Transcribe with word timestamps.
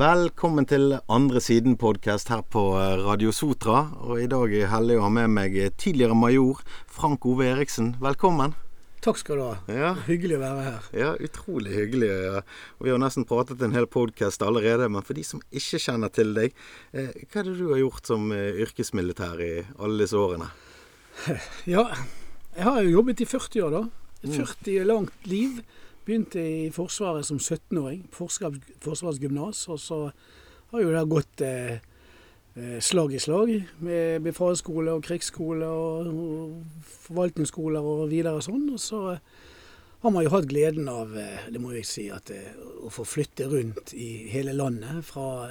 Velkommen 0.00 0.64
til 0.64 0.94
Andre 1.12 1.42
siden-podkast 1.44 2.30
her 2.32 2.40
på 2.48 2.60
eh, 2.80 3.02
Radio 3.04 3.34
Sotra. 3.36 3.82
Og 4.06 4.22
i 4.22 4.28
dag 4.32 4.46
er 4.48 4.62
jeg 4.62 4.70
heldig 4.72 4.94
å 4.96 5.02
ha 5.04 5.10
med 5.12 5.28
meg 5.34 5.58
tidligere 5.76 6.16
major 6.16 6.62
Frank 6.88 7.26
Ove 7.28 7.44
Eriksen. 7.50 7.90
Velkommen. 8.00 8.54
Takk 9.04 9.20
skal 9.20 9.36
du 9.36 9.44
ha. 9.44 9.58
Ja. 9.68 9.90
Hyggelig 10.06 10.38
å 10.38 10.40
være 10.40 10.62
her. 10.64 10.86
Ja, 10.96 11.10
utrolig 11.20 11.74
hyggelig. 11.74 12.08
ja. 12.08 12.40
Og 12.78 12.88
Vi 12.88 12.94
har 12.94 13.02
nesten 13.02 13.28
pratet 13.28 13.60
en 13.60 13.76
hel 13.76 13.90
podkast 13.92 14.40
allerede, 14.46 14.88
men 14.88 15.04
for 15.04 15.20
de 15.20 15.26
som 15.26 15.44
ikke 15.52 15.82
kjenner 15.84 16.08
til 16.16 16.32
deg, 16.38 16.56
eh, 16.96 17.12
hva 17.26 17.42
er 17.42 17.50
det 17.50 17.58
du 17.60 17.66
har 17.74 17.82
gjort 17.82 18.08
som 18.08 18.32
eh, 18.32 18.56
yrkesmilitær 18.64 19.44
i 19.44 19.52
alle 19.76 20.06
disse 20.06 20.16
årene? 20.16 20.48
Ja, 21.76 21.90
jeg 22.56 22.64
har 22.70 22.80
jo 22.86 22.96
jobbet 23.02 23.20
i 23.20 23.28
40 23.28 23.68
år, 23.68 23.76
da. 23.76 23.84
Et 24.24 24.32
40 24.32 24.80
langt 24.94 25.28
liv. 25.28 25.60
Begynte 26.06 26.40
i 26.40 26.70
Forsvaret 26.74 27.26
som 27.26 27.38
17-åring. 27.38 28.06
Forsvars- 28.12 28.60
Forsvarets. 28.80 29.68
Og 29.68 29.80
så 29.80 30.00
har 30.70 30.82
jo 30.82 30.92
det 30.94 31.04
gått 31.10 31.44
eh, 31.44 31.78
eh, 32.56 32.80
slag 32.80 33.14
i 33.14 33.20
slag 33.22 33.52
med 33.84 34.22
befalsskole 34.22 34.96
og 34.96 35.04
krigsskole 35.06 35.66
og, 35.66 36.10
og 36.10 36.90
forvaltningsskoler 37.06 37.80
og 37.92 38.08
videre 38.10 38.42
sånn. 38.42 38.68
Og 38.72 38.80
så 38.80 39.02
har 40.00 40.14
man 40.14 40.24
jo 40.24 40.32
hatt 40.32 40.48
gleden 40.48 40.88
av, 40.88 41.16
eh, 41.18 41.50
det 41.52 41.60
må 41.60 41.74
jeg 41.76 41.86
si, 41.86 42.08
at, 42.10 42.30
eh, 42.30 42.56
å 42.86 42.90
få 42.90 43.04
flytte 43.04 43.50
rundt 43.50 43.94
i 43.94 44.28
hele 44.32 44.56
landet. 44.56 45.04
Fra 45.04 45.50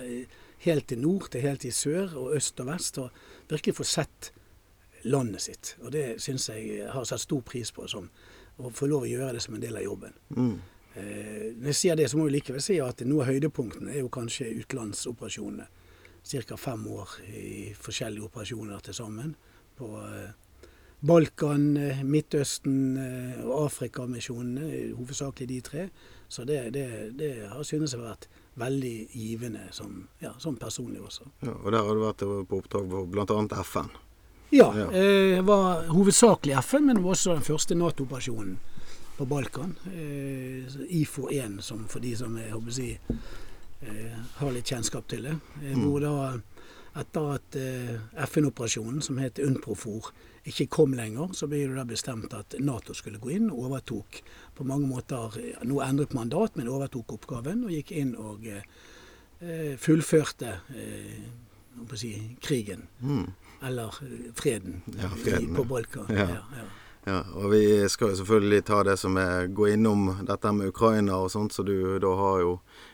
helt 0.65 0.87
til 0.87 0.99
nord 0.99 1.29
til 1.31 1.41
helt 1.41 1.61
til 1.61 1.73
sør 1.73 2.17
og 2.17 2.35
øst 2.35 2.59
og 2.59 2.67
vest. 2.67 2.97
Og 2.97 3.09
virkelig 3.49 3.75
få 3.75 3.83
sett 3.83 4.31
landet 5.03 5.41
sitt. 5.41 5.75
Og 5.83 5.91
det 5.91 6.21
syns 6.21 6.49
jeg 6.49 6.87
har 6.91 7.05
satt 7.07 7.23
stor 7.23 7.41
pris 7.41 7.71
på, 7.71 7.87
som, 7.87 8.09
å 8.59 8.71
få 8.75 8.89
lov 8.91 9.05
å 9.05 9.09
gjøre 9.09 9.37
det 9.37 9.43
som 9.43 9.55
en 9.55 9.63
del 9.63 9.79
av 9.79 9.85
jobben. 9.85 10.15
Mm. 10.35 10.57
Eh, 10.93 11.45
når 11.55 11.71
jeg 11.71 11.79
sier 11.79 11.99
det, 11.99 12.09
så 12.09 12.19
må 12.19 12.27
jeg 12.27 12.39
likevel 12.39 12.63
si 12.63 12.79
at 12.83 13.03
noe 13.07 13.23
av 13.23 13.31
høydepunktene 13.31 13.93
er 13.93 14.03
jo 14.03 14.11
kanskje 14.13 14.51
utenlandsoperasjonene. 14.63 15.69
Ca. 16.29 16.57
fem 16.59 16.83
år 16.91 17.13
i 17.31 17.71
forskjellige 17.79 18.27
operasjoner 18.27 18.83
til 18.85 18.93
sammen. 18.93 19.31
På 19.79 19.93
eh, 20.03 20.33
Balkan, 20.99 21.71
eh, 21.79 22.03
Midtøsten 22.03 22.99
og 23.45 23.69
Afrikamisjonene, 23.69 24.91
hovedsakelig 24.97 25.47
de 25.49 25.61
tre. 25.65 25.87
Så 26.27 26.43
det, 26.45 26.59
det, 26.75 26.85
det 27.17 27.31
har 27.49 27.63
synes 27.63 27.95
jeg 27.95 28.01
har 28.01 28.11
vært 28.11 28.29
veldig 28.59 28.93
givende 29.15 29.69
som, 29.71 30.03
ja, 30.19 30.33
som 30.37 30.59
personlig 30.59 31.01
også. 31.01 31.31
Ja, 31.47 31.55
og 31.55 31.71
der 31.71 31.87
har 31.87 31.95
du 31.95 32.03
vært 32.03 32.27
på 32.51 32.59
oppdrag 32.59 32.91
for 32.91 33.09
bl.a. 33.09 33.63
FN. 33.63 33.89
Ja, 34.49 34.73
Ja. 34.77 34.85
eh, 34.91 35.35
det 35.35 35.41
var 35.45 35.83
hovedsakelig 35.87 36.55
FN, 36.63 36.85
men 36.85 36.95
det 36.95 37.03
var 37.03 37.11
også 37.11 37.33
den 37.33 37.43
første 37.43 37.75
Nato-operasjonen 37.75 38.57
på 39.17 39.25
Balkan. 39.25 39.75
Eh, 39.85 40.65
IFO-1, 41.01 41.61
som 41.61 41.85
for 41.87 41.99
de 41.99 42.15
som 42.15 42.37
jeg 42.37 42.51
håper 42.51 42.71
si, 42.71 42.99
eh, 43.81 44.17
har 44.35 44.51
litt 44.51 44.65
kjennskap 44.65 45.07
til 45.07 45.21
det. 45.23 45.35
Eh, 45.63 45.75
Hvor 45.77 45.99
da, 46.01 46.39
etter 46.95 47.33
at 47.35 47.55
FN-operasjonen, 48.29 49.01
som 49.01 49.17
het 49.17 49.39
UNPROFOR, 49.39 50.11
ikke 50.47 50.67
kom 50.69 50.93
lenger, 50.93 51.27
så 51.33 51.47
ble 51.47 51.67
det 51.67 51.75
da 51.75 51.83
bestemt 51.85 52.33
at 52.33 52.55
Nato 52.59 52.93
skulle 52.93 53.19
gå 53.19 53.29
inn 53.35 53.51
og 53.51 53.69
overtok 53.69 54.21
på 54.55 54.63
mange 54.65 54.87
måter 54.87 55.37
Nå 55.63 55.79
endret 55.81 56.13
mandat, 56.13 56.55
men 56.55 56.67
overtok 56.67 57.13
oppgaven 57.13 57.65
og 57.65 57.69
gikk 57.69 57.91
inn 57.91 58.15
og 58.15 58.39
fullførte 59.77 60.59
si, 61.95 62.37
krigen. 62.41 62.87
Mm. 63.01 63.27
Eller 63.61 63.95
eh, 64.03 64.29
freden, 64.35 64.81
Ja, 64.85 65.09
freden, 65.09 65.51
i, 65.51 65.55
på. 65.55 65.63
Balkan. 65.63 66.05
Ja. 66.09 66.27
Ja, 67.07 67.23
og 67.33 67.47
vi 67.53 67.61
skal 67.89 68.11
jo 68.11 68.17
selvfølgelig 68.19 68.65
ta 68.67 68.81
det 68.83 68.97
som 68.99 69.15
er 69.17 69.47
gå 69.55 69.69
innom 69.71 70.09
dette 70.27 70.51
med 70.53 70.69
Ukraina 70.73 71.15
og 71.23 71.31
sånt, 71.31 71.55
så 71.55 71.63
du 71.63 71.95
da 72.01 72.11
har 72.19 72.41
jo 72.43 72.51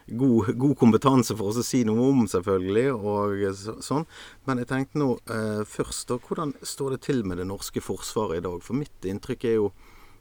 god, 0.07 0.51
god 0.61 0.75
kompetanse 0.79 1.35
for 1.35 1.49
oss 1.49 1.59
å 1.59 1.65
si 1.65 1.81
noe 1.87 2.05
om, 2.11 2.21
selvfølgelig, 2.29 2.85
og 2.95 3.41
så, 3.57 3.75
sånn. 3.83 4.05
Men 4.45 4.61
jeg 4.61 4.69
tenkte 4.69 5.01
nå 5.01 5.09
eh, 5.25 5.65
først, 5.67 6.05
da, 6.11 6.19
hvordan 6.21 6.53
står 6.61 6.95
det 6.95 7.01
til 7.09 7.25
med 7.25 7.41
det 7.41 7.49
norske 7.49 7.81
forsvaret 7.83 8.39
i 8.39 8.45
dag? 8.45 8.61
For 8.63 8.77
mitt 8.77 9.09
inntrykk 9.09 9.49
er 9.51 9.61
jo 9.61 9.73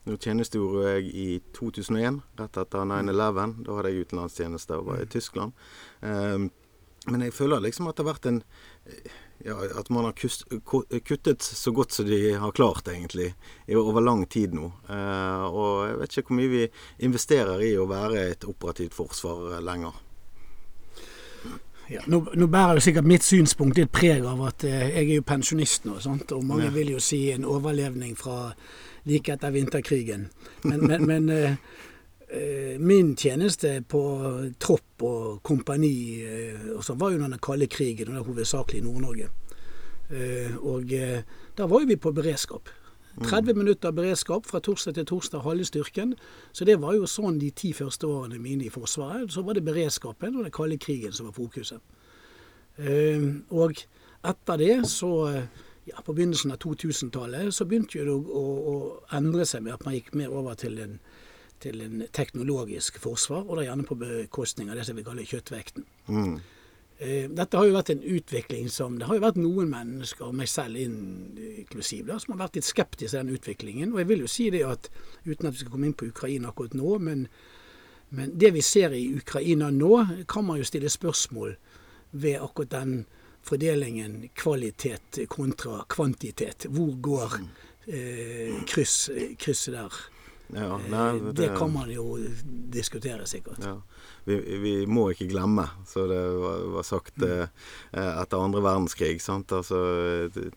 Nå 0.04 0.19
tjenestegjorde 0.20 0.90
jeg 0.98 1.04
i 1.16 1.26
2001, 1.56 2.19
rett 2.36 2.58
etter 2.60 2.82
9-11. 2.90 3.54
Da 3.64 3.76
hadde 3.78 3.88
jeg 3.88 4.02
utenlandstjeneste 4.04 4.76
og 4.76 4.90
var 4.90 4.98
i 5.00 5.06
Tyskland. 5.08 5.54
Eh, 6.04 6.44
men 7.08 7.24
jeg 7.24 7.32
føler 7.32 7.62
liksom 7.64 7.88
at 7.88 7.96
det 7.96 8.04
har 8.04 8.10
vært 8.10 8.28
en 8.28 8.42
ja, 9.38 9.56
At 9.78 9.90
man 9.90 10.04
har 10.04 10.12
kuttet 11.00 11.42
så 11.42 11.70
godt 11.70 11.92
som 11.92 12.06
de 12.06 12.32
har 12.32 12.52
klart, 12.52 12.88
egentlig, 12.88 13.34
over 13.68 14.00
lang 14.00 14.26
tid 14.26 14.54
nå. 14.54 14.70
Eh, 14.88 15.44
og 15.44 15.88
jeg 15.88 15.98
vet 16.00 16.16
ikke 16.16 16.30
hvor 16.30 16.40
mye 16.40 16.52
vi 16.52 16.64
investerer 17.08 17.64
i 17.66 17.74
å 17.76 17.88
være 17.90 18.28
et 18.30 18.48
operativt 18.48 18.94
forsvar 18.94 19.60
lenger. 19.64 20.00
Ja, 21.88 22.00
nå, 22.08 22.22
nå 22.32 22.46
bærer 22.48 22.78
jo 22.78 22.84
sikkert 22.86 23.08
mitt 23.08 23.24
synspunkt 23.26 23.76
litt 23.76 23.92
preg 23.92 24.24
av 24.24 24.40
at 24.46 24.64
eh, 24.64 24.86
jeg 24.88 25.04
er 25.04 25.18
jo 25.18 25.26
pensjonist 25.26 25.84
nå, 25.84 25.98
sant? 26.00 26.32
og 26.32 26.46
mange 26.48 26.70
vil 26.72 26.94
jo 26.94 27.02
si 27.02 27.26
en 27.34 27.44
overlevning 27.44 28.14
fra 28.16 28.54
like 29.04 29.34
etter 29.34 29.52
vinterkrigen. 29.52 30.30
Men, 30.64 30.86
men, 30.88 31.04
men 31.04 31.28
eh, 31.28 31.50
eh, 31.50 31.92
min 32.80 33.12
tjeneste 33.16 33.76
på 33.88 34.02
tropp 34.60 35.04
og 35.06 35.42
kompani 35.46 35.96
eh, 36.24 36.70
og 36.74 36.84
sånn 36.86 36.98
var 37.00 37.12
jo 37.12 37.20
under 37.20 37.34
den 37.36 37.42
kalde 37.42 37.68
krigen, 37.70 38.10
og 38.10 38.16
det 38.16 38.22
er 38.22 38.30
hovedsakelig 38.30 38.80
i 38.80 38.86
Nord-Norge. 38.86 39.28
Eh, 40.10 40.56
og 40.60 40.92
eh, 40.92 41.22
da 41.56 41.68
var 41.70 41.84
jo 41.84 41.90
vi 41.90 42.00
på 42.00 42.12
beredskap. 42.14 42.70
30 43.22 43.54
minutter 43.54 43.92
beredskap 43.94 44.46
fra 44.46 44.58
torsdag 44.58 44.94
til 44.94 45.06
torsdag, 45.06 45.44
halve 45.44 45.64
styrken. 45.64 46.14
Så 46.52 46.66
det 46.66 46.80
var 46.82 46.96
jo 46.96 47.06
sånn 47.06 47.38
de 47.38 47.52
ti 47.54 47.70
første 47.72 48.08
årene 48.10 48.40
mine 48.42 48.66
i 48.66 48.72
Forsvaret. 48.74 49.30
Så 49.30 49.44
var 49.46 49.54
det 49.54 49.62
beredskapen 49.66 50.34
og 50.34 50.42
den 50.42 50.54
kalde 50.54 50.78
krigen 50.82 51.14
som 51.14 51.28
var 51.28 51.36
fokuset. 51.36 51.78
Eh, 52.78 53.28
og 53.54 53.78
etter 54.24 54.58
det, 54.58 54.80
så 54.90 55.12
eh, 55.30 55.62
ja, 55.86 56.00
på 56.02 56.14
begynnelsen 56.16 56.54
av 56.54 56.58
2000-tallet, 56.64 57.54
så 57.54 57.68
begynte 57.68 58.02
det 58.02 58.10
å, 58.10 58.18
å, 58.18 58.44
å 58.72 58.76
endre 59.14 59.46
seg 59.46 59.62
med 59.62 59.76
at 59.76 59.86
man 59.86 59.94
gikk 59.94 60.14
mer 60.18 60.34
over 60.34 60.58
til 60.58 60.80
en, 60.82 60.98
til 61.64 61.80
en 61.84 62.04
teknologisk 62.14 63.00
forsvar, 63.02 63.47
og 63.48 63.58
da 63.58 63.69
gjerne 63.69 63.86
på 63.88 63.98
bekostning 64.00 64.70
av 64.70 64.78
det 64.78 64.86
som 64.88 64.98
vi 64.98 65.06
kaller 65.06 65.28
kjøttvekten. 65.28 65.86
Mm. 66.08 66.36
Eh, 66.98 67.26
Dette 67.30 67.58
har 67.58 67.66
jo 67.66 67.75
vært 67.75 67.91
en 67.91 68.04
utvikling 68.06 68.69
som 68.70 68.98
Det 68.98 69.08
har 69.08 69.19
jo 69.19 69.25
vært 69.25 69.41
noen 69.41 69.70
mennesker, 69.70 70.30
meg 70.32 70.48
selv 70.48 70.78
inklusiv, 70.78 72.06
da, 72.06 72.20
som 72.22 72.34
har 72.34 72.44
vært 72.47 72.60
litt 72.60 72.69
skeptiske 72.69 73.10
til 73.10 73.25
den 73.25 73.34
utviklingen. 73.34 73.92
Og 73.92 74.02
jeg 74.02 74.10
vil 74.12 74.25
jo 74.25 74.30
si 74.30 74.48
det 74.54 74.62
at, 74.69 74.88
uten 75.26 75.48
at 75.48 75.56
vi 75.56 75.64
skal 75.64 75.75
komme 75.75 75.91
inn 75.91 75.98
på 75.98 76.08
Ukraina 76.12 76.52
akkurat 76.52 76.76
nå, 76.78 76.98
men, 77.02 77.26
men 78.14 78.38
det 78.38 78.54
vi 78.54 78.62
ser 78.62 78.94
i 78.94 79.08
Ukraina 79.19 79.72
nå, 79.75 80.25
kan 80.31 80.46
man 80.46 80.62
jo 80.62 80.70
stille 80.70 80.92
spørsmål 80.92 81.56
ved 82.14 82.38
akkurat 82.38 82.70
den 82.76 82.96
fordelingen 83.44 84.31
kvalitet 84.38 85.19
kontra 85.28 85.82
kvantitet. 85.91 86.69
Hvor 86.70 86.94
går 87.02 87.38
eh, 87.91 88.62
kryss, 88.70 89.10
krysset 89.38 89.75
der? 89.75 90.02
Ja, 90.53 90.75
Eh, 90.75 90.91
nei, 90.91 91.32
det 91.32 91.49
kan 91.56 91.72
man 91.72 91.91
jo 91.91 92.19
diskutere, 92.72 93.27
sikkert. 93.27 93.59
Ja. 93.65 93.81
Vi, 94.25 94.37
vi 94.60 94.72
må 94.87 95.09
ikke 95.12 95.28
glemme, 95.28 95.66
så 95.88 96.06
det 96.09 96.21
var, 96.41 96.65
var 96.77 96.87
sagt 96.87 97.16
mm. 97.21 97.49
etter 97.93 98.41
andre 98.41 98.62
verdenskrig. 98.65 99.22
Sant? 99.22 99.53
Altså, 99.53 99.78
det, 100.34 100.53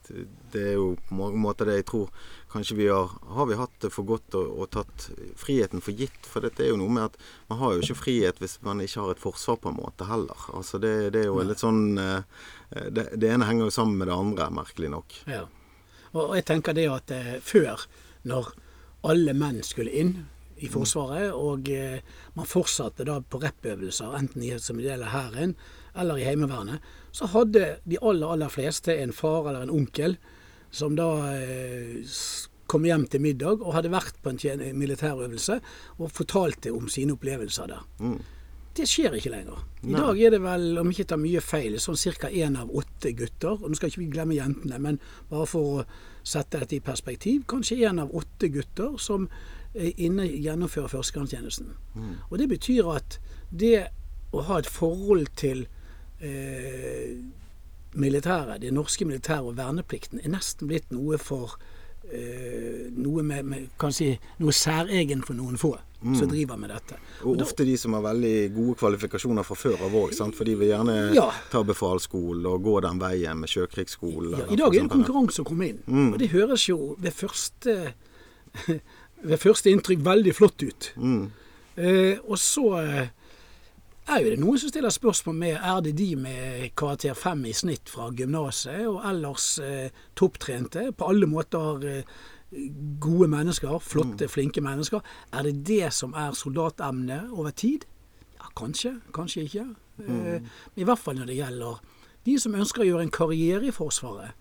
det 0.52 0.66
er 0.74 0.76
jo 0.78 0.94
på 1.08 1.18
mange 1.20 1.40
måter 1.42 1.68
det 1.68 1.80
jeg 1.82 1.88
tror 1.92 2.12
kanskje 2.52 2.78
vi 2.78 2.86
har 2.88 3.12
Har 3.28 3.46
vi 3.46 3.58
hatt 3.60 3.74
det 3.84 3.90
for 3.92 4.08
godt 4.08 4.36
og, 4.40 4.54
og 4.62 4.70
tatt 4.72 5.10
friheten 5.36 5.84
for 5.84 5.92
gitt? 5.92 6.20
For 6.28 6.44
dette 6.44 6.64
er 6.64 6.72
jo 6.72 6.80
noe 6.80 6.94
med 6.94 7.10
at 7.10 7.18
man 7.52 7.60
har 7.60 7.76
jo 7.76 7.84
ikke 7.84 8.00
frihet 8.06 8.40
hvis 8.44 8.58
man 8.64 8.82
ikke 8.84 9.04
har 9.04 9.16
et 9.16 9.24
forsvar 9.24 9.60
på 9.64 9.74
en 9.74 9.80
måte 9.82 10.08
heller. 10.08 10.48
Altså 10.56 10.80
det, 10.80 10.94
det 11.16 11.26
er 11.26 11.32
jo 11.32 11.44
litt 11.44 11.64
sånn 11.64 12.00
eh, 12.02 12.24
det, 12.92 13.10
det 13.20 13.34
ene 13.34 13.48
henger 13.48 13.68
jo 13.68 13.76
sammen 13.80 14.00
med 14.00 14.12
det 14.12 14.16
andre, 14.16 14.50
merkelig 14.62 14.94
nok. 14.96 15.20
Ja. 15.28 15.44
Og 16.16 16.38
jeg 16.38 16.48
tenker 16.48 16.76
det 16.76 16.88
at 16.92 17.12
eh, 17.14 17.36
før, 17.44 17.84
når 18.28 18.56
alle 19.06 19.34
menn 19.38 19.62
skulle 19.66 19.94
inn 19.94 20.16
i 20.58 20.70
Forsvaret, 20.74 21.30
og 21.38 21.70
eh, 21.70 22.00
man 22.34 22.50
fortsatte 22.50 23.06
da 23.06 23.20
på 23.22 23.42
rep-øvelser, 23.44 24.16
enten 24.18 24.46
i, 24.46 24.56
som 24.62 24.80
del 24.82 25.06
av 25.06 25.14
Hæren 25.14 25.54
eller 25.98 26.18
i 26.18 26.26
Heimevernet, 26.26 26.82
så 27.14 27.30
hadde 27.34 27.78
de 27.86 28.00
aller, 28.02 28.28
aller 28.34 28.54
fleste 28.54 28.96
en 28.98 29.14
far 29.14 29.50
eller 29.50 29.68
en 29.68 29.74
onkel 29.74 30.18
som 30.74 30.98
da 30.98 31.10
eh, 31.38 32.02
kom 32.68 32.86
hjem 32.86 33.06
til 33.12 33.24
middag 33.24 33.62
og 33.62 33.76
hadde 33.78 33.94
vært 33.94 34.18
på 34.24 34.34
en 34.34 34.64
militærøvelse 34.78 35.60
og 35.98 36.12
fortalte 36.12 36.74
om 36.76 36.90
sine 36.92 37.16
opplevelser 37.16 37.70
der. 37.72 37.86
Mm. 38.04 38.20
Det 38.78 38.86
skjer 38.86 39.16
ikke 39.18 39.32
lenger. 39.34 39.62
I 39.82 39.92
Nei. 39.92 40.00
dag 40.00 40.20
er 40.22 40.34
det 40.36 40.40
vel, 40.44 40.66
om 40.78 40.90
ikke 40.92 41.08
tar 41.10 41.22
mye 41.22 41.42
feil, 41.42 41.78
sånn 41.82 41.98
ca. 42.20 42.30
én 42.30 42.58
av 42.60 42.70
åtte 42.70 43.14
gutter. 43.18 43.58
Og 43.58 43.72
nå 43.72 43.78
skal 43.80 43.90
ikke 43.90 44.04
vi 44.04 44.10
glemme 44.14 44.38
jentene, 44.38 44.78
men 44.84 45.00
bare 45.32 45.48
for 45.50 45.80
å 45.80 45.86
sette 46.28 46.62
dette 46.62 46.78
i 46.78 46.84
perspektiv. 46.84 47.46
Kanskje 47.50 47.80
én 47.88 48.02
av 48.04 48.14
åtte 48.14 48.52
gutter 48.54 49.00
som 49.02 49.30
inne 49.78 50.28
gjennomfører 50.28 50.94
førstegangstjenesten. 50.94 51.74
Og 52.30 52.38
det 52.42 52.50
betyr 52.50 52.88
at 52.94 53.20
det 53.50 53.90
å 54.36 54.44
ha 54.48 54.60
et 54.60 54.70
forhold 54.70 55.30
til 55.40 55.66
eh, 56.20 57.18
militæret, 57.98 58.62
det 58.62 58.74
norske 58.74 59.06
militæret 59.06 59.52
og 59.52 59.58
verneplikten, 59.58 60.22
er 60.24 60.34
nesten 60.34 60.70
blitt 60.70 60.92
noe 60.92 61.20
for 61.22 61.58
noe 62.98 63.24
med, 63.24 63.46
med 63.46 63.92
si, 63.92 64.14
noe 64.40 64.54
særegen 64.56 65.24
for 65.28 65.36
noen 65.36 65.58
få 65.60 65.74
som 65.98 66.30
driver 66.30 66.58
med 66.62 66.70
dette. 66.70 66.96
Og 67.26 67.34
og 67.34 67.42
ofte 67.42 67.66
de 67.66 67.74
som 67.78 67.96
har 67.98 68.04
veldig 68.06 68.54
gode 68.56 68.76
kvalifikasjoner 68.80 69.44
fra 69.44 69.56
før 69.58 69.82
av 69.88 69.96
òg, 69.98 70.14
for 70.36 70.46
de 70.46 70.54
vil 70.56 70.70
gjerne 70.70 71.14
Ja. 71.16 71.32
ta 71.52 71.64
befalsskolen 71.64 72.46
og 72.46 72.62
gå 72.64 72.80
den 72.86 73.00
veien 73.02 73.40
med 73.42 73.50
sjøkrigsskolen. 73.50 74.38
Ja, 74.38 74.46
I 74.46 74.56
dag 74.56 74.76
er 74.76 74.82
det 74.86 74.92
konkurranse 74.94 75.42
å 75.42 75.48
komme 75.50 75.68
inn. 75.72 75.82
Og 76.14 76.20
det 76.20 76.30
høres 76.32 76.68
jo 76.70 76.96
ved 77.00 77.12
første, 77.12 77.94
ved 79.30 79.38
første 79.42 79.74
inntrykk 79.74 80.06
veldig 80.06 80.36
flott 80.38 80.64
ut. 80.64 80.92
Eh, 81.78 82.18
og 82.26 82.38
så 82.38 82.68
eh, 82.82 83.08
er 84.08 84.24
jo 84.24 84.32
det 84.32 84.40
noen 84.40 84.60
som 84.62 84.72
stiller 84.72 84.94
spørsmål 84.94 85.36
med 85.36 85.58
er 85.58 85.82
det 85.84 85.94
de 85.98 86.08
med 86.20 86.70
karakter 86.80 87.18
fem 87.18 87.44
i 87.50 87.54
snitt 87.56 87.90
fra 87.92 88.08
gymnaset 88.16 88.86
og 88.88 89.02
ellers 89.08 89.48
eh, 89.64 89.90
topptrente, 90.16 90.92
på 90.96 91.10
alle 91.12 91.28
måter 91.28 91.84
eh, 91.88 92.16
gode 93.04 93.28
mennesker, 93.28 93.80
flotte, 93.84 94.30
flinke 94.32 94.64
mennesker. 94.64 95.04
Er 95.34 95.44
det 95.44 95.66
det 95.68 95.92
som 95.94 96.16
er 96.16 96.38
soldatemnet 96.38 97.34
over 97.36 97.52
tid? 97.52 97.84
Ja, 98.38 98.48
kanskje, 98.56 98.96
kanskje 99.14 99.44
ikke. 99.44 99.68
Eh, 100.08 100.42
I 100.76 100.88
hvert 100.88 101.04
fall 101.04 101.20
når 101.20 101.32
det 101.32 101.40
gjelder 101.42 101.82
de 102.28 102.36
som 102.40 102.56
ønsker 102.56 102.84
å 102.84 102.88
gjøre 102.88 103.08
en 103.08 103.16
karriere 103.16 103.70
i 103.70 103.76
Forsvaret. 103.76 104.36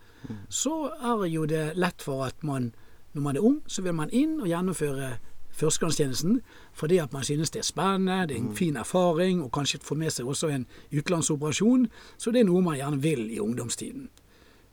Så 0.50 0.88
er 0.90 1.26
jo 1.30 1.44
det 1.46 1.76
lett 1.78 2.02
for 2.02 2.24
at 2.26 2.42
man, 2.42 2.72
når 3.14 3.22
man 3.22 3.36
er 3.36 3.44
ung, 3.46 3.60
så 3.70 3.82
vil 3.82 3.94
man 3.94 4.10
inn 4.10 4.40
og 4.40 4.48
gjennomføre 4.50 5.12
førstegangstjenesten 5.56 6.40
fordi 6.76 6.98
at 7.02 7.12
man 7.12 7.24
synes 7.24 7.50
det 7.50 7.60
er 7.62 7.68
spennende, 7.68 8.26
det 8.28 8.36
er 8.36 8.42
en 8.42 8.56
fin 8.56 8.76
erfaring, 8.76 9.42
og 9.42 9.52
kanskje 9.52 9.80
får 9.82 9.96
med 9.96 10.10
seg 10.12 10.26
også 10.28 10.50
en 10.52 10.66
utenlandsoperasjon. 10.92 11.86
Så 12.18 12.30
det 12.32 12.40
er 12.40 12.48
noe 12.50 12.62
man 12.62 12.76
gjerne 12.76 13.02
vil 13.02 13.30
i 13.30 13.40
ungdomstiden. 13.40 14.08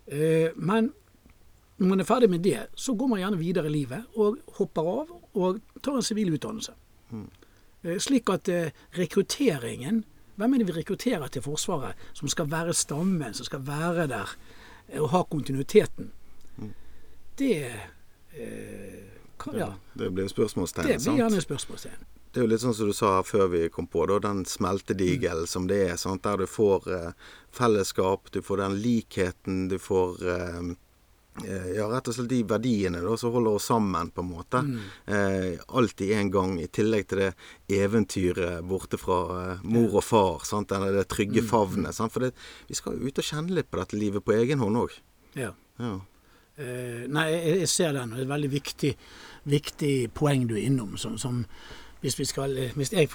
Eh, 0.08 0.50
Men 0.56 0.92
når 1.78 1.88
man 1.88 2.00
er 2.00 2.04
ferdig 2.08 2.30
med 2.30 2.44
det, 2.44 2.68
så 2.76 2.94
går 2.96 3.08
man 3.08 3.20
gjerne 3.20 3.38
videre 3.38 3.66
i 3.66 3.70
livet 3.74 4.04
og 4.16 4.38
hopper 4.58 4.82
av 4.82 5.14
og 5.34 5.62
tar 5.82 5.96
en 5.96 6.06
sivil 6.06 6.34
utdannelse. 6.34 6.74
Eh, 7.84 7.98
Slik 8.00 8.30
at 8.30 8.50
eh, 8.50 8.72
rekrutteringen 8.98 10.04
Hvem 10.36 10.54
er 10.54 10.58
det 10.58 10.68
vi 10.68 10.74
rekrutterer 10.80 11.28
til 11.30 11.44
Forsvaret 11.46 11.94
som 12.18 12.28
skal 12.28 12.48
være 12.50 12.74
stammen, 12.74 13.34
som 13.38 13.46
skal 13.46 13.68
være 13.68 14.08
der 14.10 14.32
og 14.98 15.10
ha 15.10 15.22
kontinuiteten? 15.30 16.12
Det 17.38 17.70
eh, 18.34 19.13
Ja, 19.54 19.74
Det 19.96 20.10
blir 20.16 20.28
spørsmålstegn. 20.32 20.88
sant? 20.88 21.04
det 21.04 21.12
blir 21.12 21.24
gjerne 21.24 21.42
spørsmålstegn. 21.44 22.06
Det 22.34 22.40
er 22.42 22.46
jo 22.48 22.50
litt 22.50 22.62
sånn 22.64 22.74
som 22.74 22.88
du 22.90 22.94
sa 22.98 23.22
før 23.22 23.50
vi 23.52 23.70
kom 23.70 23.86
på, 23.88 24.08
da, 24.10 24.18
den 24.20 24.46
smeltedigelen 24.46 25.46
som 25.48 25.68
det 25.70 25.82
er. 25.92 25.98
Sant? 26.02 26.24
Der 26.24 26.38
du 26.38 26.48
får 26.50 26.88
eh, 26.90 27.12
fellesskap, 27.54 28.32
du 28.34 28.42
får 28.42 28.58
den 28.64 28.78
likheten, 28.82 29.68
du 29.70 29.78
får 29.78 30.24
eh, 30.26 30.72
eh, 31.46 31.68
ja, 31.76 31.86
rett 31.92 32.08
og 32.10 32.16
slett 32.18 32.32
de 32.32 32.40
verdiene 32.50 33.04
da, 33.06 33.14
som 33.22 33.36
holder 33.36 33.60
oss 33.60 33.68
sammen, 33.70 34.10
på 34.10 34.24
en 34.26 34.32
måte. 34.32 34.64
Eh, 35.06 35.60
alltid 35.68 36.12
en 36.18 36.32
gang, 36.34 36.56
i 36.64 36.66
tillegg 36.74 37.06
til 37.12 37.22
det 37.22 37.30
eventyret 37.84 38.64
borte 38.66 38.98
fra 38.98 39.20
eh, 39.52 39.62
mor 39.64 40.00
og 40.00 40.04
far. 40.08 40.42
Sant? 40.50 40.72
Eller 40.74 40.94
det 40.98 41.08
trygge 41.14 41.44
favnet. 41.46 41.94
Sant? 41.94 42.14
For 42.16 42.26
det, 42.26 42.34
vi 42.70 42.74
skal 42.80 42.98
jo 42.98 43.06
ut 43.12 43.22
og 43.22 43.30
kjenne 43.30 43.54
litt 43.60 43.70
på 43.70 43.78
dette 43.82 44.00
livet 44.00 44.26
på 44.26 44.34
egen 44.40 44.64
hånd 44.64 44.82
òg. 44.88 44.98
Ja. 45.38 45.52
Ja. 45.82 46.00
Eh, 46.58 47.06
nei, 47.10 47.30
jeg, 47.32 47.70
ser 47.70 47.96
den, 47.96 48.12
og 48.12 48.18
det 48.18 48.24
er 48.24 48.28
et 48.28 48.34
veldig 48.34 48.52
viktig, 48.54 48.92
viktig 49.50 49.94
poeng 50.14 50.46
du 50.50 50.54
er 50.56 50.68
innom. 50.68 50.98
Som, 51.02 51.18
som 51.18 51.42
hvis, 52.04 52.20
vi 52.20 52.28
skal, 52.30 52.58
eh, 52.58 52.76
hvis 52.78 52.94
jeg 52.94 53.10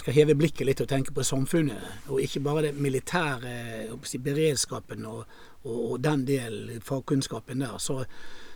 skal 0.00 0.16
heve 0.16 0.36
blikket 0.36 0.66
litt 0.68 0.82
og 0.84 0.90
tenke 0.90 1.14
på 1.14 1.24
samfunnet, 1.24 2.08
og 2.08 2.20
ikke 2.20 2.44
bare 2.44 2.66
det 2.68 2.74
militære 2.76 3.56
si, 4.04 4.18
beredskapen 4.18 5.06
og, 5.08 5.24
og, 5.64 5.78
og 5.92 5.98
den 6.04 6.26
delen, 6.28 6.80
fagkunnskapen 6.84 7.64
der, 7.64 7.78
så, 7.78 8.02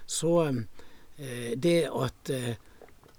så 0.06 0.38
eh, 0.48 1.52
det 1.56 1.80
at 1.88 2.34
eh, 2.34 2.54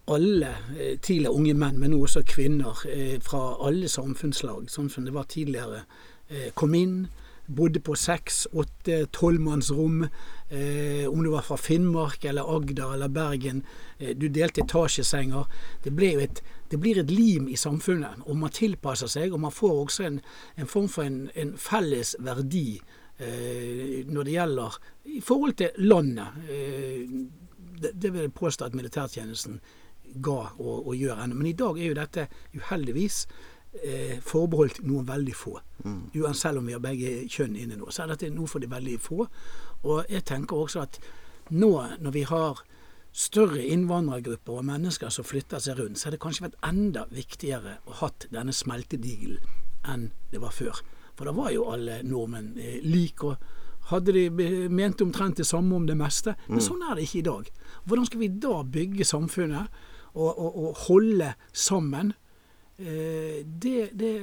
alle 0.08 0.56
eh, 0.80 1.00
tidligere 1.00 1.34
unge 1.34 1.54
menn, 1.54 1.80
men 1.80 1.94
også 1.94 2.24
kvinner 2.28 2.86
eh, 2.90 3.18
fra 3.24 3.58
alle 3.68 3.90
samfunnslag, 3.92 4.70
sånn 4.72 4.90
som 4.90 5.08
det 5.08 5.16
var 5.16 5.28
tidligere, 5.32 5.84
eh, 6.30 6.52
kom 6.56 6.76
inn, 6.78 7.08
bodde 7.48 7.80
på 7.80 7.96
seks, 7.96 8.46
åtte, 8.52 9.06
tolvmannsrom. 9.16 10.06
Eh, 10.50 11.08
om 11.10 11.24
du 11.24 11.30
var 11.30 11.42
fra 11.42 11.58
Finnmark 11.58 12.26
eller 12.26 12.56
Agder 12.56 12.94
eller 12.94 13.08
Bergen. 13.08 13.64
Eh, 13.98 14.16
du 14.16 14.28
delte 14.30 14.62
etasjesenger. 14.62 15.46
Det, 15.84 15.92
et, 16.24 16.44
det 16.72 16.78
blir 16.80 17.00
et 17.00 17.12
lim 17.12 17.50
i 17.52 17.58
samfunnet, 17.58 18.24
og 18.26 18.38
man 18.38 18.54
tilpasser 18.56 19.12
seg. 19.12 19.34
Og 19.34 19.44
man 19.44 19.52
får 19.52 19.82
også 19.82 20.08
en, 20.08 20.22
en 20.56 20.72
form 20.72 20.88
for 20.88 21.04
en, 21.04 21.26
en 21.36 21.58
felles 21.58 22.16
verdi 22.20 22.80
eh, 23.20 24.06
når 24.08 24.24
det 24.24 24.38
gjelder 24.38 24.80
i 25.18 25.22
forhold 25.22 25.60
til 25.60 25.84
landet. 25.84 26.40
Eh, 26.48 27.04
det, 27.82 27.92
det 27.94 28.14
vil 28.14 28.26
jeg 28.26 28.34
påstå 28.34 28.66
at 28.66 28.76
militærtjenesten 28.76 29.60
ga 30.24 30.40
og, 30.58 30.88
og 30.88 30.96
gjør 30.96 31.24
ennå. 31.24 31.36
Men 31.36 31.52
i 31.52 31.58
dag 31.58 31.78
er 31.80 31.92
jo 31.92 32.00
dette 32.00 32.28
uheldigvis 32.56 33.26
eh, 33.84 34.18
forbeholdt 34.24 34.82
noen 34.88 35.08
veldig 35.08 35.36
få. 35.36 35.58
Uansett 36.16 36.42
selv 36.42 36.62
om 36.62 36.68
vi 36.68 36.76
har 36.76 36.84
begge 36.84 37.28
kjønn 37.30 37.56
inne 37.56 37.78
nå, 37.78 37.90
så 37.92 38.04
er 38.04 38.14
dette 38.14 38.32
noe 38.34 38.50
for 38.50 38.64
de 38.64 38.70
veldig 38.72 38.98
få. 39.04 39.28
Og 39.84 40.10
jeg 40.10 40.26
tenker 40.26 40.58
også 40.58 40.86
at 40.88 41.00
nå 41.54 41.72
når 42.02 42.16
vi 42.16 42.24
har 42.28 42.64
større 43.18 43.64
innvandrergrupper 43.66 44.60
og 44.60 44.66
mennesker 44.68 45.10
som 45.14 45.26
flytter 45.26 45.62
seg 45.64 45.80
rundt, 45.80 45.98
så 45.98 46.08
har 46.08 46.16
det 46.16 46.22
kanskje 46.22 46.48
vært 46.48 46.60
enda 46.68 47.08
viktigere 47.10 47.80
å 47.90 47.96
hatt 48.04 48.28
denne 48.34 48.54
smeltedigelen 48.54 49.40
enn 49.88 50.10
det 50.32 50.42
var 50.44 50.54
før. 50.54 50.84
For 51.18 51.26
da 51.26 51.34
var 51.34 51.54
jo 51.54 51.66
alle 51.72 52.02
nordmenn 52.06 52.52
eh, 52.62 52.78
like 52.86 53.26
og 53.26 53.48
hadde 53.90 54.14
de 54.14 54.28
ment 54.30 54.76
mente 54.76 55.06
omtrent 55.06 55.40
det 55.40 55.48
samme 55.48 55.76
om 55.76 55.88
det 55.88 55.96
meste. 55.98 56.36
Men 56.52 56.62
sånn 56.64 56.84
er 56.84 56.98
det 56.98 57.08
ikke 57.08 57.22
i 57.22 57.28
dag. 57.30 57.52
Hvordan 57.88 58.10
skal 58.10 58.22
vi 58.22 58.32
da 58.44 58.56
bygge 58.78 59.08
samfunnet 59.08 59.78
og, 60.14 60.28
og, 60.28 60.58
og 60.62 60.82
holde 60.88 61.32
sammen? 61.56 62.12
Eh, 62.78 63.42
det, 63.48 63.90
det 63.98 64.14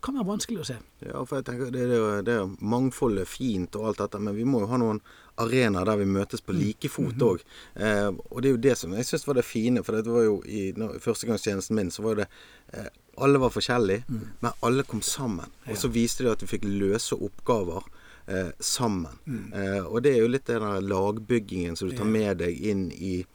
kan 0.00 0.14
være 0.14 0.26
vanskelig 0.26 0.60
å 0.62 0.64
se. 0.66 0.76
Ja, 1.06 1.24
for 1.24 1.36
jeg 1.40 1.44
tenker 1.44 1.70
det 1.70 1.88
jo- 1.90 2.22
det 2.22 2.36
Mangfoldet 2.60 3.20
er 3.22 3.24
fint 3.30 3.76
og 3.76 3.86
alt 3.86 3.98
dette, 3.98 4.20
men 4.20 4.34
vi 4.36 4.44
må 4.44 4.60
jo 4.60 4.66
ha 4.66 4.76
noen 4.76 5.00
arenaer 5.38 5.84
der 5.84 5.96
vi 5.96 6.04
møtes 6.04 6.40
på 6.40 6.52
like 6.54 6.88
fot 6.88 7.14
òg. 7.18 7.40
Eh, 7.76 8.08
og 8.30 8.42
det 8.42 8.48
er 8.48 8.54
jo 8.56 8.56
det 8.68 8.76
som 8.78 8.92
jeg 8.92 9.04
syns 9.04 9.26
var 9.26 9.34
det 9.34 9.44
fine, 9.44 9.82
for 9.82 9.92
det 9.92 10.06
var 10.06 10.22
jo 10.24 10.42
i 10.46 10.72
førstegangstjenesten 10.72 11.74
min, 11.76 11.90
så 11.90 12.02
var 12.02 12.14
det 12.16 12.28
eh, 12.74 12.88
Alle 13.18 13.38
var 13.38 13.50
forskjellige, 13.50 14.04
men 14.40 14.52
alle 14.62 14.82
kom 14.84 15.02
sammen. 15.02 15.50
Og 15.68 15.76
så 15.76 15.90
viste 15.92 16.24
det 16.24 16.32
at 16.32 16.40
vi 16.40 16.46
fikk 16.58 16.64
løse 16.64 17.12
oppgaver. 17.12 17.82
Eh, 18.26 18.52
sammen. 18.60 19.12
Eh, 19.52 19.82
og 19.84 20.02
det 20.02 20.14
er 20.14 20.20
jo 20.22 20.28
litt 20.28 20.46
den 20.46 20.62
lagbyggingen 20.88 21.76
som 21.76 21.90
du 21.90 21.96
tar 21.96 22.04
med 22.06 22.38
deg 22.38 22.56
inn 22.64 22.90
i 22.92 23.26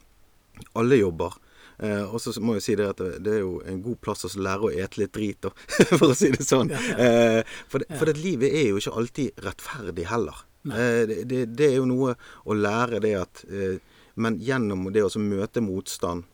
alle 0.74 0.96
jobber. 0.98 1.34
Eh, 1.78 2.04
og 2.04 2.20
så 2.20 2.34
må 2.42 2.56
jeg 2.56 2.64
si 2.64 2.76
det 2.78 2.88
at 2.90 3.02
det, 3.22 3.34
er 3.36 3.44
jo 3.44 3.58
en 3.68 3.82
god 3.84 4.00
plass 4.02 4.26
å 4.26 4.32
lære 4.34 4.66
å 4.66 4.72
ete 4.74 5.02
litt 5.02 5.14
drit, 5.14 5.38
da, 5.46 5.52
for 5.98 6.10
å 6.10 6.16
si 6.18 6.32
det 6.34 6.46
sånn. 6.46 6.72
Eh, 6.74 7.42
for 7.70 7.84
det, 7.84 7.90
for 7.94 8.10
det, 8.10 8.18
livet 8.18 8.54
er 8.54 8.72
jo 8.72 8.80
ikke 8.82 8.96
alltid 9.02 9.44
rettferdig 9.46 10.08
heller. 10.10 10.42
Eh, 10.66 11.04
det, 11.10 11.20
det, 11.30 11.44
det 11.58 11.70
er 11.70 11.78
jo 11.78 11.86
noe 11.90 12.16
å 12.44 12.56
lære 12.56 12.98
det 13.04 13.14
at 13.20 13.44
eh, 13.46 13.78
Men 14.18 14.40
gjennom 14.42 14.88
det 14.90 15.04
å 15.06 15.20
møte 15.22 15.62
motstand, 15.62 16.24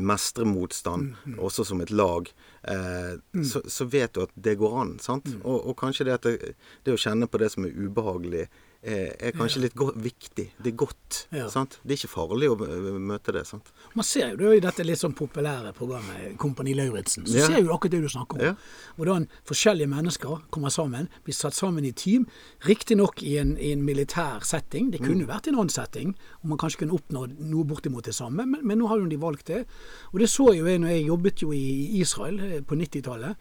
mestre 0.00 0.46
motstand, 0.48 1.18
også 1.36 1.66
som 1.68 1.82
et 1.84 1.90
lag, 1.92 2.30
eh, 2.72 3.18
så, 3.44 3.60
så 3.68 3.84
vet 3.84 4.14
du 4.14 4.22
at 4.22 4.32
det 4.34 4.56
går 4.56 4.76
an. 4.80 4.94
sant? 5.04 5.28
Og, 5.42 5.58
og 5.68 5.76
kanskje 5.76 6.08
det 6.08 6.14
at 6.16 6.24
det, 6.24 6.54
det 6.86 6.94
å 6.94 7.00
kjenne 7.00 7.28
på 7.28 7.40
det 7.42 7.50
som 7.52 7.66
er 7.68 7.76
ubehagelig, 7.76 8.46
eh, 8.46 8.64
er 8.82 9.32
kanskje 9.34 9.60
litt 9.64 9.74
viktig. 9.98 10.44
Det 10.62 10.70
er 10.72 10.76
godt. 10.76 11.26
Ja. 11.34 11.48
sant? 11.50 11.80
Det 11.82 11.96
er 11.96 11.98
ikke 11.98 12.12
farlig 12.12 12.48
å 12.52 12.56
møte 13.00 13.32
det. 13.34 13.44
sant? 13.46 13.72
Man 13.96 14.04
ser 14.04 14.30
jo 14.30 14.36
det 14.36 14.52
i 14.58 14.60
dette 14.60 14.84
litt 14.86 14.98
sånn 15.00 15.14
populære 15.18 15.72
programmet 15.74 16.36
Kompani 16.38 16.74
Lauritzen. 16.78 17.26
Så 17.26 17.34
Ja. 17.40 17.46
ser 17.46 17.58
jo 17.62 17.72
akkurat 17.74 17.90
det 17.90 18.02
du 18.02 18.08
snakker 18.08 18.38
om. 18.38 18.44
Ja. 18.44 18.54
Hvordan 18.96 19.26
forskjellige 19.44 19.88
mennesker 19.88 20.42
kommer 20.50 20.68
sammen, 20.70 21.08
blir 21.24 21.34
satt 21.34 21.54
sammen 21.54 21.84
i 21.84 21.92
team. 21.92 22.26
Riktignok 22.60 23.22
i, 23.22 23.36
en- 23.38 23.56
i 23.58 23.72
en 23.72 23.82
militær 23.84 24.44
setting. 24.44 24.90
Det 24.92 25.00
kunne 25.00 25.26
vært 25.26 25.46
i 25.46 25.50
en 25.50 25.56
annen 25.58 25.70
setting, 25.70 26.14
og 26.42 26.48
man 26.48 26.58
kanskje 26.58 26.78
kunne 26.86 26.94
oppnådd 27.00 27.38
noe 27.40 27.64
bortimot 27.64 28.04
det 28.04 28.14
samme, 28.14 28.46
men, 28.46 28.60
men 28.64 28.78
nå 28.78 28.86
har 28.88 28.98
jo 28.98 29.06
de 29.06 29.16
valgt 29.16 29.46
det. 29.46 29.66
Og 30.12 30.20
det 30.20 30.28
så 30.28 30.54
jo 30.54 30.64
jeg 30.66 30.78
når 30.80 30.88
jeg 30.88 31.06
jobbet 31.06 31.42
jo 31.42 31.50
i 31.52 31.98
Israel 32.00 32.38
eh, 32.40 32.60
på 32.60 32.76
90-tallet. 32.76 33.34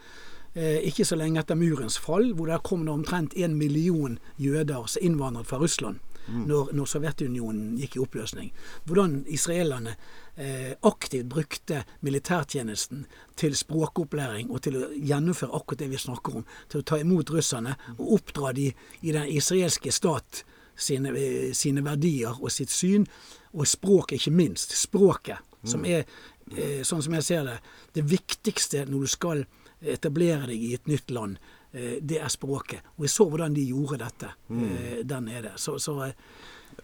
Eh, 0.56 0.88
ikke 0.90 1.06
så 1.06 1.16
lenge 1.20 1.40
etter 1.40 1.56
murens 1.60 2.00
fall, 2.02 2.32
hvor 2.34 2.50
der 2.50 2.64
kom 2.64 2.86
det 2.86 2.94
omtrent 2.94 3.38
en 3.38 3.58
million 3.58 4.20
jøder 4.38 4.88
som 4.88 5.04
innvandret 5.04 5.48
fra 5.48 5.60
Russland 5.62 6.00
når, 6.28 6.72
når 6.76 6.90
Sovjetunionen 6.92 7.76
gikk 7.80 7.98
i 7.98 8.02
oppløsning. 8.04 8.52
Hvordan 8.88 9.22
israelerne 9.32 9.96
eh, 10.36 10.74
aktivt 10.88 11.30
brukte 11.32 11.84
militærtjenesten 12.06 13.06
til 13.40 13.56
språkopplæring 13.56 14.52
og 14.52 14.62
til 14.66 14.80
å 14.80 14.90
gjennomføre 14.96 15.56
akkurat 15.56 15.84
det 15.84 15.90
vi 15.94 16.02
snakker 16.02 16.40
om. 16.42 16.48
Til 16.70 16.84
å 16.84 16.88
ta 16.88 17.00
imot 17.02 17.32
russerne 17.34 17.78
og 17.98 18.18
oppdra 18.20 18.54
de 18.58 18.70
i 19.02 19.16
den 19.16 19.30
israelske 19.32 19.94
stat 19.96 20.44
sine, 20.76 21.14
eh, 21.16 21.54
sine 21.58 21.84
verdier 21.86 22.38
og 22.42 22.52
sitt 22.52 22.74
syn. 22.74 23.08
Og 23.54 23.68
språket, 23.68 24.20
ikke 24.20 24.36
minst. 24.36 24.76
Språket, 24.78 25.40
som 25.66 25.86
er, 25.86 26.06
eh, 26.52 26.84
sånn 26.84 27.02
som 27.04 27.14
jeg 27.14 27.24
ser 27.24 27.44
det, 27.44 27.60
det 27.94 28.04
viktigste 28.04 28.86
når 28.86 29.00
du 29.00 29.08
skal 29.08 29.46
etablere 29.82 30.48
deg 30.48 30.64
i 30.64 30.74
et 30.74 30.88
nytt 30.88 31.12
land. 31.12 31.38
eh, 31.72 31.98
Det 32.02 32.20
er 32.20 32.30
språket. 32.30 32.80
Og 32.98 33.06
jeg 33.06 33.10
så 33.14 33.30
hvordan 33.30 33.54
de 33.54 33.66
gjorde 33.70 33.98
dette 34.04 34.30
mm. 34.50 35.08
der 35.08 35.20
nede. 35.22 35.52
Så, 35.56 35.78
så 35.80 36.00
eh, 36.06 36.14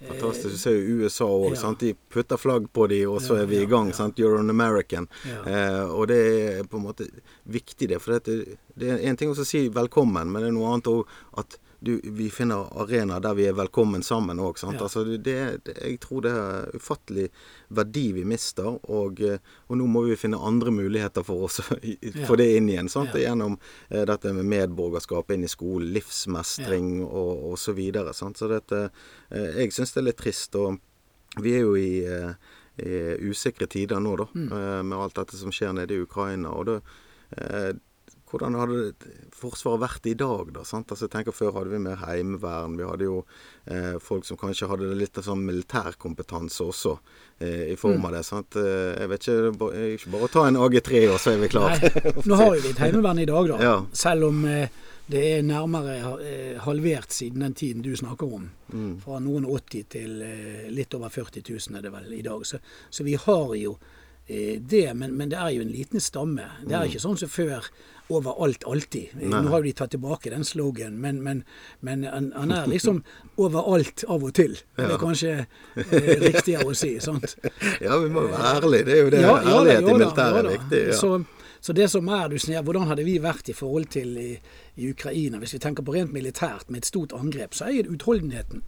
Fantastisk. 0.07 0.49
Du 0.55 0.57
ser 0.57 0.77
jo 0.77 1.03
USA 1.03 1.25
òg. 1.25 1.53
Ja. 1.55 1.71
De 1.79 1.93
putter 2.09 2.37
flagg 2.37 2.65
på 2.73 2.87
de, 2.87 3.03
og 3.07 3.21
så 3.21 3.35
er 3.41 3.45
vi 3.45 3.59
i 3.61 3.65
gang. 3.69 3.91
ja. 3.91 3.93
sant? 3.93 4.19
You're 4.19 4.39
an 4.39 4.49
American. 4.49 5.07
Ja. 5.27 5.43
Eh, 5.45 5.83
og 5.93 6.07
det 6.07 6.17
er 6.59 6.63
på 6.63 6.77
en 6.79 6.87
måte 6.87 7.07
viktig, 7.43 7.89
det. 7.89 7.99
For 8.01 8.17
det, 8.17 8.57
det 8.75 8.89
er 8.89 9.03
en 9.09 9.17
ting 9.19 9.29
å 9.29 9.45
si 9.45 9.67
velkommen, 9.69 10.31
men 10.31 10.41
det 10.41 10.49
er 10.49 10.55
noe 10.57 10.73
annet 10.73 10.89
òg 10.91 11.05
at 11.37 11.59
du, 11.83 11.97
vi 12.15 12.29
finner 12.31 12.69
arenaer 12.79 13.19
der 13.21 13.33
vi 13.35 13.43
er 13.49 13.53
velkommen 13.57 14.01
sammen 14.07 14.39
òg. 14.39 14.55
Ja. 14.63 14.71
Altså, 14.85 15.03
det, 15.03 15.17
det, 15.65 15.73
jeg 15.81 15.99
tror 15.99 16.21
det 16.23 16.31
er 16.31 16.69
ufattelig 16.79 17.25
verdi 17.75 18.05
vi 18.15 18.23
mister, 18.29 18.77
og, 18.87 19.19
eh, 19.21 19.37
og 19.67 19.77
nå 19.81 19.87
må 19.91 20.05
vi 20.07 20.15
finne 20.15 20.39
andre 20.39 20.71
muligheter 20.71 21.25
for 21.27 21.43
oss 21.49 21.59
å 21.65 21.77
Ja. 21.83 22.25
få 22.29 22.37
det 22.39 22.47
inn 22.55 22.69
igjen. 22.71 22.89
Sant? 22.89 23.11
Ja. 23.19 23.27
Gjennom 23.29 23.57
eh, 23.89 24.05
dette 24.07 24.31
med 24.33 24.45
medborgerskap 24.47 25.31
inn 25.35 25.43
i 25.43 25.51
skolen, 25.51 25.91
livsmestring 25.93 27.03
og, 27.03 27.51
og 27.51 27.59
så 27.59 27.75
videre. 27.75 28.13
Sant? 28.15 28.39
Så 28.39 28.47
dette, 28.51 28.85
eh, 29.29 29.49
jeg 29.61 29.75
syns 29.75 29.93
det 29.93 30.01
er 30.03 30.09
litt 30.11 30.21
trist. 30.23 30.55
og 30.55 30.79
vi 31.43 31.55
er 31.57 31.63
jo 31.65 31.75
i, 31.75 32.05
eh, 32.05 32.33
i 32.83 33.29
usikre 33.29 33.67
tider 33.67 33.99
nå, 33.99 34.15
da, 34.17 34.25
Mm. 34.33 34.47
eh, 34.51 34.83
med 34.83 34.97
alt 34.97 35.15
dette 35.15 35.35
som 35.37 35.51
skjer 35.51 35.73
nede 35.73 35.93
i 35.97 36.01
Ukraina. 36.05 36.49
og 36.53 36.65
da, 36.65 36.79
eh, 37.37 37.73
Hvordan 38.33 38.55
hadde 38.57 38.93
Forsvaret 39.37 39.79
vært 39.83 40.07
i 40.09 40.15
dag, 40.17 40.49
da? 40.55 40.63
sant? 40.65 40.89
Altså, 40.89 41.05
jeg 41.05 41.13
tenker 41.13 41.35
Før 41.37 41.51
hadde 41.59 41.69
vi 41.69 41.77
mer 41.85 41.99
heimevern. 42.01 42.77
Vi 42.79 42.87
hadde 42.89 43.05
jo 43.05 43.19
eh, 43.69 43.99
folk 44.01 44.25
som 44.25 44.37
kanskje 44.41 44.67
hadde 44.71 44.89
litt 44.97 45.17
av 45.21 45.27
sånn 45.27 45.43
militærkompetanse 45.45 46.65
også, 46.65 46.95
eh, 47.39 47.71
i 47.73 47.75
form 47.77 47.99
Mm. 48.01 48.05
av 48.05 48.11
det. 48.17 48.23
sant? 48.25 48.55
Eh, 48.55 48.95
jeg 48.99 49.09
vet 49.09 49.19
ikke, 49.27 49.97
ikke 49.97 50.11
bare 50.11 50.27
å 50.27 50.31
ta 50.31 50.47
en 50.47 50.55
AG3, 50.57 51.03
og 51.13 51.19
så 51.19 51.31
er 51.33 51.37
vi 51.43 51.47
klare. 51.53 51.77
Nå 52.25 52.35
har 52.35 52.51
vi 52.57 52.69
et 52.73 52.77
heimevern 52.81 53.19
i 53.19 53.25
dag, 53.29 53.47
da. 53.47 53.57
Ja. 53.61 53.75
Selv 53.93 54.23
om 54.31 54.45
eh, 54.45 54.67
det 55.09 55.23
er 55.37 55.41
nærmere 55.43 55.97
eh, 56.23 56.57
halvert 56.63 57.11
siden 57.11 57.39
den 57.45 57.53
tiden 57.53 57.81
du 57.83 57.93
snakker 57.95 58.33
om. 58.33 58.49
Mm. 58.73 59.01
Fra 59.03 59.19
noen 59.19 59.45
80 59.45 59.83
til 59.89 60.21
eh, 60.23 60.69
litt 60.71 60.93
over 60.95 61.09
40 61.13 61.43
000 61.49 61.77
er 61.77 61.81
det 61.85 61.91
vel 61.93 62.13
i 62.17 62.21
dag. 62.25 62.45
Så, 62.45 62.57
så 62.89 63.03
vi 63.03 63.13
har 63.15 63.53
jo 63.59 63.77
det, 64.27 64.93
men, 64.95 65.17
men 65.17 65.29
det 65.29 65.37
er 65.37 65.49
jo 65.51 65.61
en 65.65 65.71
liten 65.73 65.99
stamme. 65.99 66.45
Det 66.63 66.75
er 66.77 66.87
ikke 66.87 67.01
sånn 67.03 67.17
som 67.19 67.29
før 67.31 67.67
overalt 68.13 68.63
alltid. 68.67 69.09
Eh, 69.15 69.23
Mm. 69.23 69.29
Nei. 69.29 69.41
Nå 69.43 69.49
har 69.49 69.59
jo 69.61 69.63
de 69.63 69.73
tatt 69.73 69.91
tilbake 69.91 70.29
den 70.31 70.43
slogan, 70.43 70.97
men, 71.01 71.21
men, 71.23 71.43
men 71.79 72.03
han, 72.03 72.51
er 72.51 72.67
liksom 72.67 73.03
overalt 73.37 74.03
av 74.07 74.23
og 74.23 74.33
til. 74.33 74.57
Det 74.77 74.89
er 74.89 74.97
kanskje 75.01 75.31
eh, 75.43 76.09
riktigere 76.23 76.65
å 76.67 76.75
si. 76.75 76.99
sant? 77.03 77.35
Ja, 77.85 77.97
vi 77.99 78.09
må 78.11 78.25
jo 78.27 78.33
være 78.33 78.51
ærlige. 78.59 78.85
Det 78.89 78.93
er 78.97 79.01
jo 79.03 79.09
det. 79.13 79.21
Ja, 79.23 79.33
ja 79.41 79.55
Ærlighet 79.59 79.81
ja 79.81 79.87
i 79.87 79.97
militæret 79.97 80.35
ja 80.35 80.43
er 80.43 80.51
viktig. 80.57 80.81
Ja. 80.91 80.97
Så, 80.99 81.11
så 81.63 81.73
det 81.73 81.89
som 81.91 82.07
er, 82.11 82.27
du 82.29 82.37
sier, 82.39 82.61
hvordan 82.63 82.87
hadde 82.91 83.05
vi 83.07 83.17
vært 83.23 83.49
i 83.49 83.55
forhold 83.55 83.87
til 83.95 84.17
i, 84.19 84.29
i 84.75 84.91
Ukraina? 84.91 85.39
Hvis 85.39 85.55
vi 85.55 85.63
tenker 85.63 85.83
på 85.87 85.95
rent 85.95 86.13
militært 86.15 86.69
med 86.69 86.83
et 86.83 86.89
stort 86.91 87.15
angrep, 87.15 87.55
så 87.55 87.69
er 87.71 87.83
det 87.87 87.95
utholdenheten. 87.95 88.63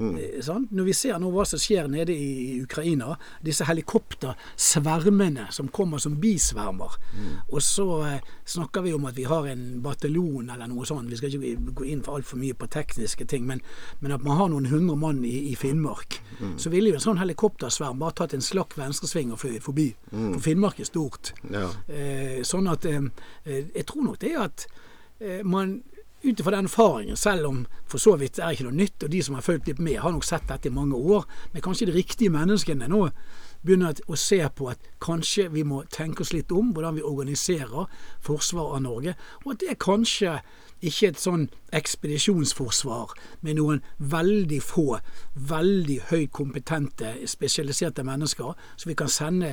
Mm. 0.00 0.16
Sånn? 0.42 0.66
Når 0.72 0.84
vi 0.88 0.92
ser 0.96 1.18
nå 1.20 1.28
hva 1.34 1.44
som 1.46 1.58
skjer 1.60 1.88
nede 1.92 2.14
i, 2.16 2.62
Ukraina, 2.64 3.18
disse 3.44 3.64
helikoptersvermene 3.68 5.46
som 5.52 5.68
kommer 5.68 5.98
som 5.98 6.16
bisvermer, 6.20 6.96
Mm. 7.10 7.36
og 7.52 7.60
så 7.62 7.86
eh, 8.06 8.20
snakker 8.46 8.82
vi 8.82 8.92
om 8.94 9.04
at 9.04 9.14
vi 9.16 9.24
har 9.24 9.46
en 9.46 9.80
bataljon 9.82 10.48
eller 10.50 10.66
noe 10.68 10.84
sånt, 10.86 11.10
vi 11.10 11.16
skal 11.16 11.28
ikke 11.34 11.74
gå 11.74 11.84
inn 11.90 12.02
for 12.02 12.16
altfor 12.16 12.38
mye 12.38 12.54
på 12.54 12.68
tekniske 12.70 13.26
ting, 13.28 13.46
men, 13.46 13.60
men 14.00 14.12
at 14.12 14.22
man 14.22 14.36
har 14.38 14.48
noen 14.48 14.66
hundre 14.70 14.96
mann 14.96 15.24
i, 15.24 15.50
i 15.50 15.54
Finnmark, 15.54 16.20
Mm. 16.40 16.54
så 16.58 16.70
ville 16.72 16.88
jo 16.88 16.94
en 16.96 17.00
sånn 17.04 17.18
helikoptersverm 17.20 17.98
bare 18.00 18.14
tatt 18.16 18.32
en 18.32 18.40
slakk 18.40 18.72
venstresving 18.78 19.32
og 19.34 19.38
fløyet 19.42 19.60
forbi. 19.62 19.90
For 20.10 20.40
Finnmark 20.40 20.78
er 20.80 20.84
stort. 20.88 21.34
Ja. 21.52 21.66
Eh, 21.88 22.40
sånn 22.48 22.70
at 22.72 22.86
eh, 22.88 23.02
eh, 23.44 23.64
Jeg 23.74 23.84
tror 23.86 24.04
nok 24.06 24.18
det 24.22 24.32
at 24.40 24.64
eh, 25.20 25.42
man 25.44 25.82
ut 26.22 26.40
ifra 26.40 26.52
den 26.56 26.68
erfaringen, 26.68 27.16
selv 27.16 27.46
om 27.48 27.60
for 27.88 28.02
så 28.02 28.16
vidt 28.20 28.38
er 28.38 28.54
ikke 28.54 28.66
noe 28.68 28.76
nytt, 28.76 29.04
og 29.04 29.12
de 29.12 29.22
som 29.24 29.36
har 29.38 29.44
fulgt 29.46 29.70
litt 29.70 29.80
med, 29.82 30.00
har 30.02 30.12
nok 30.12 30.26
sett 30.26 30.48
dette 30.48 30.68
i 30.68 30.74
mange 30.74 30.96
år, 30.96 31.24
men 31.52 31.64
kanskje 31.64 31.88
de 31.88 31.96
riktige 31.96 32.32
menneskene 32.34 32.88
nå 32.90 33.06
begynner 33.64 33.98
å 34.08 34.16
se 34.16 34.40
på 34.56 34.70
at 34.72 34.88
kanskje 35.04 35.50
vi 35.52 35.64
må 35.68 35.82
tenke 35.92 36.24
oss 36.24 36.32
litt 36.32 36.52
om 36.52 36.72
hvordan 36.72 36.96
vi 36.96 37.04
organiserer 37.04 37.88
forsvaret 38.24 38.78
av 38.78 38.84
Norge, 38.84 39.16
og 39.44 39.54
at 39.54 39.62
det 39.62 39.72
er 39.72 39.80
kanskje 39.80 40.38
ikke 40.80 41.10
et 41.10 41.20
sånn 41.20 41.42
ekspedisjonsforsvar 41.76 43.12
med 43.44 43.58
noen 43.58 43.82
veldig 43.98 44.62
få, 44.64 44.86
veldig 45.50 45.98
høyt 46.08 46.32
kompetente, 46.36 47.12
spesialiserte 47.28 48.04
mennesker 48.06 48.56
som 48.76 48.88
vi 48.88 48.96
kan 48.96 49.12
sende 49.12 49.52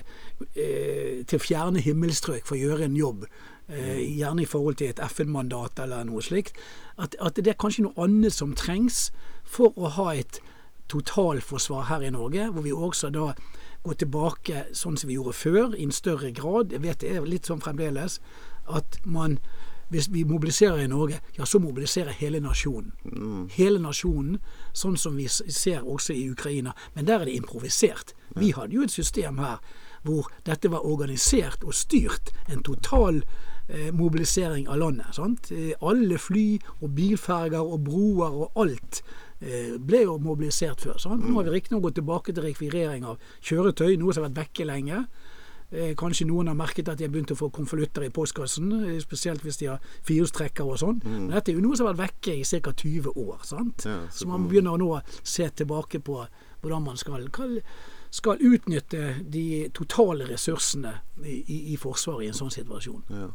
eh, 0.56 1.26
til 1.28 1.44
fjerne 1.44 1.84
himmelstrøk 1.84 2.48
for 2.48 2.56
å 2.56 2.64
gjøre 2.64 2.88
en 2.88 3.00
jobb, 3.00 3.28
gjerne 3.68 4.44
i 4.44 4.48
forhold 4.48 4.78
til 4.80 4.94
et 4.94 5.02
FN-mandat 5.12 5.80
eller 5.84 6.06
noe 6.08 6.22
slikt, 6.24 6.56
at, 6.98 7.18
at 7.20 7.36
det 7.36 7.52
er 7.52 7.60
kanskje 7.60 7.88
noe 7.88 8.06
annet 8.06 8.34
som 8.34 8.56
trengs 8.56 9.10
for 9.44 9.76
å 9.76 9.92
ha 9.98 10.14
et 10.16 10.40
totalforsvar 10.88 11.90
her 11.90 12.06
i 12.08 12.12
Norge, 12.16 12.48
hvor 12.52 12.64
vi 12.64 12.72
også 12.72 13.12
da 13.12 13.34
går 13.84 14.00
tilbake 14.04 14.66
sånn 14.76 14.98
som 15.00 15.12
vi 15.12 15.18
gjorde 15.18 15.36
før, 15.36 15.76
i 15.76 15.88
en 15.88 15.96
større 15.96 16.32
grad. 16.32 16.72
Jeg 16.72 16.84
vet 16.84 17.04
det 17.04 17.16
er 17.16 17.28
litt 17.28 17.48
sånn 17.48 17.64
fremdeles 17.64 18.22
at 18.68 19.00
man 19.06 19.40
hvis 19.88 20.10
vi 20.12 20.26
mobiliserer 20.28 20.82
i 20.84 20.88
Norge, 20.92 21.22
ja, 21.38 21.46
så 21.46 21.62
mobiliserer 21.64 22.12
hele 22.20 22.42
nasjonen. 22.44 22.92
Hele 23.56 23.80
nasjonen, 23.80 24.42
sånn 24.76 24.98
som 25.00 25.16
vi 25.16 25.30
ser 25.32 25.88
også 25.88 26.12
i 26.12 26.26
Ukraina. 26.28 26.74
Men 26.96 27.08
der 27.08 27.22
er 27.22 27.30
det 27.30 27.38
improvisert. 27.40 28.12
Vi 28.36 28.52
hadde 28.52 28.76
jo 28.76 28.84
et 28.84 28.92
system 28.92 29.40
her 29.40 29.62
hvor 30.04 30.28
dette 30.44 30.68
var 30.72 30.86
organisert 30.86 31.64
og 31.64 31.76
styrt. 31.76 32.34
En 32.52 32.64
total 32.68 33.22
eh, 33.24 33.47
mobilisering 33.92 34.68
av 34.68 34.78
landet. 34.80 35.16
Sant? 35.16 35.52
Eh, 35.52 35.74
alle 35.82 36.18
fly 36.18 36.60
og 36.82 36.92
bilferger 36.96 37.60
og 37.60 37.82
broer 37.88 38.38
og 38.44 38.62
alt 38.64 39.02
eh, 39.42 39.76
ble 39.80 40.04
jo 40.06 40.18
mobilisert 40.24 40.82
før. 40.86 40.98
Sant? 41.02 41.26
Nå 41.28 41.36
har 41.40 41.50
vi 41.50 41.58
riktignok 41.58 41.90
gått 41.90 42.00
tilbake 42.00 42.34
til 42.34 42.48
rekvirering 42.48 43.06
av 43.08 43.18
kjøretøy, 43.42 43.98
noe 44.00 44.16
som 44.16 44.24
har 44.24 44.32
vært 44.32 44.46
vekke 44.46 44.70
lenge. 44.70 45.04
Eh, 45.68 45.92
kanskje 46.00 46.30
noen 46.30 46.48
har 46.48 46.56
merket 46.56 46.88
at 46.88 46.96
de 47.00 47.04
har 47.04 47.12
begynt 47.12 47.34
å 47.34 47.36
få 47.36 47.50
konvolutter 47.52 48.06
i 48.06 48.12
postkassen, 48.14 48.70
eh, 48.88 49.02
spesielt 49.04 49.44
hvis 49.44 49.60
de 49.60 49.68
har 49.68 49.82
firehjulstrekker 50.08 50.64
og 50.64 50.80
sånn. 50.80 51.02
Men 51.04 51.28
dette 51.36 51.52
er 51.52 51.60
jo 51.60 51.66
noe 51.66 51.76
som 51.76 51.90
har 51.90 51.98
vært 51.98 52.22
vekke 52.24 52.38
i 52.40 52.62
ca. 52.62 52.72
20 52.72 53.12
år. 53.18 53.44
sant? 53.44 53.84
Ja, 53.84 54.00
så 54.08 54.24
så 54.24 54.28
man 54.28 54.48
begynner 54.48 54.80
nå 54.80 54.88
å 54.96 55.02
se 55.24 55.50
tilbake 55.50 56.00
på 56.00 56.26
hvordan 56.62 56.84
man 56.86 56.96
skal, 56.96 57.28
skal, 58.10 58.42
utnytte 58.42 59.16
de 59.22 59.70
totale 59.74 60.28
ressursene 60.30 60.94
i, 61.24 61.38
i, 61.40 61.58
i 61.74 61.78
Forsvaret 61.78 62.26
i 62.26 62.30
en 62.32 62.38
sånn 62.38 62.54
situasjon. 62.54 63.04
Ja. 63.14 63.30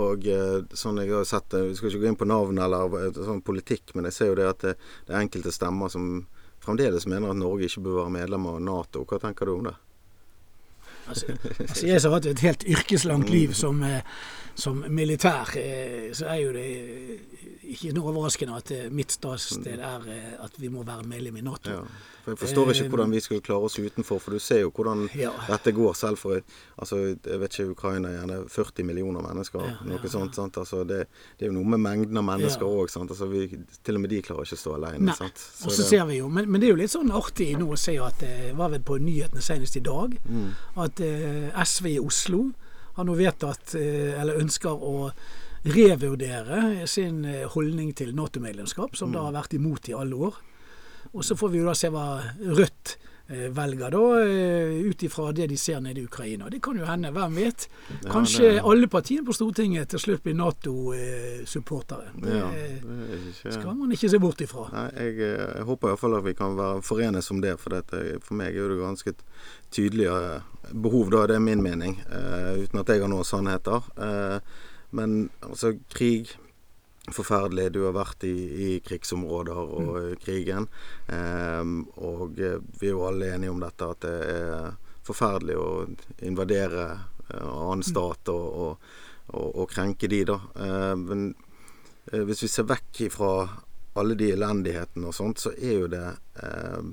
Og 0.00 0.26
eh, 0.30 0.58
sånn 0.76 1.00
jeg 1.02 1.12
har 1.14 1.26
sett 1.28 1.48
det, 1.54 1.62
Vi 1.70 1.78
skal 1.78 1.90
ikke 1.90 2.02
gå 2.04 2.10
inn 2.12 2.20
på 2.20 2.28
navn 2.28 2.60
eller 2.62 2.98
eh, 3.00 3.10
sånn 3.16 3.42
politikk, 3.46 3.94
men 3.94 4.08
jeg 4.08 4.16
ser 4.16 4.32
jo 4.32 4.38
det 4.40 4.48
at 4.50 4.66
det, 4.66 4.74
det 5.08 5.14
er 5.14 5.24
enkelte 5.24 5.54
stemmer 5.54 5.92
som 5.92 6.26
fremdeles 6.60 7.08
mener 7.08 7.32
at 7.32 7.40
Norge 7.40 7.70
ikke 7.70 7.84
bør 7.86 8.02
være 8.02 8.16
medlem 8.20 8.50
av 8.50 8.60
Nato. 8.62 9.06
Hva 9.08 9.20
tenker 9.22 9.48
du 9.48 9.56
om 9.56 9.70
det? 9.70 9.76
Altså, 11.10 11.36
altså 11.68 11.86
jeg 11.90 12.00
som 12.00 12.12
har 12.14 12.20
hatt 12.20 12.30
et 12.32 12.44
helt 12.46 12.64
yrkeslangt 12.76 13.30
liv 13.32 13.52
som, 13.58 13.82
eh, 13.82 14.00
som 14.54 14.84
militær, 14.88 15.50
eh, 15.56 16.10
så 16.16 16.26
er 16.32 16.40
jo 16.44 16.52
det 16.56 16.66
eh, 16.70 17.26
ikke 17.70 17.92
noe 17.94 18.10
overraskende 18.10 18.56
at 18.58 18.70
mitt 18.90 19.12
ståsted 19.14 19.78
er 19.78 20.06
eh, 20.10 20.32
at 20.42 20.56
vi 20.58 20.68
må 20.72 20.82
være 20.86 21.06
medlem 21.06 21.36
i 21.38 21.44
Nato. 21.46 21.70
Ja. 21.70 21.84
For 22.20 22.34
Jeg 22.34 22.38
forstår 22.42 22.70
ikke 22.74 22.88
hvordan 22.92 23.12
vi 23.14 23.20
skulle 23.24 23.40
klare 23.40 23.64
oss 23.64 23.78
utenfor, 23.80 24.18
for 24.20 24.34
du 24.36 24.38
ser 24.44 24.58
jo 24.60 24.70
hvordan 24.76 25.06
Ja. 25.16 25.30
dette 25.48 25.72
går 25.72 25.94
selv 25.96 26.18
for 26.20 26.42
altså, 26.76 26.98
Jeg 27.24 27.40
vet 27.40 27.54
ikke, 27.56 27.70
Ukraina 27.72 28.08
er 28.10 28.18
gjerne 28.18 28.36
40 28.48 28.84
millioner 28.84 29.22
mennesker, 29.24 29.62
Ja, 29.64 29.78
noe 29.88 30.10
sånt. 30.12 30.34
sant? 30.36 30.58
Altså, 30.60 30.82
det, 30.84 31.06
det 31.38 31.46
er 31.46 31.52
jo 31.52 31.54
noe 31.56 31.64
med 31.64 31.80
mengden 31.80 32.18
av 32.20 32.24
mennesker 32.28 32.66
òg. 32.68 32.92
Altså, 32.92 33.26
vi- 33.30 33.56
til 33.82 33.94
og 33.96 34.00
med 34.02 34.10
de 34.10 34.20
klarer 34.22 34.44
ikke 34.44 34.58
å 34.58 34.60
stå 34.60 34.74
alene. 34.76 34.98
Nei. 35.08 35.14
Sant? 35.16 35.38
Så 35.38 35.68
det- 35.72 35.86
ser 35.88 36.04
vi 36.10 36.18
jo, 36.18 36.28
men, 36.28 36.50
men 36.50 36.60
det 36.60 36.68
er 36.68 36.74
jo 36.74 36.80
litt 36.82 36.90
sånn 36.92 37.10
artig 37.10 37.56
nå 37.56 37.70
å 37.72 37.78
se 37.78 37.96
at 37.98 38.18
det 38.20 38.52
var 38.54 38.68
vel 38.68 38.80
på 38.84 38.98
nyhetene 39.00 39.40
senest 39.40 39.76
i 39.76 39.80
dag, 39.80 40.18
Mm. 40.28 40.50
at 40.76 40.99
eh, 41.00 41.50
SV 41.64 41.86
i 41.94 41.98
Oslo 42.00 42.44
har 42.96 43.04
nå 43.04 43.14
vedtatt, 43.16 43.74
eh, 43.74 44.20
eller 44.20 44.40
ønsker 44.40 44.70
å 44.70 45.10
revurdere 45.64 46.86
sin 46.88 47.24
eh, 47.24 47.46
holdning 47.48 47.92
til 47.96 48.14
Nato-medlemskap, 48.16 48.96
som 48.96 49.10
Mm. 49.10 49.12
da 49.12 49.22
har 49.22 49.32
vært 49.42 49.54
imot 49.54 49.88
i 49.88 49.92
alle 49.94 50.14
år. 50.16 50.34
Og 51.14 51.24
så 51.24 51.34
får 51.36 51.50
vi 51.50 51.58
jo 51.58 51.66
da 51.66 51.74
se 51.74 51.88
hva 51.88 52.20
Rødt 52.40 52.96
eh, 52.96 53.09
velger, 53.30 53.90
da, 53.94 54.00
eh, 54.26 54.80
ut 54.90 55.02
ifra 55.06 55.32
det 55.32 55.46
de 55.50 55.56
ser 55.56 55.80
nede 55.80 56.00
i 56.00 56.04
Ukraina. 56.04 56.48
Det 56.50 56.58
kan 56.62 56.76
jo 56.78 56.84
hende, 56.84 57.12
hvem 57.14 57.34
vet. 57.38 57.68
Ja, 58.02 58.10
Kanskje 58.10 58.50
det- 58.56 58.62
alle 58.64 58.86
partiene 58.90 59.24
på 59.26 59.32
Stortinget 59.32 59.88
til 59.88 59.98
slutt 60.02 60.22
blir 60.24 60.34
Nato-supportere. 60.34 62.10
Det 62.22 62.34
ja, 62.36 62.48
det 62.50 63.20
ikke... 63.30 63.52
skal 63.52 63.76
man 63.76 63.92
ikke 63.92 64.10
se 64.10 64.18
bort 64.18 64.40
ifra. 64.40 64.66
Nei, 64.72 64.86
jeg, 64.96 65.18
eh, 65.20 65.44
jeg 65.56 65.64
håper 65.68 65.88
iallfall 65.92 66.16
at 66.18 66.24
vi 66.26 66.34
kan 66.34 66.56
være 66.58 66.82
forenes 66.82 67.30
om 67.30 67.40
det. 67.40 67.54
For 67.60 67.70
dette, 67.70 68.02
for 68.24 68.34
meg 68.40 68.56
er 68.56 68.68
det 68.74 68.80
ganske 68.82 69.14
tydelige 69.70 70.16
eh, 70.34 70.74
behov, 70.74 71.10
da. 71.14 71.26
Det 71.30 71.36
er 71.36 71.44
min 71.44 71.62
mening. 71.62 72.00
eh, 72.10 72.62
uten 72.64 72.80
at 72.82 72.88
jeg 72.88 73.00
har 73.00 73.08
noen 73.12 73.24
sannheter. 73.24 73.82
Eh, 73.98 74.38
men 74.92 75.30
altså, 75.46 75.76
krig 75.94 76.32
Forferdelig. 77.08 77.70
Du 77.72 77.84
har 77.86 77.94
vært 77.96 78.26
i, 78.28 78.34
i 78.34 78.70
krigsområder 78.84 79.60
og 79.62 79.86
mm. 79.96 80.18
krigen. 80.20 80.68
Um, 81.08 81.78
og 81.96 82.38
eh, 82.38 82.58
vi 82.80 82.90
er 82.90 82.92
jo 82.92 83.06
alle 83.08 83.32
enige 83.34 83.54
om 83.54 83.62
dette, 83.62 83.88
at 83.88 84.04
det 84.04 84.16
er 84.34 84.66
forferdelig 85.08 85.56
å 85.56 85.70
invadere 86.28 86.84
eh, 86.92 87.46
annen 87.48 87.86
stat 87.86 88.28
og, 88.30 88.46
og, 88.66 88.92
og, 89.32 89.48
og 89.64 89.72
krenke 89.72 90.10
de, 90.12 90.20
da. 90.28 90.38
Eh, 90.60 90.94
men 91.00 91.30
hvis 92.10 92.42
vi 92.42 92.48
ser 92.50 92.66
vekk 92.66 93.04
fra 93.14 93.32
alle 94.00 94.16
de 94.18 94.30
elendighetene 94.34 95.10
og 95.10 95.14
sånt, 95.14 95.42
så 95.42 95.52
er 95.56 95.76
jo 95.82 95.88
det 95.90 96.06
eh, 96.42 96.90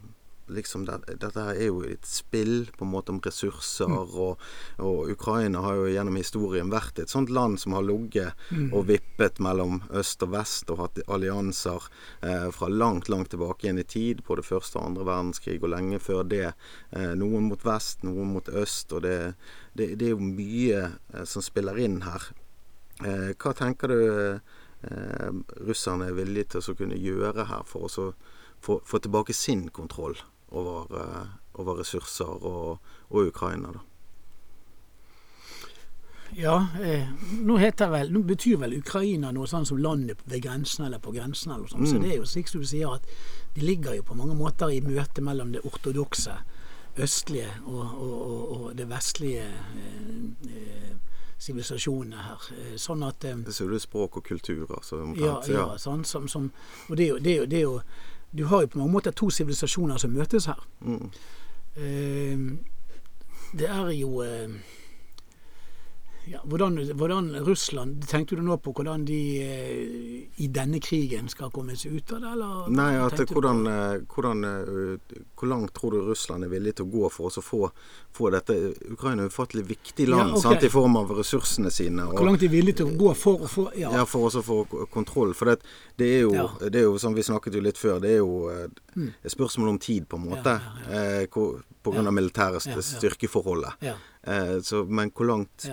liksom 0.48 0.86
det, 0.88 1.00
Dette 1.22 1.44
her 1.44 1.58
er 1.58 1.70
jo 1.70 1.82
et 1.88 2.06
spill 2.08 2.70
på 2.78 2.86
en 2.86 2.92
måte 2.92 3.14
om 3.14 3.20
ressurser, 3.24 3.90
mm. 3.90 4.16
og, 4.18 4.44
og, 4.84 5.12
Ukraina 5.12 5.62
har 5.66 5.78
jo 5.80 5.90
gjennom 5.92 6.18
historien 6.20 6.72
vært 6.72 7.02
et 7.02 7.12
sånt 7.12 7.32
land 7.34 7.60
som 7.62 7.76
har 7.78 7.86
ligget 7.88 8.48
mm. 8.52 8.72
og 8.72 8.88
vippet 8.92 9.42
mellom 9.44 9.82
øst 9.98 10.24
og 10.26 10.34
vest, 10.36 10.72
og 10.74 10.84
hatt 10.84 11.02
allianser 11.08 11.90
eh, 12.22 12.50
fra 12.56 12.72
langt, 12.72 13.12
langt 13.14 13.32
tilbake 13.34 13.68
igjen 13.68 13.84
i 13.84 13.88
tid, 13.88 14.24
på 14.28 14.40
det 14.40 14.48
første 14.48 14.80
og 14.80 14.92
andre 14.92 15.08
verdenskrig, 15.08 15.60
og 15.62 15.74
lenge 15.74 16.02
før 16.04 16.24
det. 16.28 16.52
Eh, 16.92 17.14
noen 17.20 17.50
mot 17.52 17.64
vest, 17.68 18.04
noen 18.08 18.36
mot 18.38 18.50
øst, 18.50 18.94
og 18.94 19.06
det, 19.08 19.18
det, 19.78 19.94
det 20.00 20.12
er 20.12 20.16
jo 20.16 20.32
mye 20.32 20.84
eh, 20.88 21.26
som 21.28 21.46
spiller 21.46 21.80
inn 21.82 22.02
her. 22.08 22.32
Eh, 23.06 23.34
hva 23.38 23.54
tenker 23.54 23.94
du 23.94 24.00
eh, 24.82 25.30
russerne 25.68 26.10
er 26.10 26.18
villige 26.18 26.56
til 26.56 26.74
å 26.74 26.78
kunne 26.80 26.98
gjøre 26.98 27.46
her 27.52 27.68
for 27.70 27.86
å 27.86 28.10
få, 28.62 28.80
få, 28.82 29.00
tilbake 29.00 29.36
sin 29.38 29.68
kontroll 29.70 30.18
over, 30.50 31.00
eh, 31.00 31.28
over 31.54 31.80
ressurser 31.82 32.46
og, 32.46 32.80
og, 33.10 33.28
Ukraina? 33.28 33.72
da? 33.74 33.84
Ja, 36.36 36.68
eh, 36.84 37.08
nå, 37.32 37.58
vel, 37.58 38.12
nå, 38.12 38.22
betyr 38.28 38.58
vel 38.60 38.78
Ukraina 38.78 39.32
noe 39.32 39.48
sånn 39.48 39.66
som 39.66 39.80
landet 39.80 40.20
ved 40.26 40.44
grensen 40.44 40.86
eller 40.86 41.00
på 41.00 41.14
grensen. 41.16 41.52
eller 41.56 41.68
sånn. 41.68 41.86
Mm. 41.86 41.92
Så 41.92 42.02
det 42.04 42.12
er 42.12 42.18
jo 42.18 42.26
slik 42.28 42.52
som 42.52 42.62
du 42.62 42.68
sier 42.68 42.94
at 42.94 43.08
de 43.56 43.64
ligger 43.64 43.96
jo 43.96 44.04
på 44.04 44.18
mange 44.18 44.36
måter 44.36 44.70
i 44.70 44.82
møte 44.82 45.24
mellom 45.24 45.56
det 45.56 45.64
ortodokse 45.66 46.36
østlige 46.98 47.52
og, 47.66 47.86
og, 48.02 48.52
og 48.52 48.78
det 48.78 48.90
vestlige 48.90 49.46
eh, 49.46 50.52
eh 50.52 50.96
sivilisasjonene 51.38 52.24
her. 52.26 52.46
Eh, 52.58 52.76
sånn 52.82 53.04
at 53.06 53.26
eh, 53.30 53.38
Det 53.46 53.54
du 53.54 53.80
språk 53.80 54.18
og 54.18 54.26
kultur, 54.26 54.66
altså? 54.74 55.04
Ja, 55.20 55.38
ja 55.46 55.66
sånn, 55.78 56.06
som, 56.06 56.28
som, 56.28 56.50
og 56.90 56.98
det 56.98 57.06
er, 57.06 57.10
jo, 57.12 57.20
det, 57.22 57.34
er 57.34 57.38
jo, 57.38 57.46
det 57.46 57.60
er, 57.60 57.66
jo, 57.68 57.76
Du 58.32 58.46
har 58.46 58.62
jo 58.62 58.68
på 58.68 58.80
mange 58.80 58.92
måter 58.92 59.12
to 59.12 59.30
sivilisasjoner 59.30 59.98
som 59.98 60.12
møtes 60.12 60.46
her. 60.46 60.68
Mm. 60.82 61.12
Eh, 61.78 62.40
det 63.60 63.70
er 63.70 63.92
jo 63.96 64.22
eh, 64.22 64.50
ja, 66.32 66.40
hvordan, 66.44 66.78
hvordan, 66.94 67.36
Russland 67.46 68.08
Tenkte 68.08 68.36
du 68.36 68.42
nå 68.42 68.58
på 68.58 68.72
hvordan 68.76 69.06
de 69.08 69.20
eh, 69.44 70.42
i 70.44 70.48
denne 70.52 70.80
krigen 70.84 71.30
skal 71.32 71.52
komme 71.56 71.76
seg 71.80 71.96
ut 71.96 72.12
av 72.16 72.22
det? 72.24 72.32
Eller, 72.36 72.70
Nei, 72.76 72.90
at, 73.00 73.22
hvordan, 73.32 73.62
eh, 73.72 74.04
hvordan, 74.12 74.44
eh, 74.48 75.22
Hvor 75.40 75.52
langt 75.52 75.74
tror 75.78 75.96
du 75.96 76.02
Russland 76.10 76.48
er 76.48 76.52
villig 76.52 76.76
til 76.78 76.88
å 76.88 76.92
gå 76.92 77.12
for 77.14 77.32
å 77.32 77.44
få, 77.44 77.62
få 78.16 78.32
dette 78.36 78.58
Ukraina 78.92 79.24
er 79.24 79.32
et 79.32 79.36
ufattelig 79.36 79.66
viktig 79.72 80.10
land 80.10 80.34
ja, 80.34 80.36
okay. 80.36 80.44
sant, 80.50 80.68
i 80.68 80.74
form 80.74 81.00
av 81.00 81.16
ressursene 81.18 81.72
sine. 81.72 82.10
Og, 82.10 82.20
hvor 82.20 82.30
langt 82.30 82.44
de 82.44 82.52
er 82.52 82.56
villige 82.58 82.82
til 82.82 82.92
å 82.92 82.98
gå 83.00 83.16
for 83.18 83.48
å 83.48 83.52
få 83.52 83.68
Ja, 83.78 83.94
ja 84.00 84.06
for 84.10 84.28
å 84.28 84.44
få 84.44 84.62
kontroll. 84.94 85.36
For 85.38 85.52
det, 85.52 85.60
det, 85.96 86.12
er 86.20 86.26
jo, 86.28 86.36
ja. 86.36 86.48
det 86.68 86.84
er 86.84 86.90
jo, 86.90 86.98
som 87.02 87.16
vi 87.16 87.26
snakket 87.26 87.56
jo 87.60 87.64
litt 87.64 87.80
før, 87.80 88.02
det 88.04 88.18
er 88.18 88.22
jo 88.22 88.48
mm. 88.98 89.10
et 89.24 89.34
spørsmål 89.34 89.76
om 89.76 89.82
tid, 89.82 90.08
på 90.10 90.20
en 90.20 90.30
måte. 90.32 90.60
Ja, 90.60 90.78
ja, 90.88 91.02
ja. 91.02 91.22
Eh, 91.24 91.68
på 91.88 91.92
grunn 91.94 92.10
av 92.10 92.16
militære 92.16 92.60
styrkeforholdet. 92.84 93.86
Eh, 94.28 94.58
så, 94.64 94.84
men 94.84 95.14
hvor 95.16 95.30
langt 95.30 95.68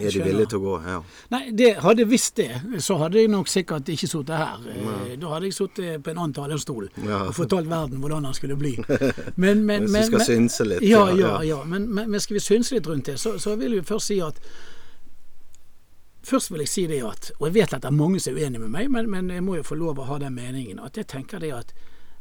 er 0.00 0.10
de 0.10 0.22
villige 0.24 0.50
til 0.50 0.58
å 0.58 0.64
gå? 0.64 0.74
Ja. 0.88 0.96
Nei, 1.30 1.42
det, 1.54 1.68
hadde 1.84 2.02
jeg 2.02 2.10
visst 2.10 2.36
det, 2.40 2.48
så 2.82 2.96
hadde 2.98 3.20
jeg 3.20 3.30
nok 3.30 3.50
sikkert 3.50 3.88
ikke 3.94 4.08
sittet 4.10 4.34
her. 4.34 4.64
Nei. 4.66 4.96
Eh, 5.12 5.16
da 5.22 5.30
hadde 5.34 5.50
jeg 5.50 5.56
sittet 5.56 6.02
på 6.02 6.10
en 6.10 6.20
annen 6.20 6.34
talerstol 6.34 6.88
ja. 7.04 7.20
og 7.28 7.34
fortalt 7.36 7.70
verden 7.70 8.02
hvordan 8.02 8.26
han 8.26 8.34
skulle 8.34 8.58
bli. 8.58 8.74
Men, 9.44 9.64
men, 9.66 9.86
Hvis 9.86 9.94
vi 9.94 10.02
skal 10.06 10.18
men, 10.18 10.26
synse 10.26 10.64
litt. 10.66 10.84
Ja, 10.86 11.04
ja, 11.14 11.34
ja. 11.46 11.60
Men, 11.68 11.88
men, 11.94 12.20
skal 12.20 12.38
vi 12.38 12.42
synse 12.42 12.74
litt 12.74 12.86
rundt 12.86 13.06
det, 13.06 13.18
så, 13.20 13.36
så 13.38 13.54
vil 13.60 13.76
vi 13.78 13.82
først 13.86 14.10
si 14.10 14.20
at 14.24 14.40
Først 16.24 16.48
vil 16.48 16.62
jeg 16.64 16.70
si 16.72 16.82
det 16.88 17.02
at, 17.04 17.26
og 17.36 17.50
jeg 17.50 17.54
vet 17.58 17.74
at 17.76 17.82
det 17.84 17.90
er 17.90 17.96
mange 17.98 18.20
som 18.22 18.32
er 18.32 18.46
uenige 18.46 18.62
med 18.62 18.70
meg, 18.72 18.86
men, 18.88 19.10
men 19.12 19.26
jeg 19.28 19.44
må 19.44 19.58
jo 19.58 19.66
få 19.68 19.76
lov 19.76 19.98
å 20.00 20.06
ha 20.08 20.16
den 20.22 20.32
meningen, 20.32 20.78
at 20.80 20.96
jeg 20.96 21.10
tenker 21.12 21.42
det 21.42 21.50
at 21.52 21.74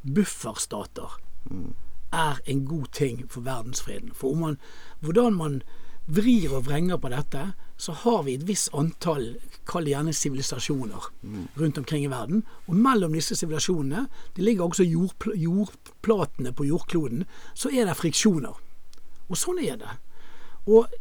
bufferstater 0.04 1.14
mm. 1.48 1.70
er 2.12 2.42
en 2.52 2.66
god 2.68 2.90
ting 2.92 3.24
for 3.32 3.48
verdensfreden. 3.48 4.12
For 4.12 4.36
man, 4.36 4.58
hvordan 5.00 5.40
man 5.40 5.62
vrir 6.06 6.54
og 6.54 6.66
vrenger 6.68 7.00
på 7.00 7.12
dette, 7.14 7.44
så 7.78 7.96
har 8.04 8.24
vi 8.28 8.36
et 8.38 8.46
visst 8.48 8.72
antall, 8.76 9.34
kall 9.68 9.88
det 9.88 9.94
gjerne 9.94 10.14
sivilisasjoner, 10.16 11.08
mm. 11.24 11.46
rundt 11.60 11.80
omkring 11.82 12.06
i 12.06 12.12
verden. 12.12 12.44
Og 12.68 12.76
mellom 12.76 13.16
disse 13.16 13.38
sivilisasjonene, 13.40 14.06
det 14.36 14.46
ligger 14.46 14.68
også 14.68 14.88
jordpl 14.88 15.34
jordplatene 15.40 16.54
på 16.54 16.68
jordkloden, 16.70 17.26
så 17.54 17.72
er 17.72 17.88
det 17.88 17.98
friksjoner. 18.00 18.60
Og 19.30 19.40
sånn 19.40 19.64
er 19.64 19.80
det. 19.82 19.96
Og 20.68 20.92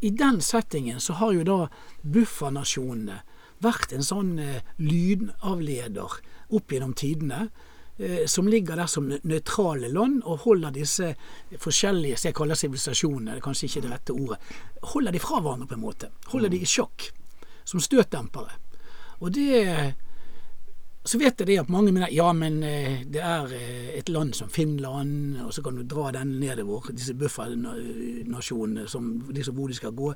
i 0.00 0.10
den 0.14 0.40
settingen 0.44 1.00
så 1.02 1.18
har 1.18 1.34
jo 1.34 1.46
da 1.46 1.58
buffernasjonene 2.02 3.22
vært 3.64 3.94
en 3.94 4.06
sånn 4.06 4.36
eh, 4.38 4.62
lydavleder 4.78 6.20
opp 6.54 6.72
gjennom 6.72 6.94
tidene 6.94 7.48
som 8.30 8.46
ligger 8.46 8.78
der 8.78 8.86
som 8.86 9.08
nøytrale 9.10 9.88
land 9.90 10.20
og 10.22 10.44
holder 10.44 10.70
disse 10.70 11.08
forskjellige 11.58 12.20
som 12.20 12.28
jeg 12.28 12.36
kaller 12.38 12.58
sivilisasjonene, 12.58 13.32
det 13.32 13.40
er 13.40 13.42
kanskje 13.42 13.66
ikke 13.66 13.82
det 13.82 13.90
rette 13.90 14.14
ordet, 14.14 14.38
holder 14.92 15.16
de 15.16 15.22
fra 15.22 15.40
hverandre 15.42 15.66
på 15.66 15.74
en 15.74 15.82
måte. 15.82 16.10
Holder 16.30 16.52
de 16.52 16.60
i 16.62 16.68
sjokk. 16.68 17.08
Som 17.66 17.82
støtdempere. 17.82 18.54
Og 19.18 19.34
det 19.34 19.64
så 21.08 21.18
vet 21.18 21.40
jeg 21.40 21.48
det 21.48 21.56
at 21.62 21.70
mange 21.72 21.92
mener 21.94 22.10
ja, 22.12 22.26
men 22.36 22.58
eh, 22.66 23.04
det 23.08 23.22
er 23.24 23.52
eh, 23.56 23.92
et 23.96 24.10
land 24.12 24.34
som 24.36 24.50
Finland, 24.52 25.38
og 25.40 25.54
så 25.54 25.62
kan 25.64 25.78
du 25.78 25.86
dra 25.88 26.10
den 26.18 26.34
nedover, 26.42 26.90
disse 26.92 27.14
buffernasjonene, 27.16 28.84
hvor 28.88 29.70
de 29.70 29.78
skal 29.78 29.94
gå. 29.96 30.12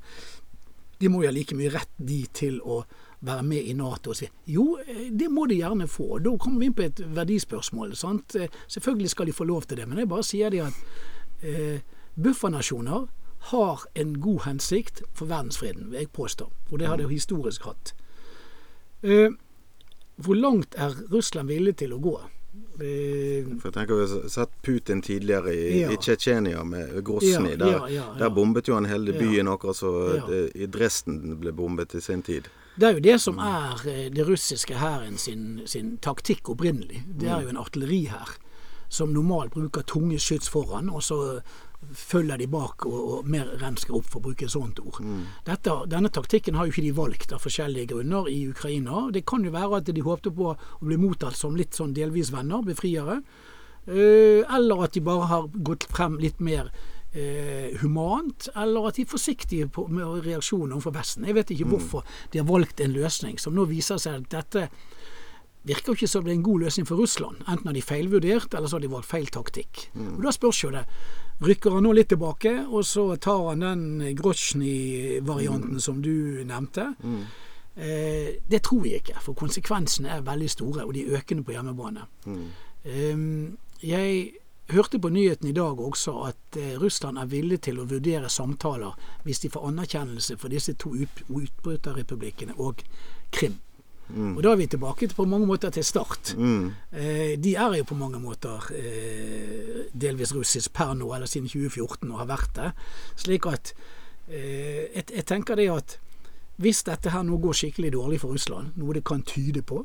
De 1.00 1.08
må 1.08 1.22
jo 1.22 1.30
ha 1.30 1.34
like 1.34 1.56
mye 1.56 1.72
rett 1.72 1.94
de 1.96 2.20
til 2.36 2.60
å 2.60 2.82
være 3.22 3.42
med 3.46 3.70
i 3.70 3.72
Nato 3.78 4.10
og 4.10 4.18
si 4.18 4.28
jo, 4.50 4.78
eh, 4.82 5.08
det 5.10 5.30
må 5.30 5.46
de 5.46 5.60
gjerne 5.60 5.88
få. 5.88 6.18
Da 6.18 6.34
kommer 6.40 6.58
vi 6.62 6.70
inn 6.70 6.76
på 6.76 6.86
et 6.86 7.02
verdispørsmål. 7.14 7.96
Sant? 7.96 8.36
Eh, 8.36 8.50
selvfølgelig 8.68 9.10
skal 9.10 9.26
de 9.26 9.32
få 9.32 9.44
lov 9.44 9.62
til 9.62 9.78
det, 9.78 9.88
men 9.88 10.02
jeg 10.02 10.10
bare 10.10 10.26
sier 10.26 10.50
de 10.50 10.62
at 10.66 10.74
eh, 11.42 11.80
buffernasjoner 12.14 13.06
har 13.52 13.86
en 13.94 14.20
god 14.20 14.44
hensikt 14.46 15.02
for 15.14 15.26
verdensfreden, 15.26 15.90
vil 15.90 15.98
jeg 15.98 16.12
påstå. 16.14 16.50
Og 16.70 16.78
det 16.78 16.86
har 16.86 16.96
de 16.96 17.08
historisk 17.08 17.64
hatt. 17.64 17.94
Eh, 19.02 19.30
hvor 20.16 20.34
langt 20.34 20.74
er 20.78 20.94
Russland 21.10 21.48
villig 21.48 21.76
til 21.82 21.94
å 21.94 21.98
gå? 21.98 22.14
Eh, 22.52 23.46
for 23.58 23.70
jeg 23.70 23.74
tenker 23.74 23.98
Vi 23.98 24.06
har 24.06 24.28
sett 24.28 24.54
Putin 24.62 25.02
tidligere 25.02 25.54
i, 25.54 25.80
ja. 25.80 25.94
Tsjetsjenia 25.96 26.64
med 26.64 27.04
Grosny. 27.04 27.54
Ja, 27.54 27.56
der, 27.56 27.88
ja, 27.90 28.04
der, 28.18 28.30
bombet 28.30 28.68
jo 28.68 28.74
han 28.74 28.86
hele 28.86 29.14
byen, 29.16 29.48
akkurat 29.48 29.76
så 29.76 29.92
i 30.54 30.66
Dresden 30.66 31.38
ble 31.40 31.52
bombet 31.52 31.94
i 31.94 32.00
sin 32.00 32.22
tid. 32.22 32.50
Det 32.74 32.88
er 32.88 32.96
jo 32.96 33.04
det 33.04 33.18
som 33.20 33.40
er 33.42 33.82
eh, 33.88 34.06
det 34.12 34.24
russiske 34.28 34.78
hæren 34.80 35.18
sin, 35.20 35.60
sin, 35.66 35.96
taktikk 35.98 36.48
opprinnelig. 36.54 37.02
Det 37.06 37.28
er 37.28 37.44
jo 37.44 37.52
en 37.52 37.60
artillerihær 37.60 38.38
som 38.92 39.12
normalt 39.12 39.52
bruker 39.54 39.84
tunge 39.88 40.18
skyts 40.20 40.50
foran, 40.52 40.90
og 40.92 41.02
så 41.04 41.40
følger 41.92 42.38
de 42.38 42.46
bak 42.46 42.86
og, 42.86 42.98
og 43.12 43.28
mer 43.28 43.48
rensker 43.60 43.96
opp, 43.96 44.06
for 44.08 44.20
å 44.20 44.26
bruke 44.28 44.46
et 44.46 44.54
sånt 44.54 44.80
ord. 44.82 45.00
Mm. 45.02 45.24
Dette, 45.48 45.76
denne 45.90 46.12
taktikken 46.12 46.56
har 46.56 46.68
jo 46.68 46.74
ikke 46.74 46.84
de 46.86 46.94
valgt 46.96 47.32
av 47.34 47.42
forskjellige 47.42 47.92
grunner 47.94 48.28
i 48.30 48.38
Ukraina. 48.52 49.08
Det 49.12 49.24
kan 49.28 49.44
jo 49.44 49.54
være 49.54 49.80
at 49.80 49.90
de 49.90 50.04
håpte 50.04 50.32
på 50.36 50.52
å 50.52 50.56
bli 50.84 51.00
mottatt 51.00 51.36
som 51.38 51.56
litt 51.58 51.76
sånn 51.76 51.96
delvis 51.96 52.32
venner, 52.34 52.62
befriere. 52.66 53.20
Uh, 53.82 54.46
eller 54.46 54.84
at 54.84 54.94
de 54.94 55.02
bare 55.02 55.26
har 55.26 55.48
gått 55.66 55.88
frem 55.90 56.20
litt 56.22 56.38
mer 56.38 56.70
eh, 57.14 57.78
humant, 57.82 58.48
eller 58.56 58.88
at 58.88 58.96
de 58.96 59.06
er 59.06 59.12
forsiktige 59.12 59.68
på, 59.68 59.86
med 59.92 60.26
reaksjoner 60.26 60.76
overfor 60.76 60.96
Vesten. 60.96 61.26
Jeg 61.28 61.36
vet 61.38 61.54
ikke 61.54 61.68
mm. 61.68 61.74
hvorfor 61.76 62.06
de 62.32 62.40
har 62.40 62.48
valgt 62.48 62.80
en 62.80 62.94
løsning 62.94 63.40
som 63.40 63.56
nå 63.56 63.66
viser 63.70 64.00
seg 64.02 64.22
at 64.22 64.30
dette 64.32 64.68
virker 65.62 65.94
ikke 65.94 66.08
som 66.10 66.24
det 66.24 66.32
er 66.32 66.40
en 66.40 66.46
god 66.46 66.64
løsning 66.64 66.86
for 66.88 66.98
Russland. 66.98 67.42
Enten 67.46 67.68
har 67.68 67.76
de 67.76 67.82
feilvurdert, 67.82 68.54
eller 68.54 68.68
så 68.68 68.76
har 68.76 68.82
de 68.82 68.90
valgt 68.90 69.10
feil 69.10 69.28
taktikk. 69.30 69.86
Mm. 69.94 70.16
Og 70.16 70.24
Da 70.24 70.32
spørs 70.34 70.64
jo 70.64 70.72
det. 70.74 70.82
Rykker 71.42 71.76
han 71.76 71.86
nå 71.86 71.92
litt 71.94 72.10
tilbake, 72.10 72.52
og 72.66 72.84
så 72.86 73.06
tar 73.16 73.48
han 73.50 73.62
den 73.62 74.16
Grozjny-varianten 74.18 75.78
mm. 75.78 75.80
som 75.80 76.02
du 76.02 76.42
nevnte? 76.46 76.92
Mm. 77.02 77.22
Eh, 77.76 78.28
det 78.50 78.62
tror 78.66 78.86
jeg 78.86 79.02
ikke, 79.02 79.22
for 79.22 79.38
konsekvensene 79.38 80.10
er 80.16 80.26
veldig 80.26 80.50
store, 80.50 80.84
og 80.84 80.94
de 80.94 81.06
er 81.06 81.18
økende 81.20 81.46
på 81.46 81.54
hjemmebane. 81.54 82.06
Eh, 82.84 83.26
jeg 83.82 84.32
hørte 84.70 84.98
på 85.02 85.08
nyheten 85.08 85.48
i 85.48 85.56
dag 85.56 85.80
også 85.80 86.14
at 86.28 86.56
eh, 86.60 86.78
Russland 86.80 87.18
er 87.18 87.26
villig 87.30 87.60
til 87.66 87.80
å 87.80 87.88
vurdere 87.88 88.30
samtaler 88.30 88.94
hvis 89.26 89.42
de 89.42 89.50
får 89.52 89.68
anerkjennelse 89.72 90.38
for 90.38 90.52
disse 90.52 90.74
to 90.78 90.94
utbryterrepublikkene 90.94 92.56
og 92.58 92.84
Krim. 93.32 93.58
Mm. 94.12 94.36
Og 94.36 94.42
da 94.44 94.52
er 94.52 94.60
vi 94.60 94.66
tilbake 94.68 95.06
til, 95.06 95.16
på 95.16 95.24
mange 95.24 95.46
måter 95.48 95.70
til 95.72 95.84
start. 95.84 96.34
Mm. 96.36 96.72
Eh, 96.92 97.32
de 97.40 97.54
er 97.56 97.78
jo 97.78 97.88
på 97.88 97.96
mange 97.96 98.20
måter 98.20 98.68
eh, 98.76 99.86
delvis 99.92 100.34
russisk 100.36 100.72
per 100.76 100.92
nå, 100.98 101.08
eller 101.14 101.30
siden 101.30 101.48
2014, 101.48 102.10
og 102.10 102.20
har 102.20 102.28
vært 102.28 102.52
det. 102.58 102.70
Slik 103.24 103.48
at 103.48 103.72
eh, 104.28 104.92
jeg, 104.92 105.06
jeg, 105.08 105.24
tenker 105.28 105.56
det 105.56 105.70
at 105.72 105.96
hvis 106.60 106.82
dette 106.84 107.14
her 107.14 107.24
nå 107.24 107.40
går 107.40 107.56
skikkelig 107.56 107.94
dårlig 107.94 108.20
for 108.20 108.36
Russland, 108.36 108.76
noe 108.76 108.98
det 108.98 109.04
kan 109.08 109.24
tyde 109.26 109.64
på, 109.64 109.84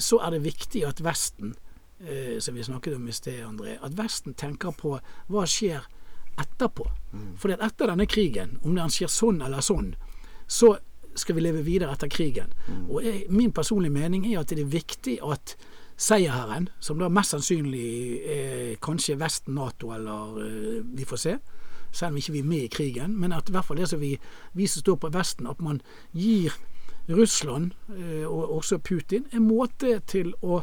så 0.00 0.20
er 0.22 0.30
det 0.30 0.44
viktig 0.44 0.84
at 0.86 1.00
Vesten 1.02 1.50
som 2.40 2.54
vi 2.54 2.64
snakket 2.66 2.96
om 2.96 3.06
i 3.08 3.12
sted, 3.14 3.38
André, 3.40 3.78
at 3.80 3.94
Vesten 3.96 4.34
tenker 4.36 4.74
på 4.76 4.98
hva 5.32 5.44
skjer 5.48 5.86
etterpå. 6.36 6.84
Mm. 7.12 7.30
For 7.40 7.54
etter 7.54 7.90
denne 7.90 8.06
krigen, 8.06 8.58
om 8.62 8.76
den 8.76 8.92
skjer 8.92 9.10
sånn 9.12 9.40
eller 9.44 9.64
sånn, 9.64 9.94
så 10.46 10.76
skal 11.16 11.38
vi 11.38 11.46
leve 11.46 11.64
videre 11.64 11.94
etter 11.96 12.10
krigen. 12.12 12.52
Mm. 12.68 12.84
Og 12.90 13.04
jeg, 13.04 13.24
Min 13.32 13.52
personlige 13.52 13.94
mening 13.94 14.26
er 14.28 14.42
at 14.42 14.52
det 14.52 14.60
er 14.62 14.72
viktig 14.72 15.18
at 15.24 15.56
seierherren, 15.96 16.68
som 16.80 17.00
da 17.00 17.08
mest 17.08 17.32
sannsynlig 17.32 18.20
er 18.28 18.74
kanskje 18.84 19.16
Vesten, 19.20 19.56
Nato, 19.56 19.94
eller 19.96 20.40
eh, 20.44 20.80
vi 20.84 21.08
får 21.08 21.22
se. 21.22 21.36
Selv 21.90 22.12
om 22.12 22.20
ikke 22.20 22.34
vi 22.34 22.42
er 22.44 22.50
med 22.50 22.64
i 22.66 22.72
krigen. 22.72 23.16
Men 23.16 23.32
at 23.32 23.48
i 23.48 23.54
hvert 23.54 23.64
fall 23.64 23.80
det 23.80 23.88
som 23.88 24.02
vi, 24.02 24.12
vi 24.52 24.66
som 24.68 24.84
står 24.84 24.98
på 25.00 25.12
Vesten, 25.14 25.48
at 25.48 25.62
man 25.64 25.80
gir 26.12 26.52
Russland, 27.08 27.72
eh, 27.96 28.26
og 28.28 28.58
også 28.58 28.78
Putin, 28.84 29.24
en 29.32 29.48
måte 29.48 30.00
til 30.10 30.34
å 30.42 30.60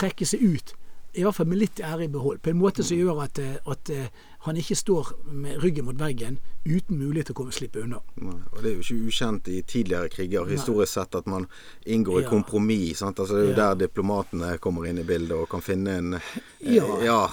trekke 0.00 0.28
seg 0.28 0.44
ut 0.44 0.74
i 1.14 1.24
hvert 1.24 1.34
fall 1.34 1.48
med 1.50 1.58
litt 1.58 1.80
ære 1.82 2.06
i 2.06 2.12
behold. 2.12 2.38
På 2.42 2.52
en 2.52 2.60
måte 2.60 2.84
som 2.86 2.98
gjør 2.98 3.24
at, 3.24 3.38
eh, 3.42 3.56
at 3.66 3.90
eh, 3.90 4.10
han 4.46 4.56
ikke 4.56 4.76
står 4.76 5.12
med 5.32 5.58
ryggen 5.62 5.84
mot 5.84 5.96
veggen 6.00 6.38
uten 6.64 6.96
mulighet 7.00 7.26
til 7.28 7.34
å 7.34 7.38
komme 7.40 7.52
slippe 7.52 7.80
unna. 7.82 7.98
Nei, 8.20 8.34
og 8.52 8.62
Det 8.62 8.70
er 8.70 8.74
jo 8.76 8.80
ikke 8.84 9.08
ukjent 9.08 9.48
i 9.48 9.62
tidligere 9.62 10.08
kriger 10.12 10.44
historisk 10.48 10.92
sett 10.92 11.14
at 11.14 11.26
man 11.26 11.46
inngår 11.86 12.20
i 12.20 12.22
Ja. 12.24 12.28
kompromiss. 12.30 13.02
Altså, 13.02 13.26
det 13.26 13.36
er 13.36 13.44
jo 13.44 13.56
Ja. 13.56 13.74
der 13.74 13.86
diplomatene 13.86 14.58
kommer 14.58 14.86
inn 14.86 14.98
i 14.98 15.02
bildet 15.04 15.32
og 15.32 15.48
kan 15.48 15.60
finne 15.60 15.88
en 15.98 16.14
eh, 16.14 16.20
Ja. 16.60 17.28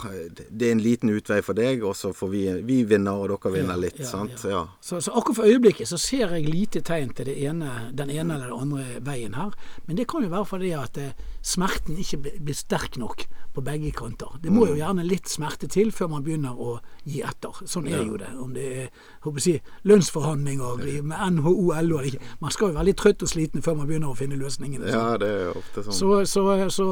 det 0.51 0.67
er 0.67 0.71
en 0.71 0.79
liten 0.83 1.09
utvei 1.09 1.41
for 1.43 1.53
deg, 1.53 1.83
og 1.83 1.95
så 1.95 2.13
får 2.13 2.29
vi 2.29 2.61
Vi 2.61 2.83
vinner, 2.83 3.11
og 3.13 3.27
dere 3.29 3.53
vinner 3.53 3.77
litt. 3.77 4.05
sant? 4.05 4.37
Så, 4.39 5.01
så 5.01 5.11
akkurat 5.11 5.35
for 5.35 5.43
øyeblikket 5.45 5.87
så 5.87 5.97
ser 5.99 6.27
jeg 6.35 6.47
lite 6.49 6.81
tegn 6.81 7.13
til 7.13 7.25
det 7.25 7.37
ene, 7.37 7.91
den 7.93 8.09
ene 8.09 8.33
eller 8.35 8.47
den 8.49 8.59
andre 8.59 8.99
veien 9.01 9.33
her. 9.35 9.51
Men 9.87 9.95
det 9.97 10.07
kan 10.07 10.23
jo 10.23 10.29
være 10.29 10.45
fordi 10.45 10.71
at 10.71 10.97
eh, 10.97 11.11
smerten 11.43 11.97
ikke 11.97 12.17
blir 12.21 12.39
blir 12.47 12.55
sterk 12.55 12.97
nok 12.97 13.25
på 13.53 13.61
begge 13.63 13.91
kanter. 13.91 14.39
Det 14.41 14.51
må 14.51 14.67
jo 14.67 14.75
gjerne 14.75 15.03
litt 15.07 15.25
smerte 15.27 15.67
til 15.67 15.91
før 15.91 16.09
man 16.09 16.23
begynner 16.23 16.55
å 16.55 16.79
gi 17.07 17.21
etter. 17.23 17.61
Sånn 17.69 17.87
er 17.87 18.03
jo 18.03 18.17
det. 18.19 18.29
Om 18.35 18.51
det 18.55 18.65
er 18.83 18.89
håper 19.23 19.47
jeg, 19.47 19.63
lønnsforhandlinger 19.87 20.83
med 21.07 21.17
NHO, 21.37 21.53
LO 21.71 21.73
eller 21.79 22.11
ikke. 22.11 22.33
Man 22.43 22.53
skal 22.53 22.71
jo 22.71 22.77
være 22.77 22.89
litt 22.89 22.99
trøtt 23.01 23.23
og 23.23 23.31
sliten 23.31 23.63
før 23.65 23.79
man 23.79 23.89
begynner 23.89 24.11
å 24.11 24.17
finne 24.19 24.39
løsningene. 24.39 24.91
ja, 24.91 25.17
det 25.21 25.31
er 25.39 25.57
ofte 25.57 25.85
sånn. 25.87 25.97
Så, 25.97 26.11
så, 26.29 26.43
så, 26.73 26.87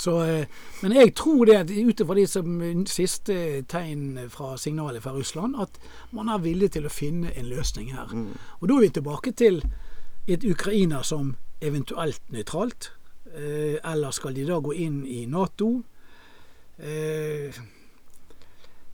så 0.00 0.16
eh, 0.24 0.62
Men 0.82 0.94
jeg 0.96 1.14
tror 1.18 1.44
det, 1.50 1.58
ut 1.70 2.00
ifra 2.00 2.16
de 2.16 2.26
som 2.30 2.62
siste 2.88 3.36
tegn 3.68 4.28
fra 4.32 4.54
signalet 4.60 5.02
fra 5.04 5.12
Russland, 5.16 5.58
at 5.60 5.76
man 6.16 6.30
er 6.32 6.42
villig 6.46 6.72
til 6.78 6.86
å 6.86 6.92
finne 6.94 7.34
en 7.36 7.50
løsning 7.50 7.92
her. 7.96 8.14
Og 8.60 8.68
da 8.70 8.78
er 8.78 8.86
vi 8.86 8.94
tilbake 9.00 9.34
til 9.36 9.62
et 10.30 10.44
Ukraina 10.46 11.02
som 11.02 11.34
eventuelt 11.60 12.22
nøytralt. 12.32 12.92
Eh, 13.34 13.76
eller 13.84 14.10
skal 14.10 14.34
de 14.34 14.46
da 14.48 14.56
gå 14.58 14.72
inn 14.74 15.02
i 15.06 15.24
Nato? 15.30 15.82
Eh, 16.80 17.54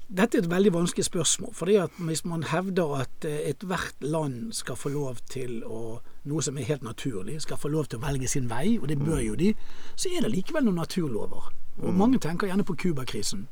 dette 0.09 0.38
er 0.38 0.45
et 0.45 0.51
veldig 0.51 0.73
vanskelig 0.73 1.05
spørsmål. 1.05 1.55
fordi 1.55 1.75
at 1.75 1.90
Hvis 1.99 2.25
man 2.25 2.42
hevder 2.42 3.01
at 3.01 3.25
eh, 3.25 3.51
ethvert 3.51 3.95
land 4.01 4.53
skal 4.53 4.77
få 4.77 4.88
lov 4.88 5.16
til 5.29 5.64
å 5.64 6.01
noe 6.25 6.42
som 6.42 6.59
er 6.59 6.66
helt 6.66 6.83
naturlig, 6.83 7.40
skal 7.42 7.57
få 7.57 7.69
lov 7.69 7.87
til 7.87 7.99
å 7.99 8.07
velge 8.07 8.29
sin 8.29 8.51
vei, 8.51 8.79
og 8.79 8.88
det 8.88 8.99
bør 8.99 9.21
jo 9.23 9.35
de, 9.35 9.55
så 9.97 10.09
er 10.09 10.23
det 10.23 10.31
likevel 10.31 10.64
noen 10.64 10.81
naturlover. 10.83 11.53
Og 11.83 11.95
Mange 11.95 12.19
tenker 12.19 12.47
gjerne 12.47 12.64
på 12.64 12.75
Cuba-krisen. 12.75 13.47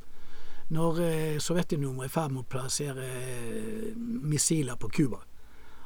Når 0.71 1.01
eh, 1.01 1.38
Sovjetunionen 1.38 1.99
var 1.99 2.09
i 2.09 2.09
ferd 2.09 2.33
med 2.33 2.43
å 2.43 2.49
plassere 2.49 3.05
eh, 3.05 3.93
missiler 3.97 4.77
på 4.77 4.88
Cuba. 4.88 5.21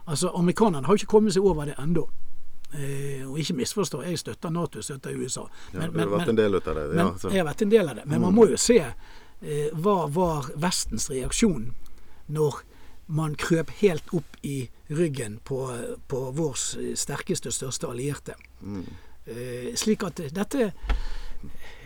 Altså, 0.07 0.31
Amerikanerne 0.37 0.87
har 0.87 0.95
jo 0.95 1.03
ikke 1.03 1.17
kommet 1.17 1.35
seg 1.35 1.45
over 1.45 1.67
det 1.69 1.75
ennå. 1.83 2.07
Eh, 2.73 3.25
og 3.25 3.39
ikke 3.41 3.57
misforstå, 3.59 4.03
jeg 4.05 4.19
støtter 4.21 4.53
Nato, 4.53 4.83
støtter 4.83 5.17
USA. 5.17 5.47
ja, 5.73 5.89
du 5.89 5.99
har 5.99 6.13
vært 6.13 6.29
en 6.29 6.37
del 6.37 6.55
av 6.55 6.63
det. 6.63 6.75
Men, 6.75 6.99
Ja, 6.99 7.11
men, 7.11 7.33
jeg 7.33 7.41
har 7.41 7.49
vært 7.49 7.63
en 7.63 7.71
del 7.71 7.89
av 7.89 7.97
det. 7.97 8.05
Men 8.07 8.21
man 8.21 8.35
må 8.37 8.47
jo 8.49 8.57
se 8.61 8.79
hva 9.73 10.09
var 10.11 10.49
Vestens 10.59 11.09
reaksjon 11.13 11.71
når 12.29 12.63
man 13.09 13.37
krøp 13.41 13.71
helt 13.81 14.11
opp 14.13 14.37
i 14.45 14.69
ryggen 14.93 15.39
på, 15.45 15.63
på 16.09 16.19
vår 16.37 16.59
sterkeste 16.99 17.49
og 17.49 17.57
største 17.57 17.89
allierte. 17.89 18.37
Mm. 18.61 18.85
Eh, 19.29 19.73
slik 19.77 20.05
at 20.09 20.21
dette 20.33 20.71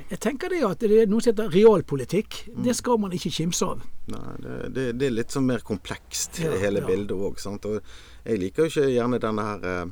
Jeg 0.09 0.19
tenker 0.23 0.49
det 0.49 0.63
at 0.65 0.81
det 0.81 1.03
er 1.03 1.09
noe 1.11 1.21
som 1.21 1.33
heter 1.33 1.51
realpolitikk. 1.53 2.39
Mm. 2.49 2.63
Det 2.65 2.75
skal 2.77 2.99
man 3.01 3.13
ikke 3.13 3.31
kimse 3.37 3.67
av. 3.69 3.83
Nei, 4.13 4.37
det, 4.43 4.55
det, 4.75 4.85
det 4.99 5.09
er 5.09 5.15
litt 5.15 5.35
sånn 5.35 5.47
mer 5.47 5.65
komplekst, 5.67 6.41
Ja, 6.43 6.55
hele 6.63 6.81
ja. 6.81 6.89
bildet 6.89 7.13
òg. 7.13 7.37
Og 7.69 7.77
jeg 8.25 8.41
liker 8.41 8.65
jo 8.65 8.73
ikke 8.73 8.89
gjerne 8.95 9.21
denne 9.23 9.45
her 9.51 9.69
eh, 9.69 9.85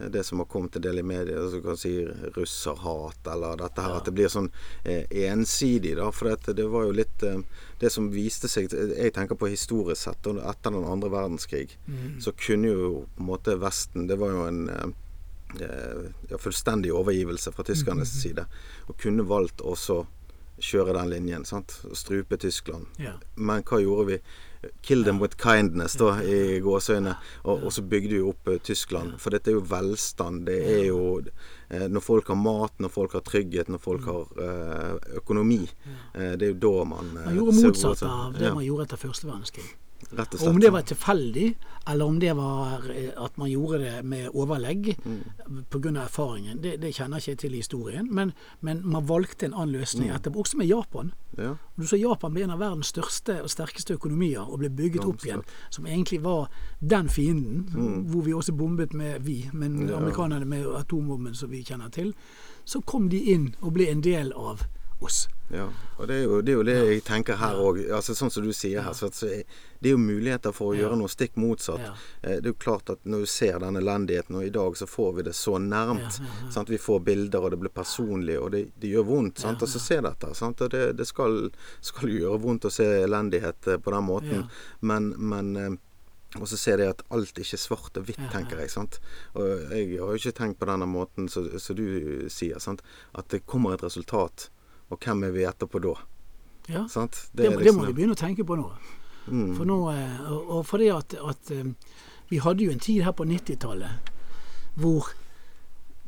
det 0.00 0.24
som 0.24 0.38
har 0.38 0.46
kommet 0.46 0.76
en 0.76 0.82
del 0.82 0.98
i 0.98 1.02
media, 1.02 1.50
som 1.50 1.62
kan 1.62 1.76
si 1.76 1.92
russerhat, 2.36 3.26
eller 3.26 3.56
dette 3.60 3.84
her, 3.84 3.96
at 3.98 4.08
det 4.08 4.14
blir 4.16 4.30
sånn 4.32 4.48
eh, 4.84 5.04
ensidig, 5.28 5.96
da. 5.98 6.08
For 6.14 6.30
det, 6.32 6.54
det 6.56 6.66
var 6.72 6.88
jo 6.88 6.96
litt 6.96 7.22
eh, 7.26 7.42
Det 7.82 7.90
som 7.90 8.10
viste 8.14 8.48
seg 8.48 8.70
Jeg 8.70 9.12
tenker 9.16 9.34
på 9.34 9.50
historisk 9.50 10.04
sett, 10.04 10.26
etter 10.26 10.70
den 10.70 10.86
andre 10.86 11.10
verdenskrig, 11.12 11.76
så 12.22 12.32
kunne 12.32 12.70
jo 12.72 12.90
på 13.16 13.24
en 13.24 13.28
måte 13.28 13.56
Vesten 13.58 14.06
Det 14.06 14.16
var 14.20 14.30
jo 14.32 14.46
en 14.46 14.62
eh, 14.70 14.86
eh, 15.60 16.08
ja, 16.30 16.38
fullstendig 16.38 16.92
overgivelse 16.94 17.52
fra 17.52 17.66
tyskernes 17.66 18.14
side. 18.22 18.46
Og 18.88 18.96
kunne 19.02 19.26
valgt 19.28 19.60
også 19.60 20.04
kjøre 20.62 20.94
den 20.96 21.10
linjen. 21.10 21.44
sant? 21.44 21.80
Strupe 21.92 22.36
Tyskland. 22.36 22.86
Ja. 23.02 23.16
Men 23.34 23.64
hva 23.66 23.80
gjorde 23.82 24.08
vi? 24.12 24.18
Kill 24.80 25.04
them 25.04 25.18
with 25.18 25.36
kindness, 25.36 25.96
da, 25.98 26.12
i 26.22 26.60
gåseøyne. 26.62 27.16
Og, 27.44 27.64
og 27.66 27.72
så 27.74 27.82
bygde 27.82 28.14
vi 28.14 28.22
opp 28.22 28.48
eh, 28.52 28.60
Tyskland. 28.62 29.16
For 29.22 29.34
dette 29.34 29.50
er 29.50 29.56
jo 29.58 29.64
velstand. 29.66 30.44
Det 30.46 30.58
er 30.76 30.84
jo 30.86 31.02
eh, 31.18 31.88
Når 31.90 32.04
folk 32.04 32.30
har 32.30 32.38
mat, 32.38 32.74
når 32.78 32.92
folk 32.94 33.16
har 33.18 33.24
trygghet, 33.26 33.70
når 33.72 33.82
folk 33.82 34.06
har 34.06 34.42
eh, 34.46 35.16
økonomi. 35.22 35.64
Det 36.14 36.46
er 36.46 36.52
jo 36.52 36.60
da 36.62 36.84
man 36.94 37.14
Man 37.16 37.38
gjorde 37.40 37.56
motsatt 37.58 38.04
av 38.06 38.36
det 38.38 38.52
man 38.54 38.66
gjorde 38.66 38.86
etter 38.90 39.02
første 39.02 39.26
verdenskrig. 39.26 39.66
Rett 40.12 40.34
og 40.34 40.40
slett. 40.40 40.48
om 40.50 40.60
det 40.60 40.70
var 40.72 40.82
tilfeldig, 40.82 41.54
eller 41.88 42.04
om 42.04 42.18
det 42.18 42.32
var 42.36 42.90
eh, 42.90 43.10
at 43.24 43.38
man 43.38 43.48
gjorde 43.50 43.78
det 43.78 44.04
med 44.04 44.28
overlegg 44.34 44.96
Mm. 45.04 45.64
pga. 45.70 46.02
erfaringen, 46.02 46.60
det, 46.62 46.80
det 46.80 46.92
kjenner 46.94 47.18
jeg 47.20 47.34
ikke 47.36 47.40
til 47.40 47.54
i 47.54 47.56
historien. 47.56 48.08
Men, 48.14 48.32
men 48.60 48.82
man 48.86 49.06
valgte 49.08 49.46
en 49.46 49.54
annen 49.54 49.72
løsning 49.80 50.08
Mm. 50.10 50.16
etterpå, 50.16 50.38
også 50.44 50.56
med 50.58 50.66
Japan. 50.66 51.12
Ja. 51.38 51.54
Du 51.78 51.86
så 51.86 51.96
Japan 51.96 52.32
ble 52.34 52.42
en 52.44 52.50
av 52.50 52.58
verdens 52.60 52.86
største 52.92 53.42
og 53.42 53.48
sterkeste 53.50 53.94
økonomier 53.94 54.40
og 54.52 54.58
ble 54.58 54.68
bygget 54.70 55.04
opp 55.04 55.24
igjen, 55.24 55.42
som 55.70 55.86
egentlig 55.86 56.22
var 56.22 56.48
den 56.80 57.08
fienden, 57.08 57.68
hvor 58.10 58.22
vi 58.22 58.32
også 58.32 58.52
bombet 58.56 58.92
med 58.94 59.20
vi, 59.22 59.48
men 59.52 59.72
Mm. 59.82 59.88
Ja. 59.88 59.96
amerikanerne 59.96 60.44
med 60.44 60.66
atombomben 60.66 61.34
som 61.34 61.50
vi 61.50 61.62
kjenner 61.64 61.90
til. 61.90 62.14
Så 62.64 62.80
kom 62.84 63.08
de 63.08 63.18
inn 63.18 63.54
og 63.60 63.72
ble 63.74 63.88
en 63.90 64.00
del 64.02 64.32
av 64.32 64.66
oss. 65.04 65.28
Ja, 65.52 65.66
og 66.00 66.06
det 66.08 66.14
er 66.16 66.22
jo 66.24 66.38
det, 66.40 66.52
er 66.52 66.56
jo 66.56 66.62
det 66.64 66.74
jeg 66.78 67.02
tenker 67.04 67.36
her 67.36 67.58
òg. 67.60 67.82
Altså, 67.92 68.14
sånn 68.16 68.30
som 68.32 68.44
du 68.46 68.52
sier 68.56 68.80
her, 68.86 68.94
så, 68.96 69.10
det 69.12 69.90
er 69.90 69.92
jo 69.92 69.98
muligheter 70.00 70.54
for 70.56 70.72
å 70.72 70.78
gjøre 70.78 70.96
noe 70.96 71.12
stikk 71.12 71.36
motsatt. 71.36 71.82
Eh, 72.22 72.38
Det 72.40 72.46
er 72.46 72.54
jo 72.54 72.58
klart 72.62 72.88
at 72.94 73.04
når 73.04 73.26
du 73.26 73.26
ser 73.28 73.58
den 73.60 73.76
elendigheten, 73.76 74.38
og 74.40 74.46
i 74.46 74.54
dag 74.54 74.76
så 74.80 74.86
får 74.88 75.12
vi 75.18 75.26
det 75.28 75.34
så 75.36 75.58
nærmt. 75.60 76.20
Sant? 76.54 76.70
Vi 76.72 76.78
får 76.80 77.04
bilder, 77.04 77.44
og 77.44 77.50
det 77.52 77.60
blir 77.60 77.74
personlig, 77.76 78.38
og 78.40 78.50
det, 78.56 78.64
det 78.80 78.94
gjør 78.94 79.04
vondt 79.10 79.38
sant? 79.44 79.60
Å 79.62 79.68
se 79.68 80.00
dette. 80.08 80.32
Sant? 80.34 80.64
Og 80.64 80.70
det, 80.72 80.82
det 80.96 81.06
skal, 81.10 81.50
skal 81.84 82.08
gjøre 82.16 82.40
vondt 82.46 82.64
å 82.64 82.72
se 82.72 82.88
elendighet 83.04 83.68
eh, 83.74 83.76
på 83.82 83.92
den 83.92 84.08
måten, 84.08 84.46
men, 84.80 85.12
men 85.18 85.56
eh, 85.56 85.72
og 86.40 86.48
så 86.48 86.56
ser 86.56 86.80
jeg 86.80 86.88
at 86.94 87.02
alt 87.12 87.36
ikke 87.36 87.58
er 87.58 87.60
svart 87.60 87.98
og 88.00 88.06
hvitt, 88.08 88.22
tenker 88.32 88.56
jeg. 88.62 88.70
sant? 88.72 88.96
Og 89.36 89.44
jeg 89.68 89.98
har 90.00 90.14
jo 90.14 90.16
ikke 90.16 90.32
tenkt 90.38 90.58
på 90.62 90.64
denne 90.70 90.86
måten 90.88 91.26
som 91.28 91.44
du 91.76 92.24
sier, 92.32 92.56
sant? 92.56 92.80
at 93.12 93.28
det 93.28 93.42
kommer 93.44 93.74
et 93.76 93.84
resultat. 93.84 94.46
Og 94.92 95.00
hvem 95.00 95.24
er 95.24 95.32
vi 95.34 95.46
etterpå 95.48 95.80
da? 95.82 95.94
Ja. 96.68 96.84
Sant? 96.92 97.24
Det, 97.32 97.48
det 97.48 97.58
liksom- 97.58 97.80
må 97.80 97.88
vi 97.88 97.96
begynne 97.96 98.14
å 98.14 98.20
tenke 98.20 98.44
på 98.46 98.56
nå. 98.60 98.68
Mm. 99.26 99.52
For 99.56 99.64
nå 99.68 99.76
eh, 99.92 100.20
og, 100.32 100.50
og 100.58 100.66
fordi 100.66 100.88
at, 100.92 101.14
at 101.14 101.50
eh, 101.54 101.68
vi 102.30 102.40
hadde 102.42 102.64
jo 102.66 102.72
en 102.74 102.80
tid 102.82 103.02
her 103.06 103.12
på 103.14 103.24
90-tallet 103.28 104.10
hvor 104.74 105.10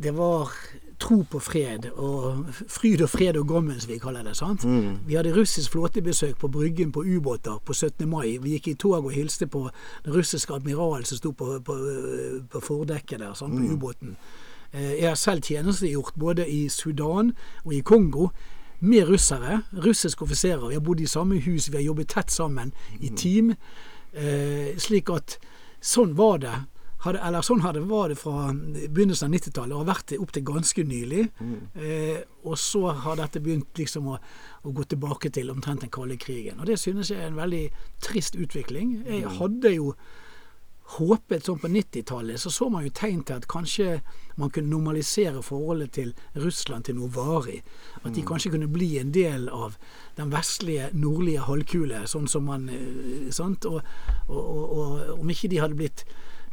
det 0.02 0.10
var 0.16 0.50
tro 0.98 1.20
på 1.30 1.38
fred 1.42 1.84
og 1.94 2.48
fryd 2.70 3.02
og 3.04 3.10
fred 3.12 3.36
og 3.36 3.46
gommen, 3.50 3.76
som 3.80 3.90
vi 3.92 3.98
kaller 4.02 4.24
det. 4.26 4.32
sant? 4.36 4.64
Mm. 4.64 4.96
Vi 5.06 5.14
hadde 5.14 5.34
russisk 5.36 5.70
flåtebesøk 5.74 6.38
på 6.40 6.48
Bryggen 6.48 6.90
på 6.92 7.04
ubåter 7.04 7.60
på 7.64 7.74
17. 7.74 8.08
mai. 8.10 8.38
Vi 8.42 8.56
gikk 8.56 8.68
i 8.68 8.74
tog 8.74 9.04
og 9.04 9.12
hilste 9.12 9.46
på 9.46 9.68
den 10.04 10.14
russiske 10.16 10.54
admiralen 10.54 11.04
som 11.06 11.18
sto 11.20 11.30
på, 11.32 11.60
på, 11.66 11.76
på 12.50 12.60
fordekket 12.60 13.20
der, 13.22 13.34
sant, 13.38 13.54
på 13.54 13.74
ubåten. 13.76 14.16
Eh, 14.72 14.96
Jeg 15.02 15.08
har 15.08 15.14
selv 15.20 15.42
tjenestegjort 15.46 16.14
både 16.18 16.48
i 16.50 16.68
Sudan 16.68 17.34
og 17.64 17.74
i 17.74 17.80
Kongo 17.80 18.28
med 18.78 19.08
russere, 19.08 19.62
russiske 19.72 20.24
offiserer. 20.24 20.68
Vi 20.68 20.78
har 20.78 20.84
bodd 20.84 21.00
i 21.00 21.08
samme 21.10 21.40
hus, 21.40 21.68
vi 21.68 21.76
har 21.76 21.88
jobbet 21.88 22.08
tett 22.08 22.30
sammen 22.30 22.72
i 23.00 23.10
team. 23.16 23.54
Eh, 24.12 24.76
slik 24.78 25.10
at 25.10 25.38
sånn 25.80 26.14
var 26.18 26.40
det. 26.42 26.54
Hadde, 27.04 27.20
eller 27.20 27.44
sånn 27.44 27.60
hadde, 27.60 27.82
var 27.84 28.08
det 28.08 28.16
fra 28.16 28.48
begynnelsen 28.54 29.28
av 29.28 29.34
90-tallet 29.34 29.76
og 29.76 29.82
har 29.82 29.90
vært 29.90 30.12
det 30.14 30.18
opp 30.24 30.32
til 30.32 30.44
ganske 30.48 30.84
nylig. 30.88 31.24
Eh, 31.76 32.20
og 32.48 32.56
så 32.58 32.86
har 33.04 33.18
dette 33.20 33.42
begynt 33.44 33.76
liksom 33.76 34.08
å, 34.08 34.18
å 34.64 34.72
gå 34.72 34.86
tilbake 34.88 35.28
til 35.34 35.52
omtrent 35.52 35.84
den 35.84 35.92
kalde 35.92 36.16
krigen. 36.16 36.60
Og 36.60 36.70
det 36.70 36.78
synes 36.80 37.12
jeg 37.12 37.20
er 37.20 37.28
en 37.28 37.40
veldig 37.40 37.66
trist 38.04 38.38
utvikling. 38.40 39.02
Jeg 39.04 39.34
hadde 39.36 39.74
jo 39.76 39.92
håpet 40.84 41.46
sånn 41.46 41.58
på 41.62 41.68
90-tallet, 41.72 42.36
så 42.40 42.50
så 42.52 42.68
man 42.70 42.84
jo 42.84 42.90
tegn 42.92 43.22
til 43.24 43.38
at 43.40 43.46
kanskje 43.48 44.00
man 44.36 44.50
kunne 44.52 44.68
normalisere 44.68 45.40
forholdet 45.42 45.92
til 45.96 46.10
Russland 46.36 46.84
til 46.84 46.98
noe 46.98 47.08
varig. 47.14 47.62
At 48.02 48.12
de 48.14 48.24
kanskje 48.26 48.50
kunne 48.52 48.68
bli 48.68 48.98
en 49.00 49.12
del 49.14 49.48
av 49.48 49.78
den 50.18 50.28
vestlige, 50.34 50.90
nordlige 50.92 51.46
halvkule, 51.48 52.02
sånn 52.10 52.28
som 52.28 52.44
man 52.50 52.68
eh, 52.68 53.30
sant? 53.32 53.64
Og, 53.64 53.80
og, 54.28 54.42
og, 54.44 54.74
og 54.76 55.20
om 55.24 55.32
ikke 55.32 55.48
de 55.54 55.62
hadde 55.62 55.78
blitt 55.78 56.04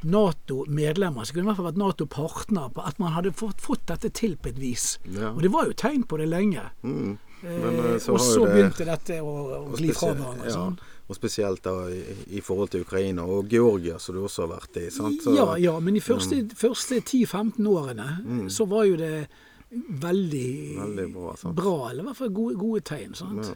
Nato-medlemmer, 0.02 1.24
så 1.26 1.34
kunne 1.34 1.44
det 1.44 1.46
i 1.46 1.50
hvert 1.52 1.60
fall 1.60 1.68
vært 1.70 1.82
Nato-partner, 1.82 2.70
på 2.74 2.86
at 2.88 2.98
man 3.02 3.14
hadde 3.14 3.34
fått, 3.38 3.62
fått 3.62 3.84
dette 3.92 4.10
til 4.18 4.38
på 4.42 4.50
et 4.50 4.58
vis. 4.62 4.96
Ja. 5.06 5.34
Og 5.36 5.44
det 5.44 5.52
var 5.54 5.68
jo 5.70 5.76
tegn 5.78 6.08
på 6.10 6.18
det 6.22 6.30
lenge. 6.32 6.64
Mm. 6.82 7.20
Men, 7.42 7.78
så 8.00 8.14
eh, 8.14 8.16
og 8.16 8.22
så 8.22 8.46
det- 8.46 8.56
begynte 8.56 8.86
dette 8.90 9.20
å, 9.22 9.36
å 9.60 9.78
gli 9.78 9.92
fra 9.98 10.14
hverandre. 10.14 10.48
ja, 10.50 10.56
Sånn. 10.58 10.80
Og 11.10 11.16
spesielt 11.16 11.62
da 11.64 11.88
i, 11.90 12.02
i 12.38 12.42
forhold 12.42 12.70
til 12.70 12.82
Ukraina 12.86 13.22
og 13.28 13.48
Georgia, 13.50 13.98
som 14.00 14.16
du 14.16 14.22
også 14.24 14.46
har 14.48 14.60
vært 14.60 14.78
i. 14.78 14.90
sant? 14.90 15.24
Så- 15.24 15.34
Ja, 15.36 15.56
ja, 15.56 15.80
men 15.80 15.94
de 15.94 16.02
første, 16.02 16.50
første 16.56 17.02
10-15 17.02 17.68
årene 17.68 18.50
så 18.50 18.66
var 18.68 18.84
jo 18.86 18.96
det 18.96 19.28
veldig, 19.72 20.76
Mm. 20.78 20.96
Veldig 20.98 21.14
bra, 21.14 21.36
bra, 21.56 21.90
eller 21.90 22.04
i 22.04 22.06
hvert 22.06 22.18
fall 22.18 22.30
gode, 22.34 22.56
gode 22.60 22.82
tegn. 22.82 23.14
sant? 23.16 23.46
Ja. 23.46 23.54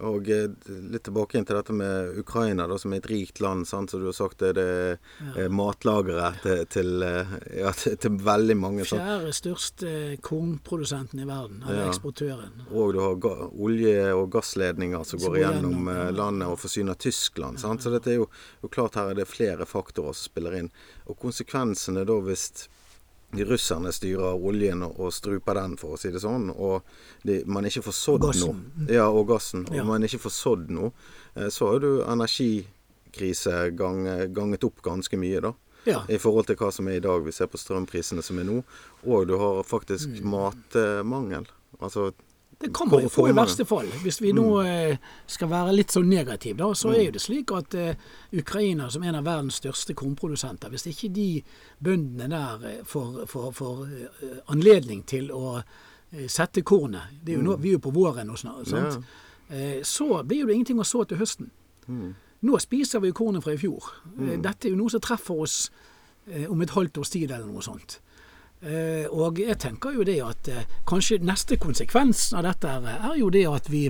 Og 0.00 0.28
eh, 0.32 0.48
litt 0.90 1.04
tilbake 1.04 1.36
til 1.44 1.56
dette 1.58 1.74
med 1.76 2.16
Ukraina, 2.18 2.64
da, 2.66 2.78
som 2.80 2.92
er 2.94 3.02
et 3.02 3.08
rikt 3.10 3.40
land. 3.44 3.66
Sant? 3.68 3.92
Så 3.92 4.00
du 4.00 4.06
har 4.08 4.16
sagt 4.16 4.40
det, 4.40 4.54
det 4.56 4.64
er 4.64 4.96
eh, 5.36 5.48
matlageret 5.52 6.40
til, 6.42 6.62
til, 6.72 7.02
eh, 7.04 7.34
ja, 7.60 7.72
til, 7.82 7.98
til 8.00 8.16
veldig 8.24 8.56
mange. 8.56 8.86
Sant? 8.88 9.02
Fjerde 9.04 9.34
største 9.36 9.92
kornprodusenten 10.24 11.20
i 11.20 11.28
verden, 11.28 11.62
eller 11.66 11.84
Ja. 11.84 11.88
eksportøren. 11.92 12.64
Og 12.72 12.94
du 12.96 13.00
har 13.04 13.46
olje- 13.52 14.14
og 14.16 14.30
gassledninger 14.32 15.04
som 15.04 15.20
Som 15.20 15.28
går 15.32 15.38
gjennom 15.42 15.88
landet 16.16 16.48
og 16.48 16.58
forsyner 16.58 16.94
Tyskland. 16.94 17.60
Sant? 17.60 17.82
Så 17.84 17.92
dette 17.92 18.10
er 18.10 18.22
jo, 18.22 18.28
jo 18.62 18.68
klart 18.72 18.96
her 18.96 19.10
er 19.12 19.14
det 19.20 19.28
flere 19.28 19.66
faktorer 19.68 20.16
som 20.16 20.30
spiller 20.32 20.56
inn. 20.58 20.70
Og 21.06 21.18
konsekvensene 21.20 22.06
da 22.08 22.16
hvis 22.24 22.68
de 23.32 23.44
russerne 23.48 23.92
styrer 23.92 24.36
oljen 24.44 24.82
og, 24.84 24.98
og 25.00 25.12
struper 25.12 25.54
den, 25.56 25.76
for 25.80 25.94
å 25.94 25.98
si 25.98 26.10
det 26.12 26.20
sånn, 26.20 26.50
og 26.52 26.82
de, 27.24 27.38
man 27.46 27.64
ikke 27.64 27.82
får 27.86 27.96
sådd 27.96 28.26
Gassen. 28.28 28.58
noe 28.76 28.92
Ja, 28.92 29.06
og 29.08 29.26
gassen. 29.30 29.66
Ja. 29.72 29.80
Og 29.82 29.88
man 29.88 30.02
ikke 30.04 30.20
får 30.20 30.34
sådd 30.36 30.70
noe, 30.70 30.92
eh, 31.36 31.48
så 31.48 31.70
har 31.72 31.80
du 31.80 31.90
energikrise 32.04 33.70
gang, 33.76 34.04
ganget 34.34 34.64
opp 34.64 34.82
ganske 34.84 35.16
mye, 35.20 35.40
da. 35.40 35.52
Ja. 35.84 36.04
I 36.08 36.18
forhold 36.22 36.46
til 36.46 36.56
hva 36.60 36.68
som 36.72 36.86
er 36.88 37.00
i 37.00 37.02
dag. 37.02 37.24
Vi 37.26 37.32
ser 37.34 37.48
på 37.50 37.58
strømprisene 37.58 38.22
som 38.22 38.38
er 38.38 38.44
nå. 38.46 38.60
Og 39.02 39.26
du 39.26 39.32
har 39.40 39.64
faktisk 39.66 40.12
Mm. 40.20 40.28
matmangel. 40.30 41.46
Altså 41.80 42.12
Det 42.62 42.70
kan 42.74 42.88
man 42.88 43.02
jo 43.02 43.08
få 43.10 43.28
i 43.28 43.32
verste 43.36 43.64
fall. 43.66 43.86
Hvis 44.04 44.20
vi 44.22 44.32
nå 44.32 44.44
eh, 44.62 44.96
skal 45.26 45.48
være 45.50 45.72
litt 45.74 45.90
sånn 45.94 46.08
negative, 46.08 46.56
da, 46.60 46.68
så 46.78 46.88
Mm. 46.92 46.94
er 46.94 47.04
jo 47.04 47.10
det 47.16 47.20
slik 47.24 47.52
at 47.56 47.74
eh, 47.74 47.94
Ukraina, 48.38 48.90
som 48.90 49.02
en 49.02 49.14
av 49.18 49.24
verdens 49.24 49.54
største 49.58 49.94
kornprodusenter, 49.98 50.70
hvis 50.70 50.86
ikke 50.86 51.10
de 51.14 51.42
bøndene 51.82 52.28
der 52.30 52.66
eh, 52.70 52.84
får, 52.84 53.26
får, 53.26 53.52
får 53.52 53.86
anledning 54.48 55.02
til 55.06 55.30
å 55.32 55.62
sette 56.28 56.60
kornet 56.62 57.08
det 57.24 57.32
er 57.32 57.38
jo 57.38 57.42
nå, 57.46 57.54
Vi 57.56 57.70
er 57.70 57.78
jo 57.78 57.78
på 57.86 57.90
våren 57.96 58.26
nå 58.28 58.34
snart. 58.36 58.66
Sant? 58.68 58.98
Så 59.88 60.22
blir 60.28 60.46
det 60.46 60.54
ingenting 60.54 60.78
å 60.80 60.84
så 60.84 61.04
til 61.08 61.16
høsten. 61.18 61.48
Nå 62.42 62.58
spiser 62.60 63.00
vi 63.00 63.08
jo 63.08 63.14
kornet 63.16 63.42
fra 63.42 63.52
i 63.54 63.56
fjor. 63.60 63.80
Dette 64.18 64.68
er 64.68 64.74
jo 64.74 64.76
noe 64.76 64.90
som 64.92 65.00
treffer 65.00 65.40
oss 65.40 65.70
om 66.48 66.60
et 66.60 66.70
halvt 66.76 66.98
års 67.00 67.10
tid 67.10 67.30
eller 67.30 67.46
noe 67.48 67.62
sånt. 67.64 67.96
Eh, 68.62 69.08
og 69.10 69.40
jeg 69.42 69.58
tenker 69.58 69.96
jo 69.96 70.04
det 70.06 70.20
at 70.22 70.48
eh, 70.48 70.66
kanskje 70.86 71.18
neste 71.26 71.58
konsekvens 71.58 72.28
av 72.36 72.44
dette 72.46 72.70
er, 72.70 73.16
jo 73.18 73.30
det 73.34 73.42
at 73.50 73.66
vi, 73.72 73.88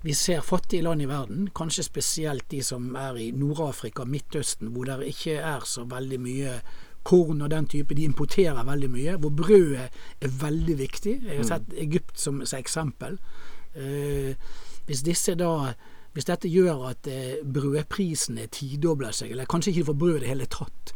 vi 0.00 0.14
ser 0.16 0.40
fattige 0.40 0.86
land 0.86 1.04
i 1.04 1.08
verden, 1.10 1.50
kanskje 1.54 1.84
spesielt 1.84 2.48
de 2.48 2.62
som 2.64 2.94
er 2.96 3.20
i 3.20 3.28
Nord-Afrika, 3.36 4.06
Midtøsten, 4.08 4.72
hvor 4.72 4.88
det 4.88 5.12
ikke 5.12 5.36
er 5.36 5.68
så 5.68 5.84
veldig 5.84 6.20
mye 6.24 6.56
korn 7.02 7.42
og 7.42 7.50
den 7.50 7.66
type. 7.66 7.94
De 7.94 8.06
importerer 8.06 8.64
veldig 8.64 8.90
mye. 8.90 9.16
Hvor 9.18 9.30
brødet 9.34 9.88
er 10.22 10.36
veldig 10.40 10.76
viktig. 10.78 11.16
Jeg 11.26 11.40
har 11.40 11.48
sett 11.48 11.72
Egypt 11.74 12.20
som, 12.20 12.44
som 12.46 12.62
eksempel. 12.62 13.18
Eh, 13.74 14.36
hvis 14.86 15.02
disse 15.02 15.34
da 15.38 15.72
hvis 16.12 16.28
dette 16.28 16.48
gjør 16.48 16.90
at 16.90 17.08
eh, 17.08 17.40
brødprisene 17.40 18.46
tidobler 18.52 19.14
seg, 19.16 19.32
eller 19.32 19.48
kanskje 19.48 19.72
ikke 19.72 19.86
får 19.90 19.96
brød 20.00 20.16
i 20.16 20.20
det 20.20 20.28
hele 20.28 20.48
tatt, 20.52 20.92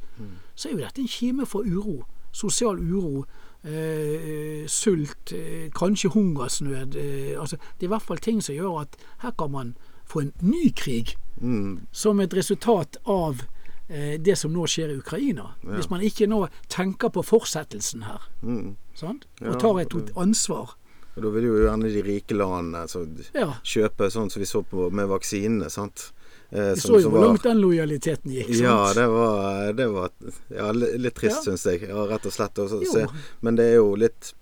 så 0.54 0.68
er 0.68 0.72
jo 0.72 0.82
dette 0.82 1.00
en 1.00 1.08
kime 1.08 1.46
for 1.48 1.64
uro. 1.64 2.02
Sosial 2.36 2.80
uro, 2.82 3.24
eh, 3.64 4.66
sult, 4.68 5.32
eh, 5.32 5.68
kanskje 5.74 6.12
hungersnød. 6.12 6.96
Eh, 6.96 7.40
altså, 7.40 7.56
det 7.56 7.86
er 7.86 7.90
i 7.90 7.94
hvert 7.94 8.08
fall 8.08 8.22
ting 8.22 8.42
som 8.44 8.54
gjør 8.54 8.80
at 8.84 8.96
her 9.24 9.34
kan 9.38 9.50
man 9.50 9.76
få 10.06 10.20
en 10.26 10.32
ny 10.40 10.70
krig 10.76 11.16
mm, 11.40 11.86
som 11.92 12.20
et 12.20 12.34
resultat 12.34 12.96
av 13.06 13.42
eh, 13.88 14.16
det 14.22 14.36
som 14.38 14.52
nå 14.54 14.66
skjer 14.70 14.92
i 14.94 14.98
Ukraina. 15.00 15.54
Hvis 15.64 15.90
man 15.90 16.04
ikke 16.04 16.28
nå 16.30 16.46
tenker 16.72 17.10
på 17.14 17.24
fortsettelsen 17.26 18.06
her, 18.06 18.28
mm. 18.42 18.76
sant? 18.94 19.26
Og 19.42 19.58
tar 19.60 19.80
et 19.82 19.96
ansvar. 20.16 20.76
Og 21.16 21.24
da 21.24 21.32
vil 21.32 21.48
jo 21.48 21.56
gjerne 21.62 21.88
de 21.88 22.02
rike 22.04 22.36
landene 22.36 22.84
altså, 22.84 23.06
Ja. 23.34 23.54
kjøpe 23.64 24.10
sånn 24.12 24.30
som 24.30 24.42
vi 24.42 24.48
så 24.48 24.60
på 24.62 24.90
med 24.92 25.08
vaksinene, 25.08 25.70
sant. 25.72 26.10
Eh, 26.52 26.74
Vi 26.74 26.80
så 26.80 27.00
jo 27.02 27.10
hvor 27.10 27.24
langt 27.26 27.42
den 27.42 27.58
lojaliteten 27.60 28.30
gikk. 28.30 28.46
sant? 28.54 28.60
Ja, 28.62 28.92
det 28.94 29.06
var, 29.10 29.72
det 29.72 29.86
var 29.92 30.10
ja, 30.54 30.70
litt 30.72 31.14
trist, 31.14 31.42
Ja. 31.46 31.52
syns 31.52 31.64
jeg. 31.66 31.88
Ja, 31.88 32.06
rett 32.06 32.24
og 32.26 32.32
slett. 32.32 32.54
å 32.54 32.68
se. 32.86 33.06
Men 33.42 33.56
det 33.56 33.64
er 33.72 33.74
jo 33.80 33.94
litt 33.96 34.32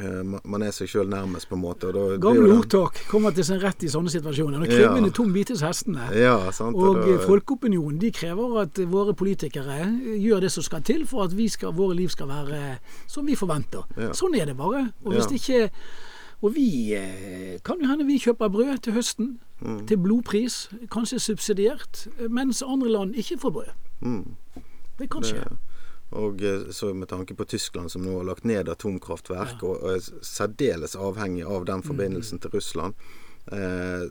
eh, 0.00 0.22
Man 0.22 0.62
er 0.62 0.70
seg 0.70 0.86
sjøl 0.86 1.08
nærmest, 1.08 1.48
på 1.48 1.56
en 1.56 1.62
måte. 1.62 1.88
Og 1.88 1.94
da, 1.94 2.18
Gamle 2.22 2.52
ordtak 2.60 3.00
kommer 3.08 3.32
til 3.34 3.42
sin 3.44 3.58
rett 3.58 3.82
i 3.82 3.88
sånne 3.88 4.10
situasjoner. 4.12 4.58
Når 4.60 4.70
Ja. 4.78 4.92
er 4.94 5.10
tom, 5.10 5.32
bites 5.32 5.60
hestene. 5.60 6.04
Ja, 6.14 6.50
sant. 6.52 6.76
Og 6.76 6.94
da- 7.00 7.14
eh, 7.14 7.18
folkeopinionen 7.26 7.98
de 7.98 8.10
krever 8.12 8.60
at 8.62 8.74
våre 8.86 9.14
politikere 9.16 9.88
gjør 10.20 10.40
det 10.42 10.52
som 10.52 10.62
skal 10.62 10.82
til 10.82 11.04
for 11.06 11.24
at 11.24 11.32
vi 11.32 11.48
skal, 11.48 11.72
våre 11.72 11.96
liv 11.96 12.08
skal 12.10 12.28
være 12.28 12.78
som 13.08 13.24
vi 13.26 13.34
forventer. 13.34 13.82
Ja. 13.96 14.10
Sånn 14.12 14.38
er 14.40 14.44
det 14.46 14.56
bare. 14.56 14.92
Og 15.04 15.14
hvis 15.14 15.30
Ja. 15.30 15.36
ikke 15.38 15.70
Og 16.42 16.54
vi 16.54 16.94
eh, 16.94 17.58
kan 17.64 17.80
jo 17.82 17.88
hende 17.90 18.06
vi 18.06 18.18
kjøper 18.18 18.48
brød 18.48 18.78
til 18.82 18.92
høsten 18.92 19.38
Mm. 19.60 19.86
til 19.86 19.96
blodpris, 19.98 20.68
kanskje 20.90 21.18
subsidiert, 21.18 22.04
mens 22.30 22.62
andre 22.62 22.88
land 22.92 23.14
ikke 23.18 23.38
får 23.42 23.50
brød. 23.50 23.72
mm. 24.00 24.36
Det 24.98 25.10
kan 25.10 25.22
skje. 25.24 25.42
Og 26.10 26.40
eh, 26.42 26.70
så 26.70 26.92
med 26.94 27.08
tanke 27.08 27.34
på 27.34 27.44
Tyskland, 27.44 27.90
som 27.90 28.02
nå 28.02 28.16
har 28.16 28.24
lagt 28.24 28.44
ned 28.44 28.68
atomkraftverk, 28.68 29.62
og 29.62 29.82
og 29.82 29.96
er 29.96 29.98
særdeles 30.22 30.94
avhengig 30.96 31.44
av 31.44 31.64
den 31.66 31.82
forbindelsen 31.82 32.38
til 32.38 32.50
Russland. 32.54 32.94
Eh, 33.52 34.06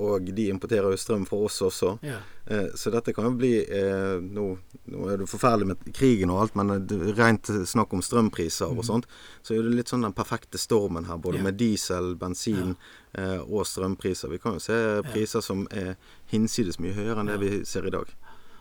og 0.00 0.28
de 0.34 0.46
importerer 0.48 0.88
jo 0.94 0.98
strøm 1.00 1.26
fra 1.28 1.36
oss 1.46 1.58
også. 1.66 1.90
Ja. 2.06 2.16
Eh, 2.50 2.70
så 2.78 2.90
dette 2.94 3.12
kan 3.16 3.26
jo 3.28 3.32
bli 3.38 3.50
eh, 3.62 4.16
nå, 4.24 4.46
nå 4.94 5.04
er 5.12 5.20
det 5.20 5.28
forferdelig 5.30 5.68
med 5.70 5.92
krigen 5.96 6.32
og 6.32 6.40
alt, 6.44 6.56
men 6.58 6.72
er 6.76 7.12
rent 7.18 7.50
snakk 7.68 7.92
om 7.96 8.02
strømpriser 8.04 8.72
og 8.72 8.82
sånt, 8.88 9.06
så 9.44 9.54
er 9.58 9.62
det 9.68 9.76
litt 9.76 9.92
sånn 9.92 10.06
den 10.08 10.16
perfekte 10.16 10.58
stormen 10.60 11.06
her, 11.10 11.20
både 11.20 11.38
Ja. 11.40 11.44
med 11.50 11.60
diesel, 11.60 12.14
bensin 12.20 12.74
eh, 13.14 13.38
og 13.44 13.66
strømpriser. 13.68 14.32
Vi 14.32 14.38
kan 14.42 14.56
jo 14.58 14.64
se 14.64 14.80
priser 15.12 15.44
som 15.44 15.66
er 15.70 15.94
hinsides 16.32 16.80
mye 16.80 16.96
høyere 16.96 17.20
enn 17.20 17.30
det 17.32 17.38
vi 17.42 17.52
ser 17.68 17.86
i 17.86 17.94
dag. 17.94 18.10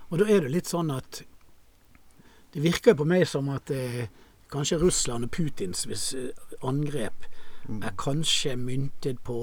Og 0.10 0.20
da 0.20 0.26
er 0.30 0.42
det 0.46 0.52
litt 0.54 0.70
sånn 0.70 0.90
at 0.92 1.24
det 2.54 2.64
virker 2.64 2.96
på 2.98 3.06
meg 3.06 3.28
som 3.30 3.50
at 3.54 3.70
eh, 3.72 4.08
kanskje 4.50 4.80
Russland 4.82 5.28
og 5.28 5.32
Putins 5.36 5.84
eh, 6.18 6.32
angrep 6.66 7.28
er 7.70 7.92
kanskje 8.02 8.56
myntet 8.58 9.20
på 9.22 9.36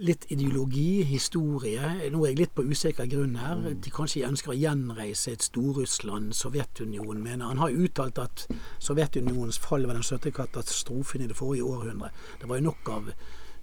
litt 0.00 0.26
ideologi, 0.32 1.02
historie. 1.08 1.80
Nå 2.12 2.22
er 2.24 2.32
jeg 2.32 2.38
litt 2.38 2.54
på 2.56 2.64
usikker 2.68 3.08
grunn 3.10 3.36
her. 3.40 3.62
De 3.74 3.90
kanskje 3.94 4.26
ønsker 4.28 4.52
å 4.54 4.58
gjenreise 4.58 5.32
et 5.32 5.42
Stor-Russland, 5.46 6.34
Sovjetunionen 6.36 7.22
mener 7.22 7.46
Han 7.50 7.58
har 7.62 7.70
uttalt 7.74 8.18
at 8.22 8.46
Sovjetunionens 8.78 9.58
fall 9.58 9.86
var 9.86 9.98
den 9.98 10.06
største 10.06 10.32
katastrofen 10.34 11.22
i 11.22 11.28
det 11.30 11.36
forrige 11.38 11.66
århundre. 11.66 12.10
Det 12.40 12.48
var 12.48 12.60
jo 12.60 12.68
nok 12.70 12.88
av 12.94 13.10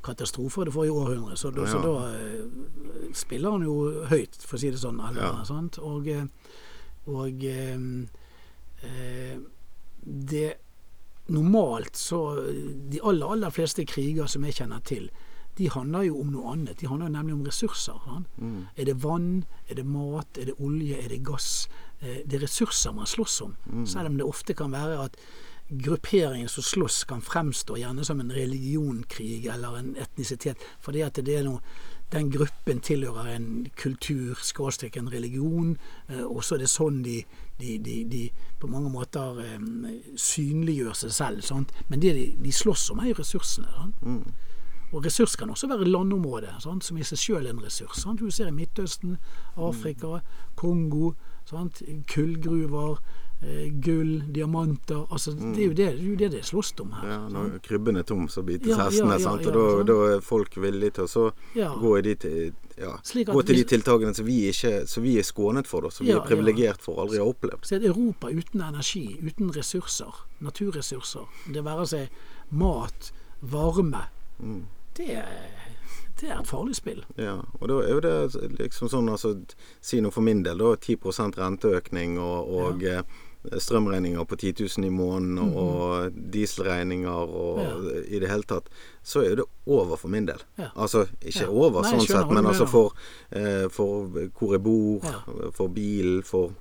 katastrofer 0.05 0.65
det 0.65 0.73
forrige 0.75 0.93
århundre, 0.93 1.37
så 1.37 1.49
da, 1.51 1.65
så 1.65 1.79
da 1.81 1.93
eh, 2.13 3.13
spiller 3.17 3.55
han 3.55 3.63
jo 3.65 4.05
høyt, 4.11 4.37
for 4.45 4.57
å 4.57 4.61
si 4.61 4.69
det 4.69 4.81
sånn. 4.81 4.99
Eller, 5.01 5.21
Ja. 5.23 5.31
Og, 5.81 6.07
eh, 6.07 6.25
og 7.09 7.43
eh, 7.43 7.79
eh, 8.83 9.39
det 10.05 10.53
Normalt 11.27 11.97
så 11.97 12.35
De 12.91 12.99
aller, 13.01 13.25
aller 13.25 13.49
fleste 13.49 13.81
kriger 13.89 14.27
som 14.29 14.43
jeg 14.45 14.59
kjenner 14.59 14.83
til, 14.85 15.07
de 15.57 15.69
handler 15.71 16.03
jo 16.09 16.19
om 16.19 16.31
noe 16.33 16.51
annet. 16.51 16.79
De 16.81 16.87
handler 16.87 17.07
jo 17.07 17.13
nemlig 17.15 17.33
om 17.37 17.43
ressurser. 17.47 17.99
Mm. 18.37 18.67
Er 18.75 18.85
det 18.85 18.97
vann, 19.03 19.45
er 19.69 19.75
det 19.79 19.85
mat, 19.87 20.37
er 20.37 20.45
det 20.51 20.55
olje, 20.59 20.97
er 20.99 21.09
det 21.09 21.23
gass? 21.23 21.67
Eh, 22.01 22.21
Det 22.27 22.33
er 22.39 22.43
ressurser 22.47 22.91
man 22.93 23.05
slåss 23.07 23.41
om. 23.41 23.55
Selv 23.85 24.07
om 24.11 24.17
det 24.17 24.25
ofte 24.27 24.53
kan 24.53 24.71
være 24.71 25.03
at 25.05 25.15
grupperingen 25.71 26.47
som 26.49 26.63
slåss, 26.63 27.03
kan 27.09 27.21
fremstå 27.21 27.77
gjerne 27.79 28.03
som 28.05 28.19
en 28.19 28.31
religionkrig 28.31 29.45
eller 29.47 29.77
en 29.79 29.95
etnisitet. 29.97 30.57
Fordi 30.79 31.01
at 31.01 31.15
det 31.25 31.39
er 31.39 31.43
noe 31.47 31.61
den 32.13 32.29
gruppen 32.29 32.79
tilhører 32.85 33.31
en 33.35 33.65
kultur, 33.75 34.35
skråstrek 34.45 34.97
en 34.97 35.09
religion, 35.09 35.77
eh, 36.09 36.21
og 36.21 36.43
så 36.43 36.55
er 36.55 36.59
det 36.59 36.69
sånn 36.69 36.99
de, 37.03 37.23
de, 37.59 37.77
de, 37.81 38.03
de 38.05 38.29
på 38.61 38.67
mange 38.69 38.91
måter 38.93 39.39
eh, 39.41 39.59
synliggjør 40.15 40.93
seg 40.93 41.11
selv. 41.11 41.41
Sant? 41.41 41.71
Men 41.89 41.99
det 42.03 42.13
de, 42.13 42.27
de 42.43 42.51
slåss 42.53 42.91
om, 42.93 42.99
er 43.01 43.09
jo 43.13 43.21
ressursene. 43.23 43.71
Sant? 43.73 43.95
Og 44.95 45.03
ressurs 45.03 45.35
kan 45.35 45.49
også 45.51 45.67
være 45.67 45.89
landområde, 45.91 46.53
sant? 46.63 46.85
som 46.87 46.97
i 46.97 47.03
seg 47.03 47.19
sjøl 47.19 47.45
er 47.49 47.51
en 47.51 47.59
ressurs. 47.63 47.99
Sant? 47.99 48.21
Du 48.23 48.31
ser 48.31 48.47
i 48.47 48.55
Midtøsten, 48.55 49.17
Afrika, 49.59 50.21
Kongo, 50.55 51.11
sant? 51.49 51.81
kullgruver, 52.13 53.01
eh, 53.43 53.67
gull, 53.83 54.21
diamanter 54.31 55.03
altså 55.11 55.33
det, 55.35 55.65
er 55.65 55.73
det, 55.73 55.75
det 55.77 55.87
er 55.89 55.97
jo 55.99 56.15
det 56.21 56.29
det 56.37 56.43
slåss 56.47 56.71
om 56.79 56.93
her. 56.95 57.09
Ja, 57.11 57.17
når 57.33 57.57
krybben 57.65 57.99
er 57.99 58.07
tom, 58.07 58.29
så 58.31 58.43
bites 58.47 58.71
Ja, 58.71 58.85
hestene. 58.85 59.19
ja, 59.19 59.33
Og 59.35 59.43
da, 59.43 59.65
da 59.91 59.97
er 60.13 60.23
folk 60.23 60.55
villige 60.55 60.95
til 61.01 61.09
å 61.11 61.25
gå, 61.81 61.91
i 61.99 62.01
de, 62.07 62.15
gå 63.27 63.43
til 63.43 63.59
de 63.59 63.67
tiltakene 63.75 64.15
som 64.15 64.25
vi, 64.25 64.39
ikke, 64.53 64.87
som 64.87 65.03
vi 65.03 65.17
er 65.19 65.27
skånet 65.27 65.67
for, 65.67 65.83
da, 65.83 65.91
som 65.91 66.07
vi 66.07 66.15
er 66.15 66.23
privilegert 66.23 66.81
for 66.81 66.95
og 66.95 67.09
aldri 67.09 67.19
har 67.19 67.33
opplevd. 67.35 67.67
Så 67.67 67.75
et 67.81 67.89
Europa 67.91 68.31
uten 68.31 68.63
energi, 68.63 69.05
uten 69.19 69.51
ressurser, 69.51 70.23
naturressurser, 70.39 71.27
det 71.51 71.67
være 71.67 71.85
seg 71.91 72.55
mat, 72.55 73.11
varme, 73.43 74.07
Mm. 74.35 74.65
Det, 74.97 75.21
det 76.21 76.29
er 76.29 76.39
et 76.39 76.49
farlig 76.49 76.75
spill. 76.77 77.03
Ja, 77.19 77.37
og 77.59 77.69
da 77.69 77.81
er 77.83 77.93
jo 77.93 78.01
det 78.03 78.15
liksom 78.59 78.91
sånn, 78.91 79.11
altså 79.11 79.35
Si 79.83 80.01
noe 80.01 80.15
for 80.15 80.25
min 80.25 80.43
del, 80.45 80.61
da. 80.61 80.75
10 80.79 81.35
renteøkning 81.39 82.17
og, 82.21 82.51
og 82.55 82.83
ja. 82.85 83.03
strømregninger 83.51 84.23
på 84.25 84.39
10 84.39 84.53
000 84.79 84.87
i 84.87 84.93
måneden 84.93 85.55
og 85.59 86.15
dieselregninger 86.33 87.35
og. 87.43 87.61
Ja. 87.61 87.75
i 88.05 88.19
det 88.23 88.31
hele 88.31 88.47
tatt, 88.47 88.71
så 89.03 89.21
er 89.21 89.33
jo 89.33 89.41
det 89.43 89.47
over 89.65 89.99
for 89.99 90.13
min 90.13 90.27
del. 90.29 90.41
Ja. 90.55 90.71
Altså 90.73 91.05
ikke 91.21 91.49
over 91.49 91.83
Nei, 91.83 91.93
sånn 91.93 92.07
sett, 92.07 92.31
men 92.31 92.47
altså 92.47 92.67
for, 92.69 92.95
eh, 93.29 93.67
for 93.73 94.09
hvor 94.39 94.55
jeg 94.55 94.63
bor, 94.65 95.05
for 95.53 95.73
bil, 95.73 96.21
for 96.25 96.55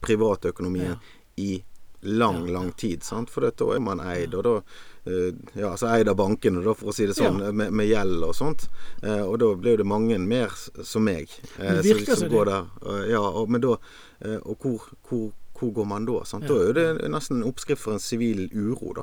privatøkonomien 0.00 0.96
i 1.36 1.62
lang, 2.02 2.46
lang 2.46 2.72
tid. 2.72 3.02
Sant? 3.02 3.30
For 3.30 3.46
da 3.46 3.74
er 3.74 3.82
man 3.82 4.02
eid, 4.04 4.34
og 4.34 4.44
da 4.46 4.56
eh, 4.58 4.80
Ja, 5.04 5.70
altså 5.72 5.88
eid 5.96 6.06
av 6.08 6.14
bankene, 6.16 6.62
da, 6.62 6.72
for 6.78 6.92
å 6.92 6.94
si 6.94 7.06
det 7.06 7.16
sånn, 7.16 7.40
Ja. 7.42 7.50
med, 7.52 7.72
med 7.72 7.88
gjeld 7.88 8.22
og 8.22 8.34
sånt. 8.38 8.68
Eh, 9.02 9.22
og 9.26 9.38
da 9.40 9.48
blir 9.58 9.76
det 9.76 9.86
mange 9.86 10.18
mer 10.20 10.48
som 10.84 11.02
meg. 11.04 11.28
eh, 11.58 11.74
Det 11.74 11.84
som- 11.84 11.96
virker 11.96 12.14
som 12.14 12.28
som 12.28 12.28
det. 12.28 12.44
der. 12.46 12.66
Eh, 12.86 13.10
ja, 13.10 13.20
og, 13.20 13.50
men 13.50 13.60
da 13.60 13.76
eh, 14.24 14.36
Og 14.46 14.56
hvor, 14.60 14.80
hvor, 15.08 15.32
hvor 15.58 15.72
går 15.74 15.84
man 15.86 16.04
da? 16.06 16.22
Sant? 16.24 16.44
Ja. 16.44 16.48
Da 16.48 16.54
er 16.68 16.72
det 16.72 17.10
nesten 17.10 17.42
en 17.42 17.52
oppskrift 17.52 17.80
for 17.82 17.92
en 17.92 17.98
sivil 17.98 18.48
uro, 18.54 18.92
da. 18.94 19.02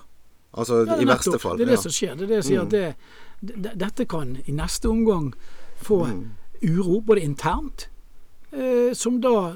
Altså 0.54 0.86
Ja, 0.88 0.96
i 0.96 1.04
nettopp. 1.04 1.08
verste 1.34 1.40
fall. 1.40 1.58
Det 1.58 1.68
er 1.68 1.72
det 1.76 1.80
som 1.80 1.92
skjer. 1.92 2.16
Det 2.16 2.24
er 2.24 2.28
det 2.28 2.36
jeg 2.36 2.44
sier. 2.44 2.62
Mm. 2.62 2.66
at 2.66 2.70
det, 2.72 2.96
det, 3.64 3.78
dette 3.78 4.06
kan 4.08 4.38
i 4.48 4.52
neste 4.52 4.86
omgang 4.90 5.34
få 5.84 6.06
Mm. 6.08 6.30
uro, 6.64 7.02
både 7.02 7.22
internt, 7.22 7.88
eh, 8.54 8.94
som 8.94 9.20
da 9.20 9.54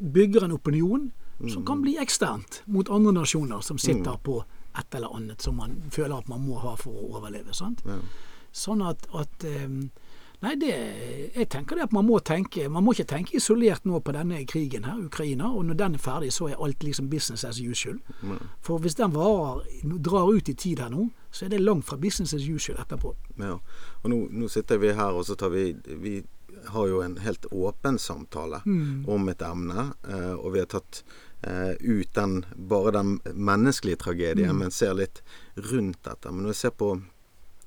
bygger 0.00 0.44
en 0.44 0.52
opinion, 0.52 1.12
som 1.48 1.62
Mm. 1.62 1.66
kan 1.66 1.82
bli 1.82 1.96
eksternt 1.98 2.62
mot 2.68 2.88
andre 2.88 3.12
nasjoner 3.12 3.60
som 3.62 3.76
sitter 3.78 4.16
på 4.22 4.44
et 4.78 4.94
eller 4.94 5.14
annet 5.16 5.42
som 5.42 5.56
man 5.56 5.78
føler 5.90 6.16
at 6.18 6.28
man 6.28 6.40
må 6.46 6.58
ha 6.62 6.74
for 6.76 6.92
å 6.92 7.10
overleve. 7.18 7.54
sant? 7.54 7.82
Ja. 7.86 7.98
Sånn 8.52 8.82
at, 8.84 9.06
at 9.14 9.44
eh, 9.44 9.68
Nei, 10.42 10.56
det, 10.58 10.72
jeg 11.36 11.46
tenker 11.54 11.76
det 11.78 11.84
at 11.84 11.92
man 11.94 12.02
må 12.08 12.16
tenke 12.18 12.64
Man 12.68 12.82
må 12.82 12.90
ikke 12.96 13.04
tenke 13.12 13.36
isolert 13.38 13.84
nå 13.86 14.00
på 14.02 14.10
denne 14.10 14.40
krigen 14.50 14.82
her, 14.88 14.98
Ukraina. 15.06 15.52
Og 15.54 15.68
når 15.68 15.76
den 15.78 15.94
er 15.94 16.02
ferdig, 16.02 16.32
så 16.34 16.48
er 16.50 16.58
alt 16.58 16.82
liksom 16.82 17.06
business 17.12 17.44
as 17.46 17.60
usual. 17.62 18.00
For 18.60 18.82
hvis 18.82 18.96
den 18.98 19.14
varer, 19.14 19.62
drar 20.02 20.32
ut 20.34 20.48
i 20.50 20.54
tid 20.58 20.82
her 20.82 20.90
nå, 20.90 21.04
så 21.30 21.44
er 21.46 21.52
det 21.54 21.60
langt 21.62 21.86
fra 21.86 21.96
business 21.96 22.34
as 22.34 22.42
usual 22.50 22.80
etterpå. 22.82 23.14
Ja. 23.38 23.54
Og 24.02 24.10
nå, 24.10 24.18
nå 24.34 24.50
sitter 24.50 24.82
vi 24.82 24.90
her, 24.98 25.14
og 25.14 25.22
så 25.30 25.38
tar 25.38 25.54
vi 25.54 25.68
Vi 26.02 26.16
har 26.74 26.86
jo 26.90 26.98
en 27.06 27.16
helt 27.22 27.46
åpen 27.52 27.96
samtale 27.98 28.64
Mm. 28.66 29.04
om 29.08 29.28
et 29.28 29.40
emne, 29.42 29.92
eh, 30.10 30.34
og 30.34 30.52
vi 30.52 30.58
har 30.58 30.66
tatt 30.66 31.04
eh, 31.42 31.72
ut 31.80 32.14
den, 32.14 32.44
bare 32.56 32.90
den 32.90 33.20
menneskelige 33.34 33.96
tragedien, 34.04 34.50
Mm. 34.50 34.58
men 34.58 34.70
ser 34.70 34.94
litt 34.94 35.22
rundt 35.56 36.02
dette. 36.04 36.30
Men 36.30 36.42
når 36.46 36.48
jeg 36.54 36.60
ser 36.62 36.70
på 36.70 36.90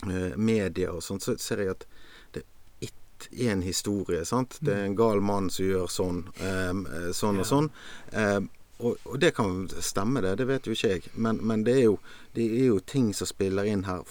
eh, 0.09 0.35
media 0.37 0.91
og 0.91 1.03
sånn, 1.03 1.19
så 1.23 1.37
ser 1.39 1.57
jeg 1.63 1.69
at 1.75 1.85
det 2.33 2.43
er 2.43 2.87
ett 2.89 3.29
én 3.31 3.61
historie. 3.63 4.25
sant? 4.25 4.57
Det 4.61 4.73
er 4.73 4.85
en 4.85 4.95
gal 4.95 5.21
mann 5.21 5.49
som 5.49 5.65
gjør 5.65 5.87
sånn, 5.87 6.27
eh, 6.39 7.11
sånn 7.13 7.39
og 7.39 7.45
sånn. 7.45 7.69
Eh, 8.11 8.39
og, 8.77 8.97
og 9.07 9.19
det 9.19 9.29
kan 9.37 9.69
stemme, 9.79 10.19
det. 10.21 10.33
Det 10.35 10.45
vet 10.49 10.65
jo 10.67 10.73
ikke 10.75 10.89
jeg. 10.89 11.03
Men, 11.15 11.37
men 11.47 11.63
det, 11.63 11.77
er 11.79 11.83
jo, 11.85 11.93
det 12.35 12.43
er 12.43 12.65
jo 12.73 12.79
ting 12.83 13.13
som 13.15 13.25
spiller 13.29 13.63
inn 13.71 13.85
her. 13.87 14.03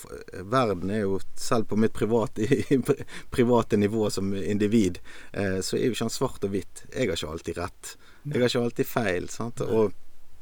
Verden 0.49 0.89
er 0.91 1.03
jo, 1.03 1.19
selv 1.37 1.69
på 1.69 1.77
mitt 1.77 1.93
private, 1.93 2.49
private 3.37 3.77
nivå 3.77 4.09
som 4.11 4.33
individ, 4.35 4.99
eh, 5.33 5.61
så 5.61 5.77
er 5.77 5.85
jo 5.91 5.93
ikke 5.93 6.07
han 6.09 6.15
svart 6.17 6.45
og 6.49 6.55
hvitt. 6.57 6.87
Jeg 6.95 7.11
har 7.11 7.17
ikke 7.19 7.33
alltid 7.37 7.59
rett. 7.61 7.97
Jeg 8.25 8.41
har 8.41 8.49
ikke 8.49 8.65
alltid 8.65 8.89
feil. 8.89 9.29
sant? 9.33 9.61
Og 9.65 9.93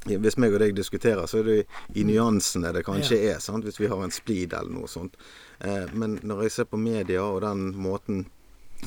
hvis 0.06 0.36
meg 0.40 0.54
og 0.54 0.62
deg 0.62 0.74
diskuterer, 0.74 1.26
så 1.30 1.40
er 1.40 1.48
det 1.48 1.58
i 1.98 2.04
nyansene 2.06 2.72
det 2.74 2.84
kanskje 2.86 3.20
er. 3.30 3.38
sant? 3.42 3.66
Hvis 3.66 3.80
vi 3.80 3.90
har 3.90 4.02
en 4.02 4.14
splid 4.14 4.54
eller 4.58 4.72
noe 4.74 4.90
sånt. 4.90 5.18
Eh, 5.60 5.90
men 5.94 6.18
når 6.22 6.46
jeg 6.46 6.56
ser 6.56 6.70
på 6.70 6.80
media 6.80 7.22
og 7.22 7.42
den 7.46 7.70
måten 7.78 8.26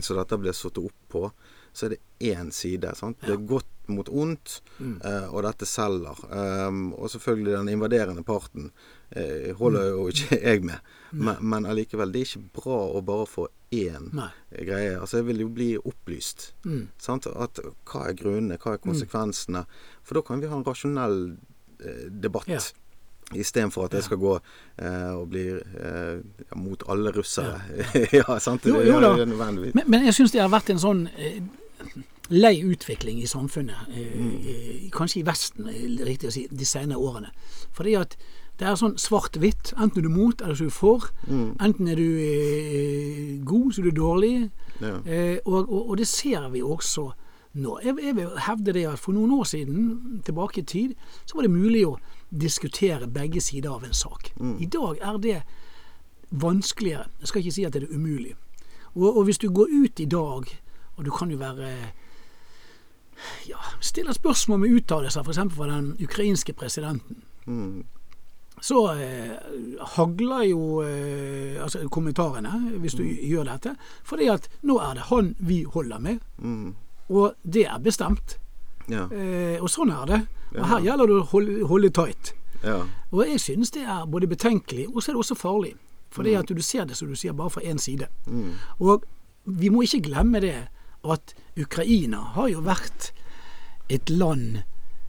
så 0.04 0.16
dette 0.18 0.38
blir 0.40 0.56
satt 0.56 0.78
opp 0.82 0.96
på, 1.12 1.30
så 1.76 1.86
er 1.86 1.96
det 1.96 2.34
én 2.34 2.52
side. 2.52 2.96
sant? 2.96 3.20
Det 3.22 3.34
er 3.34 3.48
godt 3.48 3.72
mot 3.92 4.10
ondt, 4.10 4.62
eh, 4.82 5.28
og 5.30 5.44
dette 5.46 5.68
selger. 5.70 6.20
Um, 6.32 6.94
og 6.94 7.12
selvfølgelig 7.12 7.54
den 7.54 7.70
invaderende 7.76 8.24
parten 8.26 8.72
eh, 9.12 9.52
holder 9.56 9.92
jo 9.92 10.08
ikke 10.12 10.40
jeg 10.50 10.64
med. 10.66 10.80
Men, 11.12 11.40
men 11.42 11.68
allikevel, 11.70 12.12
det 12.12 12.24
er 12.24 12.32
ikke 12.32 12.62
bra 12.62 12.80
å 12.96 13.04
bare 13.06 13.28
få 13.30 13.48
én 13.76 14.10
Nei. 14.16 14.30
greie. 14.52 14.96
Altså, 15.00 15.20
jeg 15.20 15.28
vil 15.32 15.44
jo 15.46 15.50
bli 15.54 15.70
opplyst. 15.78 16.54
Mm. 16.66 16.88
Sant? 17.02 17.28
At, 17.28 17.60
hva 17.90 18.08
er 18.10 18.18
grunnene, 18.20 18.60
hva 18.62 18.76
er 18.76 18.82
konsekvensene? 18.84 19.66
For 20.06 20.20
da 20.20 20.26
kan 20.26 20.42
vi 20.44 20.50
ha 20.52 20.58
en 20.58 20.66
rasjonell 20.68 21.20
eh, 21.80 22.08
debatt. 22.10 22.50
Ja. 22.52 22.64
Istedenfor 23.34 23.88
at 23.88 23.96
jeg 23.98 24.06
skal 24.06 24.20
gå 24.22 24.34
eh, 24.38 25.14
og 25.18 25.30
bli 25.34 25.48
eh, 25.50 26.18
mot 26.62 26.84
alle 26.94 27.14
russere. 27.16 27.58
Ja, 28.14 28.40
sant? 28.46 28.68
Jo, 28.70 28.84
jo 28.86 29.00
da. 29.02 29.16
Men, 29.26 29.86
men 29.86 30.06
jeg 30.06 30.18
syns 30.18 30.36
det 30.36 30.44
har 30.44 30.52
vært 30.54 30.70
en 30.76 30.82
sånn 30.82 31.08
eh, 31.18 31.40
lei 32.30 32.64
utvikling 32.66 33.22
i 33.22 33.28
samfunnet, 33.28 33.90
eh, 33.90 34.18
eh, 34.52 34.90
kanskje 34.94 35.20
i 35.20 35.26
Vesten, 35.26 35.70
er 35.70 36.06
riktig 36.06 36.30
å 36.30 36.34
si, 36.34 36.48
de 36.50 36.66
senere 36.66 37.02
årene. 37.02 37.32
Fordi 37.74 37.96
at 38.00 38.18
det 38.60 38.68
er 38.68 38.78
sånn 38.80 38.96
svart-hvitt. 39.02 39.74
Enten 39.76 40.00
er 40.00 40.06
du 40.08 40.14
mot, 40.14 40.42
eller 40.42 40.56
så 40.56 40.64
er 40.68 40.72
du 40.72 40.76
for. 40.76 41.10
Enten 41.28 41.90
er 41.92 42.00
du 42.00 42.08
eh, 42.24 43.34
god, 43.44 43.74
så 43.76 43.82
er 43.82 43.90
du 43.90 43.98
dårlig. 44.00 44.50
Ja. 44.80 44.94
Eh, 45.04 45.38
og, 45.46 45.66
og, 45.70 45.90
og 45.90 45.98
det 46.00 46.08
ser 46.08 46.48
vi 46.54 46.62
også 46.64 47.10
nå. 47.60 47.78
Jeg, 47.84 47.98
jeg 48.04 48.16
vil 48.16 48.32
hevde 48.48 48.74
det 48.76 48.86
at 48.88 49.00
for 49.00 49.16
noen 49.16 49.34
år 49.38 49.44
siden, 49.48 50.22
tilbake 50.28 50.62
i 50.62 50.66
tid, 50.68 50.96
så 51.26 51.36
var 51.38 51.48
det 51.48 51.52
mulig 51.56 51.84
å 51.88 51.98
diskutere 52.32 53.08
begge 53.12 53.44
sider 53.44 53.76
av 53.76 53.84
en 53.88 53.96
sak. 53.96 54.32
I 54.60 54.68
dag 54.72 55.00
er 55.04 55.20
det 55.24 55.38
vanskeligere. 56.36 57.06
Jeg 57.22 57.28
skal 57.32 57.44
ikke 57.44 57.56
si 57.56 57.68
at 57.68 57.76
det 57.76 57.84
er 57.86 57.94
umulig. 57.96 58.34
Og, 58.96 59.08
og 59.18 59.24
hvis 59.28 59.40
du 59.44 59.50
går 59.52 59.72
ut 59.72 60.00
i 60.00 60.08
dag, 60.12 60.48
og 60.96 61.06
du 61.06 61.12
kan 61.12 61.32
jo 61.32 61.38
være 61.40 61.70
ja, 63.48 63.60
stiller 63.80 64.16
spørsmål 64.16 64.60
med 64.60 64.76
uttalelser 64.80 65.24
f.eks. 65.24 65.40
fra 65.56 65.68
den 65.76 65.94
ukrainske 66.04 66.54
presidenten, 66.54 67.24
Mm. 67.46 67.84
Så 68.62 68.80
eh, 68.96 69.36
hagler 69.96 70.44
jo 70.50 70.82
eh, 70.82 71.62
altså 71.62 71.88
kommentarene 71.92 72.78
hvis 72.82 72.96
du 72.98 73.04
gjør 73.04 73.44
dette. 73.52 73.76
Fordi 74.04 74.28
at 74.32 74.48
nå 74.64 74.78
er 74.80 74.94
det 74.96 75.08
han 75.12 75.36
vi 75.40 75.64
holder 75.64 76.00
med, 76.00 76.20
Mm. 76.40 76.74
og 77.10 77.36
det 77.44 77.66
er 77.68 77.80
bestemt. 77.80 78.38
Ja. 78.90 79.08
Eh, 79.12 79.58
og 79.62 79.70
sånn 79.70 79.92
er 79.92 80.06
det. 80.06 80.22
Og 80.52 80.58
Ja. 80.58 80.64
her 80.66 80.80
gjelder 80.86 81.08
det 81.08 81.16
å 81.22 81.26
holde, 81.32 81.68
holde 81.68 81.90
tight. 81.90 82.34
ja. 82.64 82.84
Og 83.12 83.26
jeg 83.28 83.40
synes 83.40 83.72
det 83.72 83.84
er 83.84 84.06
både 84.06 84.28
betenkelig, 84.28 84.88
og 84.96 85.02
så 85.04 85.12
er 85.12 85.14
det 85.14 85.20
også 85.26 85.36
farlig. 85.36 85.74
Fordi 86.12 86.34
at 86.34 86.48
du 86.48 86.62
ser 86.62 86.86
det, 86.86 86.96
som 86.96 87.08
du 87.10 87.16
sier, 87.16 87.34
bare 87.34 87.50
fra 87.50 87.62
én 87.62 87.78
side. 87.78 88.08
Mm. 88.28 88.54
Og 88.80 89.04
vi 89.46 89.70
må 89.70 89.82
ikke 89.84 90.02
glemme 90.10 90.40
det 90.42 90.68
at 91.04 91.34
Ukraina 91.58 92.18
har 92.34 92.48
jo 92.50 92.62
vært 92.62 93.12
et 93.90 94.10
land 94.10 94.64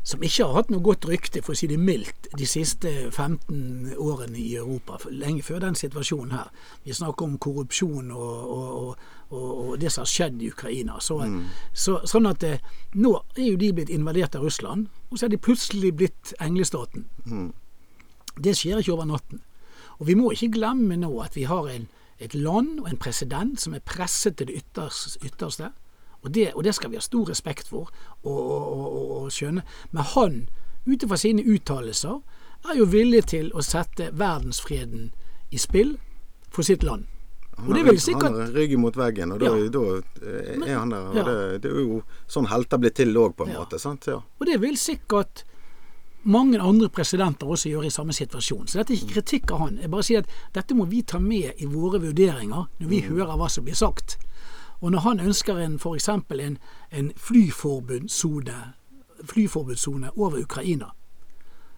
som 0.06 0.22
ikke 0.22 0.44
har 0.46 0.54
hatt 0.54 0.68
noe 0.70 0.84
godt 0.86 1.08
rykte, 1.10 1.40
for 1.42 1.56
å 1.56 1.58
si 1.58 1.66
det 1.66 1.80
mildt, 1.82 2.28
de 2.38 2.46
siste 2.46 2.90
15 3.08 3.96
årene 3.98 4.38
i 4.38 4.52
Europa. 4.54 5.00
Lenge 5.10 5.42
før 5.42 5.64
den 5.64 5.74
situasjonen 5.78 6.36
her. 6.36 6.52
Vi 6.84 6.94
snakker 6.94 7.26
om 7.26 7.34
korrupsjon 7.42 8.12
og, 8.14 8.52
og, 8.54 8.92
og, 9.30 9.48
og, 9.50 9.72
det 9.82 9.90
som 9.90 10.04
har 10.04 10.12
skjedd 10.12 10.44
i 10.46 10.52
Ukraina. 10.54 11.00
Så, 11.02 11.18
så, 11.74 11.98
sånn 12.06 12.30
at 12.30 12.46
eh, 12.46 12.62
nå 12.94 13.16
er 13.34 13.48
jo 13.48 13.58
de 13.58 13.72
blitt 13.80 13.90
invadert 13.90 14.38
av 14.38 14.46
Russland, 14.46 14.86
og 15.10 15.18
så 15.18 15.26
er 15.26 15.34
de 15.34 15.42
plutselig 15.42 15.90
blitt 15.98 16.36
englestaten. 16.38 17.08
Det 18.38 18.54
skjer 18.54 18.84
ikke 18.84 18.94
over 18.94 19.10
natten. 19.10 19.42
Og 19.98 20.06
vi 20.06 20.14
må 20.14 20.30
ikke 20.30 20.54
glemme 20.54 21.00
nå 21.00 21.10
at 21.24 21.34
vi 21.34 21.48
har 21.50 21.66
en, 21.72 21.90
et 22.22 22.34
land 22.36 22.78
og 22.84 22.92
en 22.92 23.00
president 23.00 23.58
som 23.58 23.74
er 23.74 23.82
presset 23.82 24.38
til 24.38 24.52
det 24.52 24.62
ytterste. 24.62 25.18
ytterste. 25.26 25.72
Og 26.26 26.32
det, 26.34 26.48
og 26.54 26.64
det 26.66 26.74
skal 26.74 26.90
vi 26.90 26.98
ha 26.98 27.04
stor 27.04 27.28
respekt 27.30 27.68
for 27.70 27.88
og, 28.24 28.38
og, 28.38 28.86
og, 29.22 29.26
skjønne. 29.32 29.62
Men 29.92 30.08
han, 30.14 30.38
ut 30.86 31.02
ifra 31.06 31.16
sine 31.20 31.44
uttalelser, 31.46 32.18
er 32.66 32.78
jo 32.80 32.86
villig 32.90 33.24
til 33.30 33.52
å 33.54 33.62
sette 33.62 34.10
verdensfreden 34.18 35.12
i 35.54 35.58
spill 35.62 35.96
for 36.50 36.66
sitt 36.66 36.82
land. 36.82 37.06
Han 37.56 37.72
har 37.72 37.86
rygg- 37.88 38.02
sikkert 38.02 38.22
Han 38.34 38.40
har 38.40 38.50
ryggen 38.52 38.80
mot 38.82 38.96
veggen, 38.98 39.32
og 39.32 39.40
da, 39.40 39.46
Ja. 39.56 39.68
da 39.72 39.82
er 39.96 40.58
Men, 40.58 40.68
han 40.78 40.90
der. 40.90 41.14
Ja. 41.14 41.22
det, 41.24 41.62
det 41.62 41.70
er 41.70 41.78
jo 41.80 42.02
sånn 42.28 42.48
helter 42.50 42.78
blir 42.82 42.90
til 42.92 43.14
òg, 43.16 43.36
på 43.36 43.46
en 43.46 43.52
Ja. 43.54 43.60
måte. 43.62 43.78
sant? 43.80 44.04
Ja. 44.06 44.18
Og 44.40 44.46
det 44.46 44.60
vil 44.60 44.76
sikkert 44.76 45.44
mange 46.24 46.58
andre 46.60 46.88
presidenter 46.88 47.46
også 47.46 47.70
gjøre 47.70 47.86
i 47.86 47.90
samme 47.94 48.12
situasjon. 48.12 48.66
Så 48.66 48.78
dette 48.80 48.92
er 48.92 48.96
ikke 48.98 49.14
kritikk 49.22 49.52
av 49.52 49.58
han. 49.60 49.78
Jeg 49.78 49.90
bare 49.90 50.02
sier 50.02 50.18
at 50.18 50.28
dette 50.52 50.74
må 50.74 50.84
vi 50.90 51.02
ta 51.02 51.18
med 51.18 51.54
i 51.62 51.66
våre 51.66 52.00
vurderinger 52.02 52.66
når 52.80 52.88
vi 52.88 53.00
hører 53.06 53.36
hva 53.38 53.48
som 53.48 53.64
blir 53.64 53.74
sagt. 53.78 54.18
Og 54.86 54.92
når 54.92 54.98
han 54.98 55.20
ønsker 55.20 55.56
en 55.58 55.74
f.eks. 55.82 56.08
en, 56.08 56.58
en 56.92 57.12
flyforbudssone 57.16 58.72
flyforbudssone 59.24 60.10
over 60.18 60.42
Ukraina, 60.42 60.86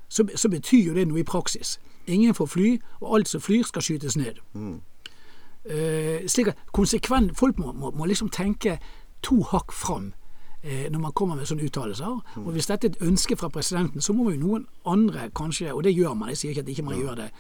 så, 0.09 0.29
så, 0.35 0.49
betyr 0.49 0.85
jo 0.85 0.95
det 0.95 1.07
noe 1.09 1.21
i 1.21 1.25
praksis. 1.25 1.81
Ingen 2.07 2.35
får 2.35 2.47
fly, 2.47 2.81
og 3.01 3.15
alt 3.17 3.29
som 3.29 3.41
flyr, 3.41 3.63
skal 3.65 3.83
skytes 3.83 4.17
ned. 4.17 4.43
Mm. 4.53 4.81
Eh, 5.65 6.27
slik 6.29 6.47
at 6.53 6.61
konsekvent, 6.73 7.33
Folk 7.39 7.59
må, 7.59 7.73
må, 7.73 7.91
må, 7.91 8.05
liksom 8.05 8.29
tenke 8.29 8.79
to 9.23 9.41
hakk 9.43 9.73
fram 9.73 10.13
eh, 10.63 10.91
når 10.93 11.01
man 11.01 11.13
kommer 11.13 11.37
med 11.37 11.49
sånne 11.49 11.65
uttalelser. 11.65 12.21
Mm. 12.37 12.47
Og 12.47 12.53
Hvis 12.53 12.69
dette 12.69 12.87
er 12.87 12.91
et 12.91 13.09
ønske 13.09 13.37
fra 13.37 13.49
presidenten, 13.49 14.05
så 14.05 14.13
må 14.13 14.31
jo 14.31 14.37
noen 14.37 14.67
andre 14.85 15.31
kanskje, 15.37 15.73
og 15.73 15.85
det 15.85 15.97
gjør 15.97 16.13
man, 16.13 16.29
jeg 16.29 16.37
sier 16.37 16.51
ikke 16.51 16.67
at 16.67 16.69
ikke 16.69 16.85
man 16.91 17.01
gjør 17.01 17.15
det, 17.15 17.31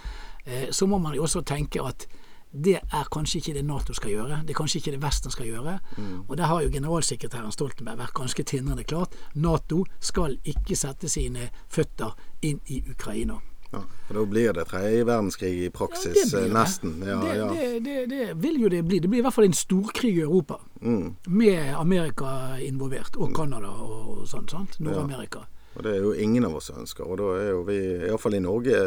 eh, 0.46 0.72
så 0.72 0.86
må 0.86 0.98
man 0.98 1.14
jo 1.14 1.28
også 1.28 1.44
tenke 1.44 1.84
at 1.84 2.08
det 2.53 2.78
er 2.80 3.11
kanskje 3.12 3.42
ikke 3.42 3.55
det 3.59 3.64
Nato 3.64 3.94
skal 3.94 4.11
gjøre. 4.11 4.40
Det 4.46 4.55
er 4.55 4.59
kanskje 4.59 4.80
ikke 4.80 4.94
det 4.94 5.03
Vesten 5.03 5.30
skal 5.30 5.46
gjøre. 5.46 5.78
Mm. 5.99 6.22
Og 6.28 6.36
der 6.36 6.49
har 6.51 6.62
jo 6.62 6.72
generalsekretæren 6.72 7.53
Stoltenberg 7.53 7.99
vært 7.99 8.14
ganske 8.16 8.42
tindrende 8.42 8.84
klart. 8.88 9.14
Nato 9.34 9.84
skal 10.01 10.38
ikke 10.44 10.76
sette 10.76 11.09
sine 11.12 11.51
føtter 11.68 12.16
inn 12.42 12.61
i 12.66 12.82
Ukraina. 12.90 13.40
Ja, 13.70 13.82
for 14.07 14.14
Da 14.14 14.24
blir 14.24 14.53
det 14.57 14.64
tredje 14.64 15.05
verdenskrig 15.05 15.53
i 15.66 15.68
praksis, 15.70 16.32
ja, 16.32 16.46
nesten. 16.49 17.03
Ja, 17.05 17.18
det, 17.20 17.34
ja. 17.36 17.49
Det, 17.53 17.80
det, 17.84 17.96
det, 18.11 18.36
vil 18.40 18.62
jo 18.62 18.68
det 18.68 18.82
bli. 18.84 18.99
Det 18.99 19.11
blir 19.11 19.20
i 19.20 19.26
hvert 19.26 19.34
fall 19.36 19.44
en 19.44 19.57
storkrig 19.57 20.14
i 20.16 20.24
Europa. 20.24 20.57
Mm. 20.80 21.16
Med 21.26 21.74
Amerika 21.76 22.57
involvert, 22.64 23.16
og 23.16 23.36
Canada 23.36 23.68
og 23.68 24.24
sånn. 24.28 24.49
sant? 24.49 24.80
Nord-Amerika. 24.80 25.44
Og 25.76 25.84
Det 25.84 25.92
er 25.94 26.01
jo 26.03 26.12
ingen 26.12 26.44
av 26.49 26.57
oss 26.59 26.72
ønsker. 26.74 27.05
Og 27.05 27.20
da 27.20 27.28
er 27.38 27.51
jo 27.53 27.61
vi, 27.68 27.78
iallfall 28.09 28.34
i 28.34 28.42
Norge 28.42 28.80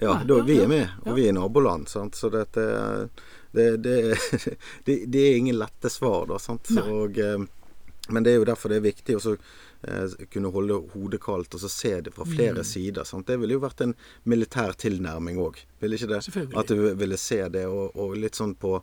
Ja, 0.00 0.20
da, 0.26 0.40
vi 0.46 0.58
er 0.62 0.68
med, 0.70 0.88
og 1.04 1.16
vi 1.18 1.28
er 1.28 1.36
naboland. 1.36 1.88
Sant? 1.88 2.16
Så 2.16 2.30
dette 2.32 2.64
det, 3.52 3.76
det, 4.84 5.06
det, 5.06 5.18
er 5.18 5.36
ingen 5.36 5.58
lette 5.58 5.90
svar, 5.90 6.26
da. 6.30 6.38
Sant? 6.38 6.70
Og, 6.86 7.18
eh, 7.18 7.42
men 8.08 8.24
det 8.24 8.32
er 8.32 8.40
jo 8.40 8.46
derfor 8.48 8.72
det 8.72 8.80
er 8.80 8.86
viktig 8.86 9.18
å 9.18 9.34
eh, 9.34 10.16
kunne 10.32 10.52
holde 10.54 10.80
hodet 10.94 11.20
kaldt 11.22 11.54
og 11.54 11.62
så 11.62 11.70
se 11.72 11.92
det 12.06 12.14
fra 12.14 12.26
flere 12.28 12.62
mm. 12.62 12.68
sider. 12.72 13.06
Sant? 13.08 13.28
Det 13.28 13.38
ville 13.42 13.58
jo 13.58 13.62
vært 13.62 13.84
en 13.86 13.94
militær 14.30 14.74
tilnærming 14.78 15.40
òg, 15.42 15.60
ville 15.82 15.98
ikke 15.98 16.10
det? 16.14 16.48
At 16.58 16.72
du 16.72 16.90
ville 16.98 17.20
se 17.20 17.42
det, 17.52 17.66
og, 17.68 17.96
og 17.98 18.18
litt 18.18 18.38
sånn 18.38 18.56
på 18.60 18.80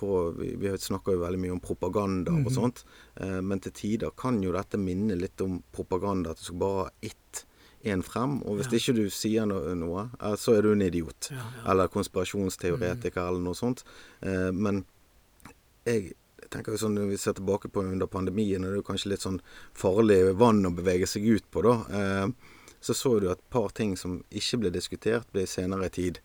på 0.00 0.30
Vi, 0.32 0.54
vi 0.56 0.70
snakker 0.78 1.12
jo 1.12 1.20
veldig 1.20 1.38
mye 1.42 1.52
om 1.52 1.58
propaganda 1.60 2.32
og 2.32 2.46
mhm. 2.46 2.54
sånt, 2.54 2.78
eh, 3.20 3.40
men 3.44 3.60
til 3.60 3.74
tider 3.76 4.14
kan 4.16 4.38
jo 4.40 4.54
dette 4.54 4.80
minne 4.80 5.18
litt 5.18 5.42
om 5.44 5.58
propaganda. 5.76 6.32
At 6.32 6.40
du 6.40 6.46
skal 6.46 6.60
bare 6.62 6.86
ha 6.86 6.92
ett 7.04 7.42
én 7.82 8.02
frem, 8.04 8.38
og 8.44 8.58
hvis 8.58 8.68
ja. 8.70 8.78
ikke 8.78 8.96
du 8.98 9.04
sier 9.14 9.46
noe, 9.48 9.74
noe, 9.78 10.06
så 10.40 10.56
er 10.56 10.66
du 10.66 10.72
en 10.74 10.84
idiot. 10.84 11.30
Ja, 11.32 11.40
ja. 11.40 11.66
Eller 11.72 11.92
konspirasjonsteoretiker, 11.92 13.20
mm. 13.22 13.28
eller 13.28 13.44
noe 13.44 13.56
sånt. 13.56 13.84
Eh, 14.20 14.50
men 14.52 14.82
jeg 15.88 16.12
tenker 16.50 16.74
jo 16.74 16.80
sånn, 16.82 16.98
Når 16.98 17.12
vi 17.12 17.18
ser 17.20 17.36
tilbake 17.38 17.70
på 17.72 17.84
under 17.86 18.10
pandemien, 18.10 18.64
og 18.64 18.70
det 18.70 18.78
er 18.78 18.82
jo 18.82 18.88
kanskje 18.90 19.12
litt 19.14 19.24
sånn 19.24 19.40
farlig 19.76 20.34
vann 20.36 20.66
å 20.66 20.74
bevege 20.74 21.08
seg 21.08 21.24
ut 21.30 21.46
på, 21.50 21.64
da. 21.64 21.76
Eh, 22.00 22.58
så 22.80 22.96
så 22.96 23.18
du 23.20 23.28
at 23.30 23.38
et 23.38 23.50
par 23.52 23.72
ting 23.76 23.96
som 23.96 24.22
ikke 24.30 24.62
ble 24.62 24.72
diskutert, 24.72 25.28
ble 25.32 25.46
senere 25.48 25.88
i 25.88 25.96
tid 25.96 26.20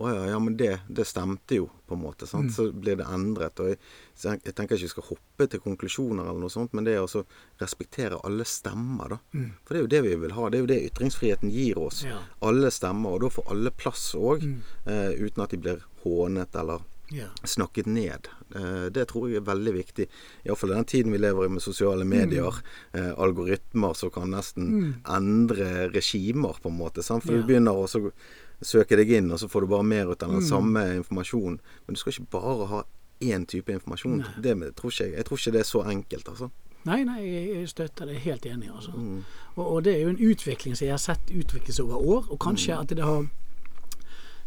å 0.00 0.08
ja, 0.08 0.20
ja, 0.32 0.38
men 0.40 0.56
det, 0.56 0.78
det, 0.88 1.04
stemte 1.04 1.58
jo, 1.58 1.66
på 1.86 1.94
en 1.94 2.00
måte. 2.00 2.24
Mm. 2.32 2.48
Så 2.54 2.70
blir 2.72 2.96
det 2.96 3.04
endret. 3.12 3.60
og 3.60 3.68
jeg, 3.68 3.78
jeg, 4.16 4.54
tenker 4.56 4.78
ikke 4.78 4.86
vi 4.86 4.92
skal 4.94 5.08
hoppe 5.10 5.48
til 5.52 5.60
konklusjoner, 5.60 6.24
eller 6.24 6.40
noe 6.40 6.52
sånt, 6.52 6.72
men 6.76 6.88
det 6.88 6.94
er 6.96 7.04
å 7.04 7.24
respektere 7.60 8.20
alle 8.24 8.46
stemmer. 8.48 9.16
da. 9.16 9.20
Mm. 9.36 9.50
For 9.60 9.76
det 9.76 9.80
er 9.80 9.84
jo 9.84 9.92
det 9.92 10.02
vi 10.08 10.14
vil 10.22 10.36
ha. 10.38 10.48
Det 10.48 10.58
er 10.58 10.64
jo 10.64 10.70
det 10.72 10.80
ytringsfriheten 10.88 11.52
gir 11.52 11.82
oss. 11.84 12.00
Ja. 12.08 12.22
Alle 12.48 12.72
stemmer. 12.72 13.18
Og 13.18 13.26
da 13.26 13.32
får 13.36 13.52
alle 13.52 13.74
plass 13.76 14.06
òg, 14.16 14.48
mm. 14.48 14.56
eh, 14.88 15.12
uten 15.20 15.44
at 15.44 15.52
de 15.52 15.62
blir 15.68 15.84
hånet 16.06 16.56
eller 16.56 16.88
ja. 17.12 17.28
snakket 17.44 17.92
ned. 17.92 18.32
Eh, 18.56 18.84
det 18.96 19.10
tror 19.12 19.28
jeg 19.28 19.42
er 19.42 19.48
veldig 19.52 19.78
viktig. 19.82 20.10
Iallfall 20.48 20.72
i 20.72 20.78
den 20.80 20.92
tiden 20.96 21.12
vi 21.12 21.20
lever 21.20 21.44
i 21.44 21.56
med 21.60 21.68
sosiale 21.68 22.08
medier. 22.08 22.64
Mm. 22.96 23.10
Algoritmer 23.20 24.00
som 24.00 24.16
kan 24.16 24.32
nesten 24.32 24.72
mm. 24.72 24.92
endre 25.12 25.90
regimer, 25.92 26.56
på 26.62 26.72
en 26.72 26.80
måte. 26.80 27.04
Sant? 27.04 27.28
For 27.28 27.36
ja. 27.36 27.42
du 27.42 27.50
begynner 27.52 27.76
også 27.76 28.08
søke 28.62 28.96
deg 28.96 29.10
inn, 29.18 29.30
og 29.32 29.40
så 29.40 29.48
får 29.48 29.64
du 29.64 29.70
bare 29.72 29.86
mer 29.86 30.10
ut 30.10 30.22
av 30.22 30.32
den 30.32 30.42
mm. 30.42 30.48
samme 30.48 30.86
informasjonen. 31.00 31.60
Men 31.86 31.96
du 31.96 32.00
skal 32.00 32.14
ikke 32.14 32.32
bare 32.38 32.66
ha 32.70 32.82
én 33.20 33.46
type 33.46 33.72
informasjon. 33.72 34.24
Det 34.42 34.56
tror 34.76 34.92
ikke 34.92 35.04
jeg. 35.04 35.16
Jeg 35.16 35.28
tror 35.28 35.38
ikke 35.38 35.52
det 35.52 35.60
er 35.60 35.68
så 35.68 35.84
enkelt, 35.84 36.28
altså. 36.28 36.50
Nei, 36.88 37.02
nei, 37.04 37.20
jeg 37.28 37.68
støtter 37.68 38.08
det. 38.08 38.22
Helt 38.24 38.46
enig, 38.46 38.70
altså. 38.74 38.92
Mm. 38.96 39.24
Og, 39.54 39.66
og, 39.66 39.84
det 39.84 39.94
er 39.96 40.00
jo 40.00 40.14
en 40.14 40.22
utvikling 40.30 40.76
som 40.76 40.86
jeg 40.86 40.92
har 40.92 41.02
sett 41.02 41.32
utvikles 41.32 41.80
over 41.80 41.96
år, 42.00 42.30
og 42.30 42.40
kanskje 42.40 42.74
mm. 42.74 42.80
at 42.80 42.96
det 42.96 43.04
har 43.04 43.26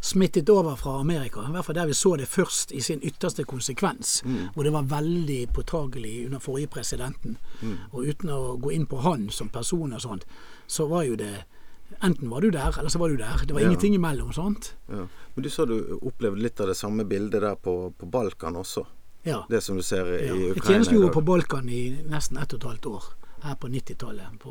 smittet 0.03 0.49
over 0.49 0.75
fra 0.75 0.99
Amerika. 0.99 1.45
I 1.47 1.51
hvert 1.51 1.65
fall 1.65 1.75
der 1.75 1.85
vi 1.87 1.93
så 1.93 2.15
det 2.19 2.27
først 2.27 2.71
i 2.71 2.81
sin 2.81 2.99
ytterste 3.03 3.43
konsekvens. 3.43 4.23
Mm. 4.25 4.49
Hvor 4.53 4.63
det 4.63 4.73
var 4.73 4.89
veldig 4.89 5.47
påtagelig 5.53 6.25
under 6.25 6.39
forrige 6.39 6.67
presidenten. 6.67 7.37
Mm. 7.61 7.77
Og 7.91 8.09
uten 8.09 8.29
å 8.29 8.57
gå 8.57 8.73
inn 8.73 8.85
på 8.85 8.99
han 9.05 9.29
som 9.29 9.49
person 9.49 9.93
og 9.93 10.01
sånt, 10.01 10.25
så 10.67 10.87
var 10.87 11.05
jo 11.07 11.15
det 11.15 11.45
Enten 12.01 12.29
var 12.29 12.41
du 12.41 12.49
der, 12.51 12.79
eller 12.79 12.89
så 12.89 12.99
var 12.99 13.09
du 13.09 13.17
der. 13.17 13.45
Det 13.47 13.53
var 13.53 13.61
ja. 13.61 13.67
ingenting 13.67 13.95
imellom. 13.95 14.33
sant? 14.33 14.75
Ja. 14.87 15.07
Men 15.35 15.43
du 15.43 15.49
sa 15.49 15.65
du 15.65 15.99
opplevde 16.01 16.41
litt 16.41 16.59
av 16.59 16.67
det 16.67 16.75
samme 16.75 17.05
bildet 17.05 17.41
der 17.41 17.55
på, 17.55 17.93
på 17.97 18.05
Balkan 18.05 18.55
også? 18.55 18.85
Ja. 19.23 19.45
Det 19.49 19.61
som 19.61 19.77
du 19.79 19.83
ser 19.83 20.05
i 20.05 20.27
ja. 20.27 20.33
Ukraina 20.33 20.55
Jeg 20.55 20.63
tjenestegjorde 20.67 21.13
på 21.13 21.21
Balkan 21.21 21.69
i 21.69 21.83
nesten 22.11 22.37
ett 22.37 22.53
og 22.53 22.59
et 22.59 22.69
halvt 22.71 22.85
år. 22.91 23.09
Her 23.43 23.55
på 23.59 23.67
90-tallet. 23.71 24.47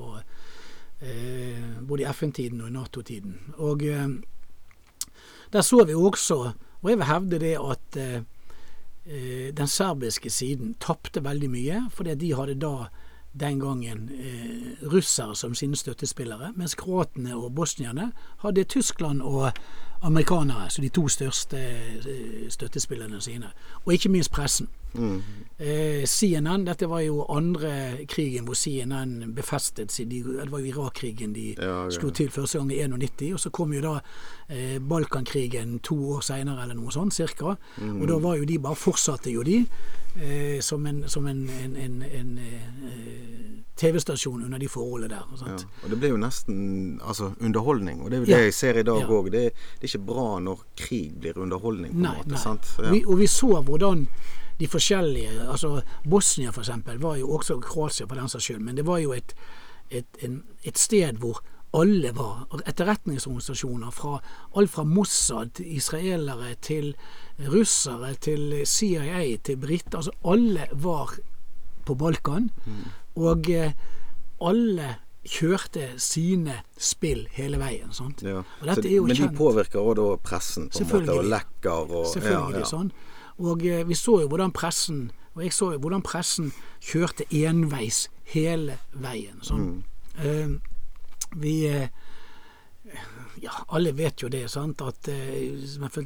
Eh, 1.02 1.80
både 1.80 2.02
i 2.02 2.06
FN-tiden 2.12 2.60
og 2.60 2.68
i 2.70 2.72
Nato-tiden. 2.72 3.38
Og 3.58 3.82
eh, 3.84 4.08
der 5.52 5.60
så 5.60 5.84
vi 5.84 5.94
også, 5.94 6.38
og 6.80 6.90
jeg 6.90 6.98
vil 6.98 7.08
hevde 7.08 7.40
det 7.42 7.56
at 7.58 7.96
eh, 8.00 8.22
eh 9.06 9.48
den 9.56 9.66
serbiske 9.66 10.30
siden 10.30 10.76
tapte 10.80 11.24
veldig 11.24 11.50
mye, 11.50 11.88
fordi 11.90 12.14
de 12.14 12.34
hadde 12.34 12.54
da 12.54 12.88
den 13.40 13.60
gangen 13.60 14.10
eh, 14.14 14.88
russere 14.92 15.36
som 15.36 15.54
sine 15.54 15.76
støttespillere, 15.76 16.52
mens 16.56 16.74
kroatene 16.74 17.36
og 17.36 17.54
bosnierne 17.54 18.12
hadde 18.38 18.64
Tyskland 18.64 19.22
og 19.22 19.52
amerikanere 20.02 20.70
som 20.70 20.82
de 20.82 20.88
to 20.88 21.08
største 21.08 21.58
eh, 21.58 22.50
støttespillerne 22.50 23.20
sine. 23.20 23.52
Og 23.84 23.92
ikke 23.92 24.08
minst 24.08 24.32
pressen. 24.32 24.68
Mm. 24.94 25.22
Eh, 25.62 26.04
CNN, 26.06 26.64
dette 26.66 26.88
var 26.90 27.04
jo 27.04 27.22
andre 27.30 28.04
krigen 28.10 28.48
hvor 28.48 28.56
CNN 28.58 29.30
befestet 29.36 29.92
seg. 29.94 30.08
De, 30.10 30.22
det 30.40 30.48
var 30.50 30.62
jo 30.62 30.72
Irak-krigen 30.72 31.34
de 31.36 31.52
ja, 31.52 31.84
ja. 31.84 31.90
slo 31.94 32.10
til 32.10 32.32
første 32.34 32.58
gang 32.58 32.72
i 32.74 32.80
91. 32.82 33.28
Og 33.36 33.42
så 33.44 33.52
kom 33.54 33.74
jo 33.76 33.82
da 33.84 33.94
eh, 34.48 34.78
Balkankrigen 34.82 35.78
to 35.86 35.98
år 36.16 36.24
seinere, 36.26 36.64
eller 36.64 36.78
noe 36.80 36.94
sånt 36.94 37.14
cirka. 37.14 37.54
Mm. 37.78 38.00
Og 38.00 38.08
da 38.10 38.18
var 38.24 38.40
jo 38.40 38.48
de 38.48 38.58
bare 38.62 38.80
fortsatte 38.80 39.30
jo 39.30 39.44
de 39.46 39.60
eh, 40.16 40.58
som 40.64 40.86
en, 40.86 41.04
som 41.08 41.30
en, 41.30 41.44
en, 41.46 42.02
en 42.02 42.32
eh, 42.42 43.31
TV-stasjon 43.76 44.44
under 44.44 44.60
de 44.60 44.68
forholdene 44.68 45.08
der. 45.14 45.24
Ja, 45.46 45.56
og 45.84 45.90
Det 45.90 45.98
blir 45.98 46.12
jo 46.12 46.20
nesten 46.20 47.00
altså, 47.00 47.32
underholdning, 47.40 48.02
og 48.02 48.10
det 48.10 48.18
er 48.18 48.20
jo 48.20 48.28
det 48.28 48.44
jeg 48.46 48.54
ser 48.54 48.78
i 48.78 48.84
dag 48.86 49.08
òg. 49.08 49.30
Det, 49.32 49.42
det, 49.54 49.80
er 49.80 49.90
ikke 49.90 50.06
bra 50.12 50.28
når 50.44 50.62
krig 50.76 51.16
blir 51.20 51.40
underholdning. 51.40 51.94
på 51.96 52.04
nei, 52.04 52.14
en 52.20 52.32
måte, 52.36 52.82
nei. 52.82 52.92
Vi, 52.98 53.04
og 53.06 53.18
vi 53.22 53.30
så 53.30 53.62
hvordan 53.62 54.06
de 54.60 54.68
forskjellige 54.68 55.48
altså 55.50 55.80
Bosnia 56.04 56.52
eksempel, 56.52 57.00
var 57.02 57.16
jo 57.16 57.32
også 57.38 57.58
Kroatia 57.60 58.06
for 58.06 58.20
den 58.20 58.28
saks 58.28 58.44
skyld, 58.44 58.60
men 58.60 58.76
det 58.76 58.86
var 58.86 59.00
jo 59.02 59.14
et, 59.16 59.34
et, 59.90 60.20
en, 60.22 60.42
et 60.62 60.78
sted 60.78 61.18
hvor 61.18 61.40
alle 61.72 62.12
var 62.12 62.46
etterretningsorganisasjoner. 62.68 63.90
Fra, 63.90 64.18
alt 64.56 64.70
fra 64.70 64.84
Mossad, 64.84 65.60
israelere, 65.64 66.54
til 66.60 66.92
russere, 67.48 68.14
til 68.20 68.66
CIA, 68.68 69.36
til 69.44 69.56
briter. 69.56 70.02
Altså 70.02 70.12
alle 70.24 70.68
var 70.72 71.16
på 71.86 71.94
Balkan. 71.94 72.50
Mm. 72.66 72.84
Og 73.20 73.48
eh, 73.52 73.72
alle 74.42 74.90
kjørte 75.22 75.92
sine 76.02 76.60
spill 76.74 77.26
hele 77.36 77.60
veien. 77.60 77.92
Sant? 77.94 78.24
Ja. 78.26 78.42
Men 78.64 78.82
de 78.82 79.30
påvirker 79.36 79.82
òg 79.82 79.96
da 80.00 80.06
pressen, 80.22 80.70
på 80.72 80.82
en 80.82 80.90
måte, 80.90 81.18
og 81.18 81.28
lekker 81.30 81.92
og 81.92 82.06
Selvfølgelig. 82.14 82.62
Ja, 82.62 82.64
ja. 82.64 82.70
sånn. 82.70 82.92
Og 83.42 83.66
eh, 83.66 83.84
vi 83.88 83.98
så 83.98 84.20
jo 84.22 84.30
hvordan 84.30 84.54
pressen 84.54 85.10
og 85.32 85.44
jeg 85.46 85.54
så 85.56 85.70
jo 85.72 85.80
hvordan 85.80 86.04
pressen 86.04 86.50
kjørte 86.84 87.24
enveis 87.32 88.06
hele 88.34 88.78
veien. 88.92 89.40
Sånn. 89.44 89.68
Mm. 89.68 90.26
Eh, 90.28 91.30
vi 91.40 91.54
eh, 91.70 91.88
ja, 93.40 93.54
alle 93.72 93.94
vet 93.96 94.22
jo 94.22 94.28
det, 94.32 94.44
sant, 94.52 94.82
at 94.84 95.08
eh, 95.08 95.54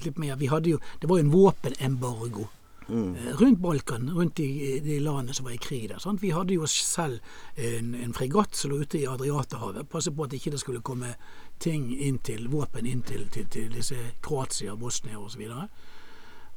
litt 0.04 0.20
med, 0.22 0.36
vi 0.38 0.50
hadde 0.50 0.76
jo, 0.76 0.78
Det 1.00 1.10
var 1.10 1.18
jo 1.18 1.26
en 1.26 1.32
våpenembargo 1.32 2.46
Mm. 2.88 3.16
Rundt 3.40 3.60
Balkan, 3.60 4.10
rundt 4.10 4.36
de, 4.36 4.80
de 4.84 5.00
landene 5.00 5.34
som 5.34 5.48
var 5.48 5.56
i 5.56 5.60
krig 5.62 5.88
der. 5.90 5.98
Sant? 5.98 6.22
Vi 6.22 6.30
hadde 6.30 6.54
jo 6.54 6.66
selv 6.70 7.18
en, 7.56 7.94
en 7.94 8.14
fregatt 8.14 8.54
som 8.56 8.70
lå 8.70 8.82
ute 8.84 9.00
i 9.00 9.06
Adriaterhavet. 9.10 9.88
Passe 9.90 10.14
på 10.14 10.26
at 10.26 10.36
ikke 10.36 10.54
det 10.54 10.62
skulle 10.62 10.84
komme 10.86 11.16
ting 11.58 11.90
inn 11.96 12.18
til, 12.18 12.48
våpen 12.52 12.86
inn 12.86 13.02
til, 13.06 13.26
til, 13.32 13.48
til 13.50 13.70
disse 13.74 13.98
Kroatia, 14.22 14.76
Bosnia 14.78 15.18
osv. 15.18 15.46
Og, 15.50 15.68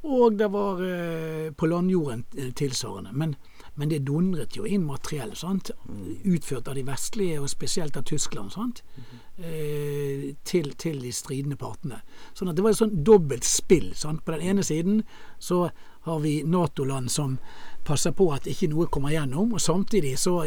og 0.02 0.36
det 0.38 0.48
var 0.52 0.82
eh, 0.86 1.50
på 1.52 1.66
landjorden 1.66 2.24
eh, 2.36 2.52
tilsvarende. 2.56 3.12
Men, 3.12 3.34
men, 3.74 3.90
det 3.90 4.04
dundret 4.08 4.56
jo 4.56 4.64
inn 4.68 4.86
materiell, 4.86 5.34
sant? 5.36 5.72
Mm. 5.88 6.16
utført 6.34 6.68
av 6.68 6.78
de 6.78 6.86
vestlige, 6.86 7.40
og 7.40 7.50
spesielt 7.50 7.96
av 7.96 8.06
Tyskland, 8.08 8.52
sant? 8.54 8.84
Mm. 8.96 9.20
Eh, 9.40 10.26
til, 10.44 10.72
til, 10.76 11.02
de 11.02 11.12
stridende 11.12 11.58
partene. 11.60 12.02
Sånn 12.34 12.52
at 12.52 12.56
det 12.56 12.64
var 12.64 12.76
et 12.76 12.80
sånn 12.80 13.00
dobbelt 13.04 13.46
spill. 13.48 13.90
Sant? 13.98 14.24
På 14.24 14.36
den 14.36 14.46
ene 14.52 14.64
siden 14.66 15.02
så 15.38 15.68
har 16.06 16.20
vi 16.20 16.42
Nato-land 16.42 17.10
som 17.10 17.38
passer 17.84 18.12
på 18.12 18.28
at 18.32 18.46
ikke 18.48 18.68
noe 18.72 18.86
kommer 18.92 19.12
gjennom. 19.14 19.52
Og 19.56 19.60
samtidig 19.60 20.18
så 20.18 20.38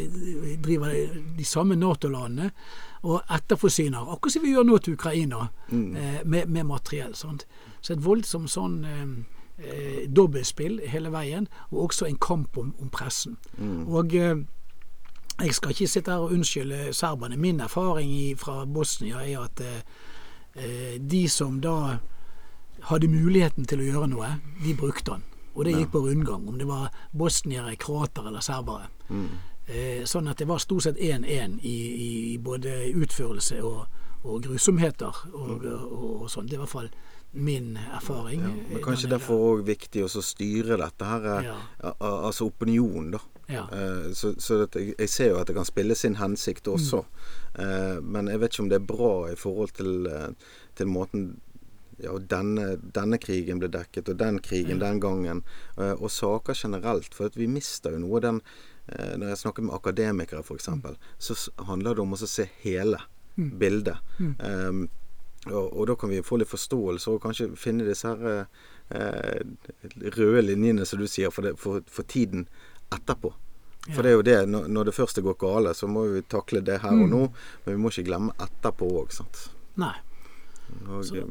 driver 0.64 0.94
de 1.38 1.46
samme 1.46 1.76
Nato-landene 1.76 2.52
og 3.04 3.22
etterforsyner, 3.36 4.08
akkurat 4.14 4.34
som 4.34 4.46
vi 4.46 4.54
gjør 4.54 4.68
nå 4.68 4.80
til 4.80 4.96
Ukraina, 4.96 5.48
mm. 5.70 5.96
eh, 5.96 6.20
med, 6.24 6.48
med, 6.48 6.64
materiell. 6.70 7.16
Sant? 7.16 7.46
Så 7.82 7.98
et 7.98 8.06
voldsomt 8.06 8.52
sånn 8.52 8.78
eh, 8.88 9.10
eh, 9.60 10.04
dobbeltspill 10.08 10.80
hele 10.88 11.12
veien, 11.12 11.50
og 11.72 11.90
også 11.90 12.08
en 12.08 12.20
kamp 12.24 12.58
om, 12.58 12.72
om 12.80 12.92
pressen. 12.94 13.36
Mm. 13.58 13.82
Og 13.92 14.16
eh, 14.16 14.46
jeg 15.42 15.58
skal 15.58 15.76
ikke 15.76 15.90
sitte 15.92 16.16
her 16.16 16.24
og 16.24 16.32
unnskylde 16.32 16.94
serberne. 16.96 17.38
Min 17.38 17.60
erfaring 17.60 18.12
i, 18.14 18.36
fra 18.40 18.64
Bosnia 18.66 19.26
er 19.26 19.44
at 19.44 19.62
eh, 19.62 19.84
eh, 20.56 20.96
de 21.02 21.28
som 21.30 21.60
da 21.62 21.98
hadde 22.88 23.12
muligheten 23.12 23.68
til 23.68 23.84
å 23.84 23.92
gjøre 23.92 24.10
noe, 24.16 24.34
de 24.64 24.76
brukte 24.80 25.12
den. 25.12 25.28
Og 25.54 25.66
det 25.66 25.76
gikk 25.78 25.92
på 25.94 26.02
rundgang, 26.08 26.48
om 26.50 26.58
det 26.58 26.68
var 26.68 26.90
bosniere, 27.12 27.76
kroater 27.78 28.28
eller 28.28 28.42
serbere. 28.42 28.90
Mm. 29.10 29.28
Eh, 29.66 30.04
sånn 30.10 30.28
at 30.28 30.42
det 30.42 30.48
var 30.50 30.60
stort 30.60 30.88
sett 30.88 30.98
1-1 31.00 31.60
i, 31.64 31.78
i, 32.04 32.14
både 32.44 32.90
utførelse 33.00 33.62
og, 33.64 33.86
og 34.24 34.42
grusomheter 34.44 35.22
og, 35.32 35.52
mm. 35.62 35.68
og, 35.70 36.08
og, 36.24 36.26
sånn. 36.32 36.50
Det 36.50 36.58
er 36.58 36.62
i 36.62 36.64
hvert 36.66 36.74
fall 36.74 36.90
min 37.34 37.78
erfaring. 37.96 38.42
Ja, 38.44 38.56
men 38.74 38.84
kanskje 38.84 39.12
derfor 39.14 39.46
òg 39.52 39.64
viktig 39.70 40.04
å 40.06 40.10
styre 40.12 40.78
dette 40.82 41.08
her, 41.08 41.30
eh, 41.38 41.48
ja. 41.52 41.94
altså 42.02 42.50
opinion, 42.50 43.14
da. 43.16 43.24
Ja. 43.52 43.64
Uh, 43.68 44.14
så, 44.16 44.32
så 44.40 44.62
jeg, 44.64 44.94
jeg, 44.96 45.10
ser 45.12 45.34
jo 45.34 45.40
at 45.42 45.50
det 45.50 45.56
kan 45.58 45.68
spille 45.68 45.98
sin 46.00 46.16
hensikt 46.16 46.68
også. 46.72 47.04
Mm. 47.54 48.06
Men 48.16 48.30
jeg 48.32 48.40
vet 48.42 48.54
ikke 48.54 48.64
om 48.64 48.70
det 48.72 48.78
er 48.80 48.86
bra 48.88 49.10
i 49.30 49.36
forhold 49.38 49.76
til, 49.78 50.08
til 50.80 50.90
måten 50.90 51.26
ja, 52.04 52.14
denne, 52.32 52.76
denne, 52.96 53.20
krigen 53.22 53.62
ble 53.62 53.70
dekket, 53.74 54.12
og 54.12 54.20
den 54.20 54.40
krigen 54.44 54.82
den 54.84 55.00
gangen. 55.04 55.44
Uh, 55.78 55.94
og 55.94 56.12
saker 56.12 56.58
generelt. 56.58 57.16
For 57.16 57.34
vi 57.40 57.48
mister 57.50 57.96
jo 57.96 58.04
noe 58.04 58.22
den 58.24 58.42
uh, 58.44 59.14
Når 59.20 59.34
jeg 59.34 59.42
snakker 59.46 59.68
med 59.68 59.78
akademikere, 59.78 60.44
f.eks., 60.44 60.70
mm. 60.70 60.90
så 61.18 61.38
handler 61.70 61.96
det 61.96 62.06
om 62.06 62.18
å 62.18 62.20
se 62.24 62.50
hele 62.64 63.00
mm. 63.38 63.54
bildet. 63.62 64.20
Mm. 64.20 64.36
Um, 64.40 64.84
og, 65.52 65.74
og, 65.74 65.88
da 65.90 65.96
kan 66.00 66.12
vi 66.12 66.22
få 66.24 66.40
litt 66.40 66.52
forståelse 66.52 67.12
og 67.12 67.24
kanskje 67.24 67.50
finne 67.60 67.84
disse 67.84 68.08
her 68.08 68.46
eh, 68.96 69.42
røde 70.16 70.46
linjene, 70.46 70.86
som 70.88 71.02
du 71.02 71.08
sier, 71.12 71.34
for, 71.36 71.44
det, 71.44 71.58
for, 71.60 71.84
for 71.92 72.08
tiden 72.08 72.46
etterpå. 72.94 73.34
For 73.90 74.00
ja. 74.00 74.04
det 74.04 74.12
er 74.12 74.16
jo 74.16 74.24
det, 74.24 74.38
når, 74.48 74.68
når 74.72 74.88
det 74.88 74.96
første 74.96 75.22
går 75.26 75.36
gale, 75.42 75.74
så 75.76 75.90
må 75.92 76.06
vi 76.14 76.22
takle 76.32 76.62
det 76.64 76.80
her 76.86 76.96
og 76.96 77.10
mm. 77.10 77.12
nå. 77.12 77.24
Men 77.66 77.76
vi 77.76 77.82
må 77.84 77.92
ikke 77.92 78.08
glemme 78.08 78.36
etterpå 78.46 78.88
òg, 79.02 79.12
sant. 79.12 79.42
Nei. 79.82 79.96
Og, 80.88 81.02
så, 81.10 81.26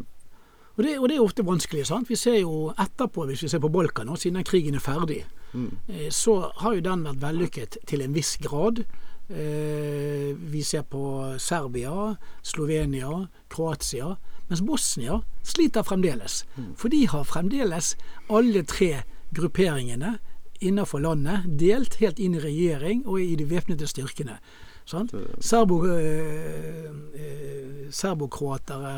og 0.76 0.82
det, 0.84 0.98
og 0.98 1.08
det, 1.08 1.16
er 1.16 1.22
ofte 1.22 1.44
vanskelig. 1.44 1.86
sant? 1.86 2.08
Vi 2.08 2.16
ser 2.16 2.40
jo 2.40 2.72
etterpå, 2.80 3.26
hvis 3.28 3.42
vi 3.44 3.48
ser 3.52 3.60
på 3.60 3.70
Balkan 3.72 4.08
nå, 4.08 4.16
siden 4.16 4.44
krigen 4.44 4.74
er 4.78 4.84
ferdig, 4.84 5.24
mm. 5.52 5.70
Eh, 5.88 6.10
så 6.10 6.52
har 6.62 6.74
jo 6.74 6.84
den 6.84 7.04
vært 7.04 7.22
vellykket 7.22 7.78
til 7.86 8.00
en 8.00 8.14
viss 8.14 8.36
grad. 8.40 8.84
Eh, 9.28 10.32
vi 10.36 10.62
ser 10.62 10.82
på 10.82 11.36
Serbia, 11.38 12.16
Slovenia, 12.42 13.28
Kroatia. 13.52 14.16
Mens 14.48 14.62
Bosnia 14.64 15.20
sliter 15.42 15.82
fremdeles. 15.82 16.44
Mm. 16.56 16.74
For 16.76 16.92
de 16.92 17.06
har 17.08 17.24
fremdeles 17.24 17.94
alle 18.28 18.64
tre 18.68 19.02
grupperingene 19.32 20.18
innenfor 20.62 21.02
landet 21.02 21.46
delt 21.58 21.96
helt 22.00 22.20
inn 22.22 22.36
i 22.36 22.42
regjering 22.42 23.06
og 23.06 23.20
i 23.20 23.34
de 23.38 23.46
væpnede 23.48 23.88
styrkene. 23.88 24.38
Serbo, 24.84 25.86
eh, 25.86 26.84
eh, 27.14 27.90
serbokroatere 27.90 28.92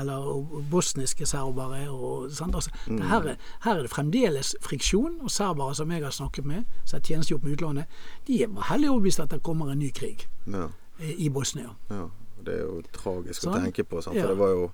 eller 0.00 0.28
og 0.28 0.64
bosniske 0.70 1.26
serbere. 1.26 1.90
Og, 1.90 2.24
altså, 2.54 2.70
mm. 2.86 3.00
her, 3.00 3.36
her, 3.64 3.76
er 3.76 3.82
det 3.82 3.90
fremdeles 3.90 4.54
friksjon. 4.60 5.20
Og 5.22 5.30
serbere 5.30 5.74
som 5.74 5.92
jeg 5.92 6.04
har 6.04 6.10
snakket 6.10 6.44
med, 6.44 6.64
som 6.84 6.98
har 6.98 7.06
tjenestegjort 7.06 7.44
med 7.44 7.52
utlandet, 7.52 8.00
de 8.26 8.42
er 8.42 8.66
hellig 8.70 8.90
overbevist 8.90 9.20
at 9.20 9.30
det 9.30 9.42
kommer 9.42 9.72
en 9.72 9.78
ny 9.78 9.92
krig 9.94 10.26
ja. 10.46 10.68
i, 10.98 11.28
Bosnia. 11.28 11.76
Ja. 11.90 12.08
Det 12.42 12.56
er 12.58 12.64
jo 12.66 12.80
tragisk 12.90 13.44
sånn? 13.44 13.54
å 13.54 13.60
tenke 13.62 13.84
på, 13.86 14.00
sant? 14.02 14.16
for 14.16 14.24
ja. 14.24 14.30
det 14.32 14.38
var 14.40 14.50
jo 14.50 14.64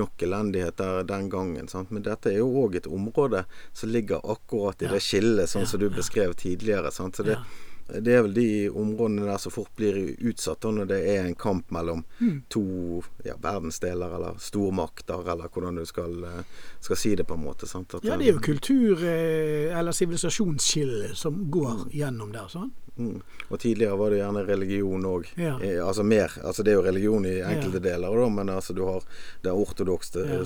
nok 0.00 0.22
elendighet 0.24 0.78
der 0.80 1.02
den 1.04 1.26
gangen. 1.28 1.68
Sant? 1.68 1.90
Men 1.92 2.06
dette 2.06 2.32
er 2.32 2.38
jo 2.40 2.48
òg 2.62 2.78
et 2.80 2.88
område 2.88 3.42
som 3.76 3.92
ligger 3.92 4.24
akkurat 4.24 4.80
i 4.80 4.88
det 4.88 5.02
skillet, 5.04 5.50
sånn 5.50 5.68
som 5.68 5.82
du 5.82 5.90
beskrev 5.92 6.32
tidligere. 6.40 6.88
Sant? 6.94 7.20
Så 7.20 7.26
det, 7.28 7.36
det 7.88 8.14
er 8.14 8.22
vel 8.26 8.34
de 8.36 8.48
områdene 8.68 9.24
der 9.24 9.38
som 9.40 9.52
fort 9.52 9.70
blir 9.76 9.96
utsatt 10.28 10.66
når 10.68 10.90
det 10.90 10.98
er 11.08 11.24
en 11.24 11.36
kamp 11.38 11.70
mellom 11.72 12.02
mm. 12.18 12.42
to 12.52 12.64
ja, 13.24 13.36
verdensdeler 13.40 14.16
eller 14.18 14.40
stormakter, 14.42 15.22
eller 15.32 15.48
hvordan 15.48 15.80
du 15.80 15.86
skal, 15.88 16.18
eh, 16.28 16.66
skal 16.84 17.00
si 17.00 17.14
det 17.16 17.24
på 17.28 17.38
en 17.38 17.46
måte. 17.46 17.66
sant? 17.66 17.94
ja, 18.02 18.16
det 18.16 18.28
er 18.28 18.34
jo 18.34 18.44
kultur- 18.44 19.04
eh, 19.04 19.72
eller 19.78 19.96
sivilisasjonsskillet 19.96 21.16
som 21.16 21.46
går 21.50 21.88
gjennom 21.96 22.32
der. 22.32 22.48
sånn. 22.52 22.70
Mm. 22.98 23.20
Og 23.48 23.60
tidligere 23.60 23.96
var 23.96 24.10
det 24.10 24.18
gjerne 24.18 24.42
religion 24.46 25.04
òg. 25.06 25.28
Ja. 25.38 25.54
Eh, 25.62 25.78
altså 25.86 26.02
mer. 26.02 26.32
Altså 26.44 26.64
det 26.66 26.72
er 26.72 26.78
jo 26.80 26.84
religion 26.84 27.26
i 27.26 27.36
enkelte 27.38 27.78
ja. 27.78 27.84
deler, 27.92 28.16
da, 28.20 28.28
men 28.28 28.50
altså 28.52 28.74
du 28.76 28.82
har 28.88 29.06
det 29.44 29.54
ortodokse, 29.54 30.24
ja. 30.26 30.40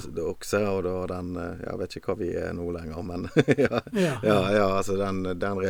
og 0.70 0.82
du 0.84 0.90
har 0.90 1.08
den 1.14 1.32
Jeg 1.36 1.78
vet 1.80 1.96
ikke 1.96 2.12
hva 2.12 2.18
vi 2.20 2.30
er 2.36 2.52
nå 2.56 2.68
lenger, 2.76 3.02
men 3.08 3.28
ja, 3.64 3.80
ja, 4.22 4.66
altså 4.68 4.96
den, 5.00 5.24
den 5.40 5.62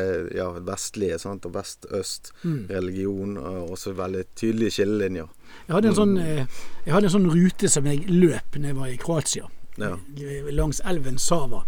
vestlige 0.66 1.18
sant? 1.22 1.46
og 1.46 1.54
vest-øst-religion. 1.54 3.38
Mm. 3.38 3.44
Og 3.46 3.76
også 3.76 3.94
veldig 3.96 4.24
tydelige 4.36 4.78
skillelinjer. 4.78 5.30
Jeg 5.66 5.76
hadde, 5.76 5.92
en 5.92 5.98
sånn, 5.98 6.16
mm. 6.16 6.24
eh, 6.26 6.62
jeg 6.86 6.96
hadde 6.96 7.08
en 7.10 7.16
sånn 7.16 7.30
rute 7.30 7.70
som 7.70 7.86
jeg 7.86 8.04
løp 8.10 8.58
når 8.58 8.72
jeg 8.72 8.80
var 8.80 8.90
i 8.90 8.98
Kroatia. 9.00 9.48
Langs 10.52 10.82
elven 10.84 11.18
Sava. 11.18 11.62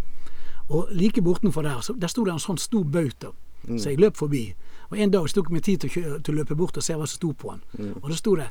Og 0.69 0.89
like 0.97 1.23
bortenfor 1.23 1.63
der, 1.63 1.81
så, 1.85 1.93
der 1.93 2.09
sto 2.09 2.25
det 2.25 2.35
en 2.35 2.43
sånn 2.43 2.61
stor 2.61 2.85
bauta. 2.85 3.33
Mm. 3.69 3.79
Så 3.79 3.93
jeg 3.93 4.01
løp 4.01 4.17
forbi. 4.21 4.47
Og 4.91 4.99
En 4.99 5.11
dag 5.11 5.29
tok 5.29 5.49
jeg 5.51 5.57
meg 5.57 5.65
tid 5.65 5.85
til 5.85 5.91
å, 5.91 6.19
til 6.19 6.35
å, 6.35 6.39
løpe 6.41 6.57
bort 6.59 6.77
og 6.77 6.85
se 6.85 6.97
hva 6.97 7.07
som 7.07 7.21
sto 7.21 7.33
på 7.33 7.55
den. 7.55 7.63
Mm. 7.79 7.95
Og 8.03 8.11
da 8.11 8.17
sto 8.17 8.37
det 8.37 8.51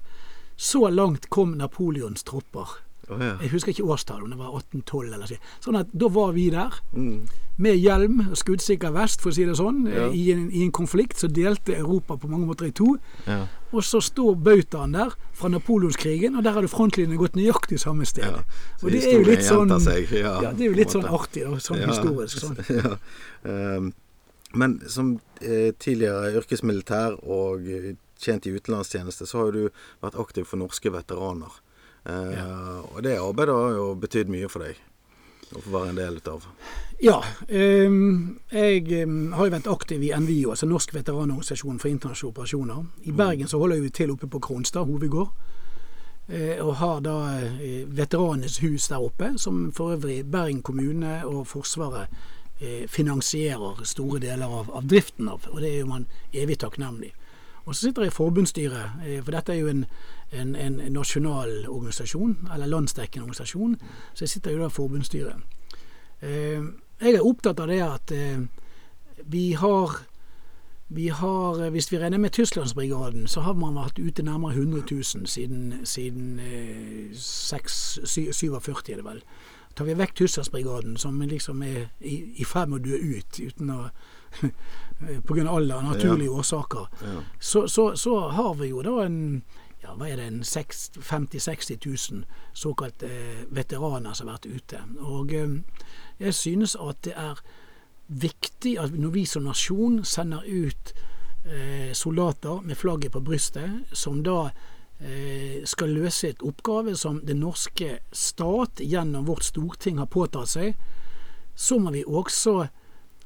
'Så 0.56 0.90
langt 0.90 1.30
kom 1.30 1.58
Napoleons 1.58 2.24
tropper'. 2.24 2.84
Oh, 3.10 3.20
ja. 3.20 3.34
Jeg 3.42 3.52
husker 3.52 3.74
ikke 3.74 3.84
årstallet, 3.84 4.24
om 4.24 4.30
det 4.32 4.38
var 4.40 4.54
1812 4.56 5.14
eller 5.14 5.28
så. 5.28 5.38
Sånn 5.64 5.76
at 5.76 5.90
da 5.92 6.08
var 6.14 6.32
vi 6.38 6.46
der. 6.54 6.78
Mm. 6.96 7.26
Med 7.64 7.76
hjelm 7.76 8.22
og 8.30 8.38
skuddsikker 8.40 8.94
vest, 8.96 9.22
for 9.22 9.34
å 9.34 9.36
si 9.36 9.44
det 9.48 9.58
sånn. 9.60 9.82
Ja. 9.92 10.06
I, 10.08 10.22
en, 10.32 10.46
I, 10.48 10.64
en, 10.64 10.72
konflikt 10.72 11.20
så 11.20 11.28
delte 11.28 11.76
Europa 11.76 12.16
på 12.18 12.30
mange 12.32 12.48
måter 12.48 12.70
i 12.70 12.72
to. 12.72 12.96
Ja. 13.28 13.42
Og 13.74 13.84
så 13.84 14.00
står 14.04 14.38
bautaen 14.46 14.96
der 14.96 15.12
fra 15.36 15.52
napoleonskrigen, 15.52 16.38
og 16.40 16.48
der 16.48 16.56
hadde 16.56 16.72
frontlinjen 16.72 17.20
gått 17.20 17.36
nøyaktig 17.36 17.82
samme 17.84 18.08
sted. 18.08 18.40
og 18.82 18.88
det 18.88 19.04
er 19.04 19.20
jo 19.20 19.28
litt 19.28 19.44
sånn 19.46 19.74
det 19.74 19.98
er 20.54 20.66
jo 20.70 20.78
litt 20.78 20.94
sånn 20.94 21.10
artig 21.10 21.44
og 21.50 21.60
sånn 21.62 21.84
historisk. 21.84 22.40
Sånn. 22.40 22.60
Um, 23.44 23.90
men 24.54 24.80
som 24.90 25.20
eh, 25.42 25.74
tidligere 25.74 26.32
yrkesmilitær 26.38 27.18
og 27.26 27.66
tjent 28.22 28.48
i 28.48 28.54
utenlandstjeneste, 28.54 29.26
så 29.26 29.38
har 29.38 29.50
jo 29.50 29.52
du 29.52 29.84
vært 30.04 30.18
aktiv 30.20 30.48
for 30.48 30.62
norske 30.62 30.92
veteraner. 30.94 31.62
Eh, 32.06 32.34
ja. 32.38 32.82
Og 32.94 33.04
det 33.06 33.18
arbeidet 33.20 33.56
har 33.56 33.78
jo 33.78 33.94
betydd 34.00 34.32
mye 34.34 34.50
for 34.52 34.66
deg 34.66 34.80
å 35.54 35.62
få 35.62 35.74
være 35.74 35.94
en 35.94 36.00
del 36.02 36.20
av? 36.32 36.46
Ja. 37.04 37.18
Eh, 37.48 37.98
jeg 38.54 39.08
har 39.34 39.50
jo 39.50 39.56
vært 39.56 39.72
aktiv 39.74 40.06
i 40.06 40.14
NVIO, 40.14 40.54
altså 40.54 40.70
Norsk 40.70 40.94
veteranorganisasjon 40.96 41.82
for 41.82 41.92
internasjonale 41.92 42.36
operasjoner. 42.36 42.86
I 43.04 43.12
mm. 43.12 43.18
Bergen 43.18 43.52
så 43.52 43.62
holder 43.62 43.82
vi 43.84 43.92
til 43.94 44.14
oppe 44.14 44.30
på 44.30 44.42
Kronstad 44.44 44.90
hovedgård. 44.90 45.34
Eh, 46.30 46.62
og 46.64 46.78
har 46.80 47.02
da 47.04 47.18
eh, 47.42 47.84
Veteranenes 47.90 48.62
hus 48.64 48.88
der 48.88 49.04
oppe, 49.04 49.34
som 49.38 49.66
for 49.76 49.98
øvrig 49.98 50.22
Bergen 50.32 50.62
kommune 50.64 51.20
og 51.28 51.48
Forsvaret 51.50 52.08
Eh, 52.08 52.33
finansierer 52.88 53.84
store 53.84 54.20
deler 54.24 54.46
av, 54.46 54.70
av, 54.72 54.86
driften 54.88 55.28
av. 55.28 55.48
Og 55.52 55.62
det 55.62 55.72
er 55.72 55.80
jo 55.82 55.90
man 55.90 56.06
evig 56.34 56.60
takknemlig. 56.62 57.10
Og 57.66 57.76
så 57.76 57.88
sitter 57.88 58.06
jeg 58.06 58.12
i 58.12 58.16
forbundsstyret, 58.16 59.04
eh, 59.08 59.20
for 59.24 59.36
dette 59.36 59.54
er 59.54 59.62
jo 59.62 59.72
en, 59.72 59.86
en, 60.32 60.56
en 60.56 60.80
nasjonal 60.94 61.68
organisasjon, 61.68 62.38
eller 62.54 62.72
landsdekkende 62.72 63.24
organisasjon, 63.24 63.78
så 64.14 64.26
jeg 64.26 64.34
sitter 64.36 64.56
jo 64.56 64.64
da 64.64 64.72
i 64.72 64.78
forbundsstyret. 64.78 65.60
Eh, 66.22 66.66
jeg 67.04 67.16
er 67.16 67.28
opptatt 67.28 67.60
av 67.60 67.72
det 67.72 67.82
at 67.84 68.12
vi 69.28 69.54
har 69.60 70.04
vi 70.94 71.08
har, 71.08 71.70
Hvis 71.70 71.92
vi 71.92 71.98
regner 71.98 72.18
med 72.18 72.30
Tysklandsbrigaden, 72.32 73.28
så 73.28 73.42
har 73.42 73.54
man 73.54 73.76
vært 73.76 74.00
ute 74.00 74.24
nærmere 74.24 74.54
100 74.54 74.84
000 74.92 75.28
siden, 75.28 75.86
siden 75.86 76.40
6, 77.14 78.00
47, 78.06 78.56
er 78.92 78.96
det 78.96 79.06
vel. 79.06 79.24
Tar 79.74 79.86
vi 79.86 79.96
vekk 79.98 80.14
Tyssersbrigaden, 80.16 80.98
som 80.98 81.22
liksom 81.22 81.64
er 81.66 81.88
i, 82.00 82.20
i 82.38 82.46
ferd 82.46 82.70
med 82.70 82.82
å 82.82 82.92
dø 82.92 83.18
ut 83.18 83.40
uten 83.40 83.74
å 83.74 83.80
Pga. 85.28 85.50
alder 85.50 85.82
naturlige 85.82 86.30
ja. 86.30 86.38
årsaker. 86.40 86.88
Ja. 87.02 87.22
Så, 87.40 87.68
så, 87.68 87.96
så, 87.96 88.20
har 88.30 88.54
vi 88.62 88.70
jo 88.70 88.82
da 88.86 89.04
en 89.06 89.20
ja, 89.84 89.94
hva 89.98 90.08
er 90.08 90.22
det, 90.22 90.28
en 90.30 90.44
50 90.44 91.40
000-60 91.40 91.88
000 92.14 92.24
såkalte 92.54 93.10
eh, 93.10 93.42
veteraner 93.52 94.14
som 94.16 94.30
har 94.30 94.40
vært 94.40 94.48
ute. 94.48 94.80
Og 95.04 95.34
eh, 95.34 95.58
jeg 96.20 96.34
synes 96.34 96.78
at 96.80 97.02
det 97.04 97.18
er 97.20 97.42
viktig 98.08 98.78
at 98.80 98.96
når 98.96 99.16
vi 99.18 99.26
som 99.28 99.44
nasjon 99.44 100.04
sender 100.08 100.46
ut 100.48 100.94
eh, 101.46 101.92
soldater 101.94 102.62
med 102.62 102.80
flagget 102.80 103.12
på 103.12 103.24
brystet, 103.26 103.84
som 103.92 104.24
da 104.24 104.54
skal 105.68 105.90
løse 105.92 106.30
et 106.32 106.44
oppgave 106.48 106.94
som 106.96 107.18
den 107.28 107.42
norske 107.44 107.98
stat 108.16 108.80
gjennom 108.80 109.26
vårt 109.28 109.44
storting 109.44 109.98
har 110.00 110.08
påtatt 110.08 110.54
seg, 110.54 110.78
så 111.60 111.76
må 111.82 111.92
vi 111.92 112.06
også 112.08 112.62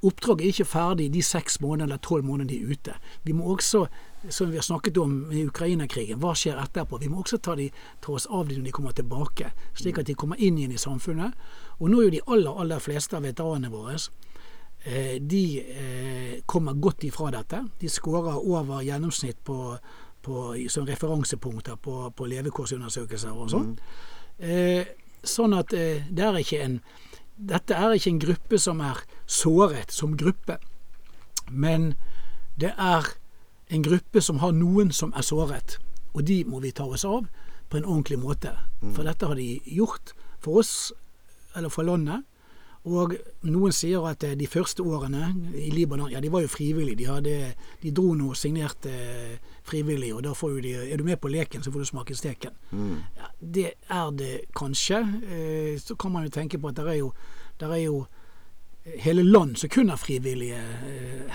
oppdraget 0.06 0.44
er 0.46 0.54
ikke 0.54 0.70
ferdig 0.70 1.08
de 1.14 1.24
seks 1.26 1.60
månedene 1.62 1.88
eller 1.88 2.02
tolv 2.06 2.26
månedene 2.28 2.52
de 2.52 2.60
er 2.62 2.74
ute. 2.74 2.96
Vi 3.26 3.34
må 3.34 3.50
også, 3.54 3.86
som 4.30 4.52
vi 4.52 4.60
har 4.60 4.66
snakket 4.66 4.98
om 5.02 5.32
i 5.34 5.46
Ukraina-krigen, 5.48 6.20
hva 6.22 6.36
skjer 6.38 6.60
etterpå? 6.62 7.00
Vi 7.02 7.10
må 7.10 7.24
også 7.24 7.40
ta, 7.42 7.56
de, 7.58 7.70
ta 8.04 8.14
oss 8.14 8.28
av 8.30 8.48
dem 8.48 8.62
når 8.62 8.70
de 8.70 8.76
kommer 8.78 8.98
tilbake, 8.98 9.52
slik 9.78 10.02
at 10.02 10.10
de 10.10 10.18
kommer 10.18 10.40
inn 10.40 10.60
igjen 10.60 10.76
i 10.76 10.82
samfunnet. 10.82 11.38
Og 11.80 11.90
nå 11.90 12.02
er 12.02 12.10
jo 12.10 12.16
de 12.18 12.26
aller, 12.28 12.64
aller 12.64 12.84
fleste 12.84 13.18
av 13.18 13.26
veteranene 13.26 13.74
våre 13.74 13.98
eh, 13.98 15.18
de 15.22 15.46
eh, 15.62 16.36
kommer 16.46 16.78
godt 16.78 17.08
ifra 17.10 17.32
dette. 17.34 17.64
De 17.82 17.90
skårer 17.90 18.38
over 18.38 18.86
gjennomsnitt 18.86 19.42
på, 19.48 19.78
på, 20.28 20.46
som 20.70 20.86
referansepunkter 20.88 21.80
på, 21.82 21.98
på 22.12 22.30
levekårsundersøkelser 22.36 23.34
og 23.34 23.52
sånn. 23.56 23.76
Mm. 24.38 24.96
sånn 25.26 25.56
at 25.58 25.72
det 25.74 26.22
er 26.22 26.36
ikke 26.38 26.60
en 26.62 26.82
dette 27.38 27.74
er 27.74 27.94
ikke 27.94 28.10
en 28.10 28.20
gruppe 28.22 28.58
som 28.58 28.80
er 28.82 29.04
såret 29.30 29.92
som 29.94 30.16
gruppe, 30.18 30.58
men 31.52 31.94
det 32.58 32.72
er 32.78 33.06
en 33.70 33.84
gruppe 33.86 34.22
som 34.26 34.40
har 34.42 34.56
noen 34.58 34.90
som 34.92 35.14
er 35.16 35.22
såret. 35.22 35.78
Og 36.14 36.26
de 36.26 36.42
må 36.50 36.60
vi 36.64 36.72
ta 36.74 36.88
oss 36.90 37.06
av 37.06 37.28
på 37.70 37.78
en 37.78 37.86
ordentlig 37.86 38.18
måte. 38.20 38.56
For 38.96 39.06
dette 39.06 39.30
har 39.30 39.38
de 39.38 39.60
gjort 39.66 40.16
for 40.42 40.64
oss, 40.64 40.94
eller 41.56 41.70
for 41.70 41.86
landet. 41.86 42.26
Og 42.88 43.14
noen 43.48 43.74
sier 43.76 44.06
at 44.08 44.24
eh, 44.24 44.36
de 44.40 44.48
første 44.50 44.84
årene 44.86 45.32
i 45.60 45.70
Libanon 45.74 46.12
Ja, 46.12 46.22
de 46.24 46.32
var 46.32 46.44
jo 46.46 46.52
frivillige. 46.52 47.00
De, 47.02 47.08
hadde, 47.10 47.36
de 47.82 47.94
dro 47.96 48.14
nå 48.18 48.32
og 48.32 48.40
signerte 48.40 48.92
eh, 48.92 49.56
frivillig, 49.68 50.14
og 50.16 50.24
da 50.24 50.36
får 50.38 50.56
jo 50.56 50.64
de 50.64 50.76
Er 50.86 51.00
du 51.00 51.04
med 51.08 51.20
på 51.22 51.32
leken, 51.32 51.64
så 51.64 51.74
får 51.74 51.84
du 51.84 51.90
smake 51.92 52.16
steken. 52.16 52.56
Mm. 52.72 53.02
Ja, 53.18 53.32
det 53.42 53.74
er 53.90 54.14
det 54.16 54.34
kanskje. 54.56 55.02
Eh, 55.28 55.74
så 55.82 55.96
kan 56.00 56.16
man 56.16 56.28
jo 56.28 56.34
tenke 56.34 56.60
på 56.60 56.72
at 56.72 56.80
det 56.80 56.88
er 56.88 57.02
jo, 57.02 57.12
der 57.60 57.74
er 57.76 57.84
jo 57.84 58.06
hele 59.04 59.24
land 59.24 59.58
som 59.60 59.70
kun 59.70 59.90
har 59.90 60.00
frivillige 60.00 60.60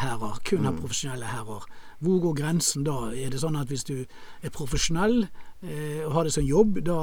hærer, 0.01 0.39
kun 0.49 0.65
har 0.65 0.73
mm. 0.73 0.81
profesjonelle 0.81 1.27
hærer. 1.35 1.67
Hvor 2.03 2.19
går 2.19 2.35
grensen 2.41 2.83
da? 2.85 3.13
Er 3.15 3.31
det 3.31 3.41
sånn 3.43 3.59
at 3.59 3.71
hvis 3.71 3.87
du 3.87 4.05
er 4.43 4.51
profesjonell 4.51 5.29
og 5.63 6.15
har 6.17 6.27
det 6.27 6.33
som 6.35 6.43
jobb, 6.43 6.81
da 6.83 6.97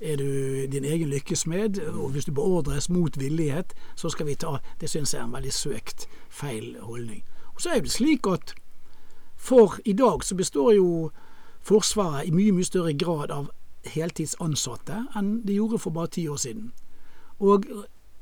er 0.00 0.16
du 0.16 0.64
din 0.72 0.86
egen 0.88 1.10
lykkesmed, 1.12 1.76
og 1.92 2.14
hvis 2.14 2.24
du 2.24 2.32
beordres 2.32 2.88
mot 2.88 3.18
villighet, 3.20 3.74
så 3.92 4.08
skal 4.08 4.30
vi 4.30 4.38
ta 4.40 4.54
Det 4.80 4.88
syns 4.88 5.12
jeg 5.12 5.20
er 5.20 5.26
en 5.26 5.36
veldig 5.36 5.52
søkt 5.52 6.06
feil 6.32 6.78
holdning. 6.80 7.20
Og 7.52 7.60
så 7.60 7.76
er 7.76 7.84
det 7.84 7.92
slik 7.92 8.24
at 8.32 8.54
for 9.36 9.76
i 9.84 9.92
dag 9.92 10.24
så 10.24 10.34
består 10.34 10.72
jo 10.72 11.10
Forsvaret 11.66 12.28
i 12.28 12.30
mye, 12.30 12.52
mye 12.54 12.64
større 12.64 12.92
grad 12.94 13.32
av 13.34 13.48
heltidsansatte 13.90 15.00
enn 15.18 15.40
det 15.46 15.56
gjorde 15.56 15.80
for 15.82 15.94
bare 15.96 16.12
ti 16.14 16.28
år 16.30 16.38
siden. 16.38 16.68
Og 17.42 17.66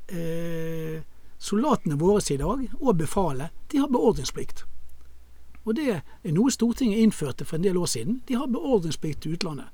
eh, 0.09 1.03
soldatene 1.37 1.99
våre 2.01 2.23
i 2.33 2.39
dag, 2.41 2.63
og 2.79 2.97
befalet, 2.97 3.53
de 3.69 3.83
har 3.83 3.91
beordringsplikt. 3.93 4.65
Og 5.65 5.75
det 5.75 5.87
er 5.91 6.33
noe 6.33 6.51
Stortinget 6.53 7.01
innførte 7.01 7.45
for 7.45 7.57
en 7.57 7.63
del 7.63 7.77
år 7.77 7.89
siden. 7.89 8.21
De 8.27 8.37
har 8.37 8.51
beordringsplikt 8.51 9.21
til 9.21 9.33
utlandet. 9.33 9.71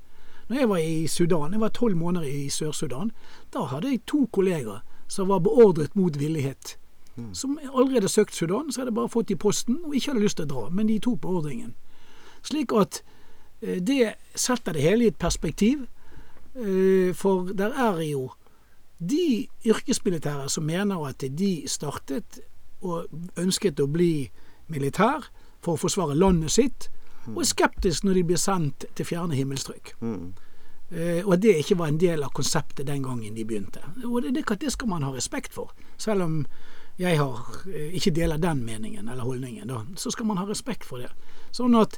Når 0.48 0.58
jeg 0.58 0.68
var 0.68 0.76
i 0.76 1.06
Sudan, 1.06 1.52
jeg 1.52 1.60
var 1.60 1.68
tolv 1.68 1.96
måneder 1.96 2.26
i 2.26 2.48
Sør-Sudan, 2.48 3.12
da 3.54 3.66
hadde 3.70 3.90
jeg 3.90 4.02
to 4.06 4.26
kolleger 4.32 4.82
som 5.08 5.28
var 5.28 5.38
beordret 5.38 5.96
mot 5.96 6.18
villighet. 6.18 6.78
Mm. 7.16 7.34
Som 7.34 7.58
allerede 7.74 8.08
søkt 8.08 8.34
Sudan, 8.34 8.72
så 8.72 8.80
hadde 8.80 8.92
bare 8.92 9.08
fått 9.08 9.30
i 9.30 9.36
posten 9.36 9.78
og 9.84 9.94
ikke 9.94 10.10
hadde 10.12 10.24
lyst 10.24 10.36
til 10.40 10.48
å 10.48 10.52
dra. 10.52 10.68
Men 10.70 10.88
de 10.88 10.98
tok 10.98 11.20
beordringen. 11.20 11.74
Slik 12.42 12.72
at 12.72 13.02
eh, 13.60 13.80
det 13.80 14.14
setter 14.34 14.72
det 14.72 14.82
hele 14.82 15.04
i 15.04 15.12
et 15.12 15.20
perspektiv. 15.20 15.84
Eh, 16.56 17.12
for 17.14 17.52
der 17.52 17.76
er 17.76 18.00
jo 18.08 18.30
de 18.98 19.48
yrkesmilitære 19.66 20.48
som 20.48 20.64
mener 20.64 21.04
at 21.06 21.24
de 21.38 21.52
startet 21.66 22.40
og 22.80 23.06
ønsket 23.38 23.80
å 23.80 23.86
bli 23.90 24.30
militær 24.72 25.28
for 25.62 25.76
å 25.76 25.80
forsvare 25.80 26.18
landet 26.18 26.52
sitt, 26.54 26.88
og 27.30 27.42
er 27.42 27.46
skeptisk 27.46 28.06
når 28.06 28.18
de 28.18 28.24
blir 28.32 28.40
sendt 28.40 28.86
til 28.98 29.06
fjerne 29.06 29.36
himmelstrøk. 29.38 29.94
Mm. 30.00 30.32
Uh, 30.92 31.22
og 31.24 31.36
at 31.36 31.42
det 31.44 31.54
ikke 31.62 31.78
var 31.80 31.88
en 31.88 32.00
del 32.00 32.24
av 32.26 32.34
konseptet 32.36 32.86
den 32.86 33.04
gangen 33.04 33.36
de 33.36 33.44
begynte. 33.48 33.80
Og 34.04 34.22
det, 34.22 34.34
det, 34.36 34.44
det 34.60 34.72
skal 34.74 34.90
man 34.90 35.06
ha 35.06 35.12
respekt 35.14 35.54
for. 35.54 35.70
Selv 35.96 36.26
om 36.26 36.34
jeg 37.00 37.16
har, 37.16 37.38
uh, 37.64 37.94
ikke 37.96 38.12
deler 38.12 38.42
den 38.42 38.64
meningen 38.66 39.08
eller 39.08 39.24
holdningen, 39.24 39.70
da, 39.70 39.84
så 39.96 40.12
skal 40.12 40.28
man 40.28 40.42
ha 40.42 40.48
respekt 40.48 40.84
for 40.84 41.00
det. 41.00 41.08
Sånn 41.54 41.78
at 41.78 41.96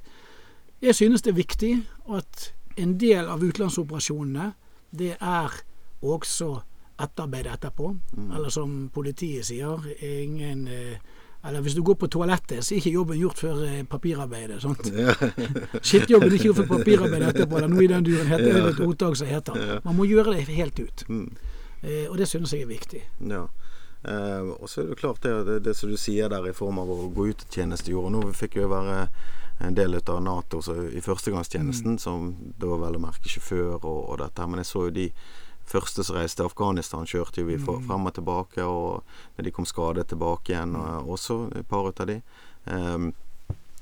jeg 0.85 0.95
synes 0.95 1.25
det 1.25 1.33
er 1.33 1.41
viktig 1.41 1.73
at 2.13 2.53
en 2.79 2.95
del 3.01 3.31
av 3.31 3.43
utenlandsoperasjonene, 3.43 4.53
det 4.95 5.17
er 5.17 5.59
også 6.05 6.53
etterarbeid 7.01 7.49
etterpå. 7.51 7.91
Mm. 8.15 8.31
Eller 8.37 8.53
som 8.55 8.77
politiet 8.95 9.49
sier, 9.49 9.89
ingen 10.05 10.69
uh, 10.69 11.14
eller 11.45 11.65
hvis 11.65 11.75
du 11.77 11.83
går 11.85 11.99
på 12.01 12.09
toalettet, 12.09 12.65
så 12.65 12.75
er 12.75 12.81
ikke 12.81 12.95
jobben 12.95 13.19
gjort 13.21 13.43
før 13.45 13.65
eh, 13.67 13.83
papirarbeidet. 13.89 14.63
sant? 14.63 14.87
Skittjobben 15.89 16.31
er 16.31 16.39
ikke 16.39 16.49
gjort 16.51 16.63
før 16.63 16.71
papirarbeidet 16.79 17.35
etterpå, 17.35 17.59
eller 17.59 17.73
noe 17.73 17.85
i 17.85 17.91
den 17.91 18.07
duren 18.07 18.31
heter 18.31 18.49
det 18.49 18.63
et 18.71 18.81
ordtak 18.87 19.19
som 19.21 19.29
heter. 19.29 19.61
Man 19.85 19.99
må 19.99 20.09
gjøre 20.09 20.33
det 20.39 20.47
helt 20.57 20.81
ut. 20.81 21.05
Mm. 21.09 21.29
Eh, 21.83 22.07
og 22.09 22.17
det 22.19 22.29
synes 22.31 22.55
jeg 22.57 22.65
er 22.65 22.73
viktig. 22.73 23.03
Ja. 23.29 23.45
Eh, 24.09 24.51
og 24.57 24.69
så 24.69 24.83
er 24.83 24.91
det 24.91 24.99
klart 25.01 25.23
det, 25.23 25.35
det, 25.47 25.59
det, 25.65 25.77
som 25.77 25.93
du 25.93 25.97
sier 26.01 26.33
der 26.33 26.49
i 26.49 26.57
form 26.57 26.81
av 26.81 26.91
å 26.93 27.09
gå 27.13 27.29
ut 27.33 27.45
i 27.45 27.51
tjenestejord. 27.59 28.11
Nå 28.13 28.25
fikk 28.37 28.59
jo 28.61 28.69
være 28.73 29.07
en 29.65 29.77
del 29.77 29.97
av 30.01 30.21
Nato 30.25 30.61
i 30.91 31.01
førstegangstjenesten, 31.05 31.97
mm. 31.97 32.03
som 32.03 32.33
da 32.61 32.77
vel 32.81 32.99
å 32.99 33.05
merke 33.05 33.31
sjåfør 33.31 33.79
og, 33.79 34.01
og 34.11 34.21
dette. 34.25 34.41
her. 34.41 34.51
Men 34.51 34.65
jeg 34.65 34.71
så 34.73 34.89
jo 34.89 34.97
de 34.97 35.11
første 35.69 36.05
som 36.05 36.19
reiste 36.19 36.41
til 36.41 36.49
Afghanistan, 36.49 37.09
kjørte 37.09 37.43
jo 37.43 37.49
vi 37.49 37.59
mm. 37.61 37.85
frem 37.89 38.09
og 38.11 38.15
tilbake. 38.17 38.65
Og 38.65 39.37
når 39.37 39.49
de 39.49 39.55
kom 39.55 39.69
skadet 39.69 40.09
tilbake 40.13 40.55
igjen, 40.55 40.77
og, 40.79 41.13
også 41.17 41.45
et 41.59 41.69
par 41.69 41.91
av 41.91 42.09
de. 42.11 42.21
Um, 42.65 43.13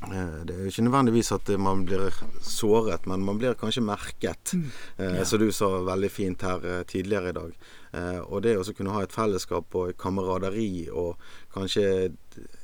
det 0.02 0.54
er 0.54 0.64
jo 0.64 0.70
ikke 0.70 0.82
nødvendigvis 0.82 1.30
at 1.34 1.50
man 1.62 1.84
blir 1.86 2.10
såret, 2.42 3.06
men 3.06 3.22
man 3.24 3.38
blir 3.38 3.54
kanskje 3.58 3.84
merket. 3.86 4.54
Mm. 4.54 4.64
Eh, 4.96 5.14
ja. 5.18 5.24
Som 5.24 5.38
du 5.38 5.52
sa 5.54 5.68
veldig 5.86 6.10
fint 6.10 6.42
her 6.42 6.66
eh, 6.66 6.82
tidligere 6.88 7.30
i 7.30 7.36
dag. 7.36 7.52
Eh, 7.92 8.18
og 8.24 8.42
det 8.42 8.56
å 8.58 8.66
kunne 8.74 8.94
ha 8.96 9.04
et 9.04 9.14
fellesskap 9.14 9.74
og 9.78 9.94
kameraderi 10.00 10.88
og 10.90 11.20
kanskje 11.54 12.12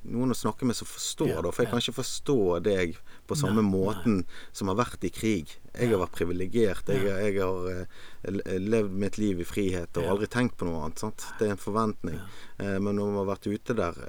noen 0.09 0.35
å 0.35 0.39
snakke 0.39 0.67
med 0.67 0.79
som 0.79 0.91
forstår 0.91 1.37
ja, 1.37 1.45
da. 1.45 1.53
For 1.53 1.65
jeg 1.65 1.73
kan 1.73 1.85
ikke 1.85 2.01
forstå 2.01 2.41
deg 2.67 2.99
på 3.29 3.37
samme 3.39 3.63
nei, 3.63 3.71
måten 3.71 4.21
nei. 4.21 4.39
som 4.57 4.71
har 4.73 4.79
vært 4.81 5.05
i 5.05 5.11
krig. 5.15 5.53
Jeg 5.75 5.93
har 5.93 6.01
vært 6.03 6.17
privilegert. 6.17 6.91
Jeg, 6.91 7.05
jeg, 7.07 7.37
har 7.39 7.69
uh, 7.69 8.59
levd 8.59 8.97
mitt 9.05 9.19
liv 9.21 9.43
i 9.43 9.47
frihet 9.49 10.01
og 10.01 10.11
aldri 10.15 10.31
tenkt 10.33 10.59
på 10.59 10.69
noe 10.69 10.83
annet. 10.87 11.05
Sant? 11.05 11.29
Det 11.39 11.49
er 11.49 11.55
en 11.55 11.63
forventning. 11.63 12.19
Uh, 12.61 12.79
men 12.81 12.95
når 12.97 13.05
man 13.05 13.21
har 13.23 13.31
vært 13.35 13.51
ute 13.51 13.77
der 13.79 14.03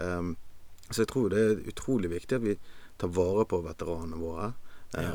Så 0.90 1.04
jeg 1.04 1.12
tror 1.12 1.30
det 1.30 1.40
er 1.46 1.64
utrolig 1.70 2.10
viktig 2.10 2.40
at 2.40 2.46
vi 2.48 2.58
tar 2.98 3.12
vare 3.14 3.46
på 3.46 3.62
veteranene 3.62 4.18
våre. 4.18 4.52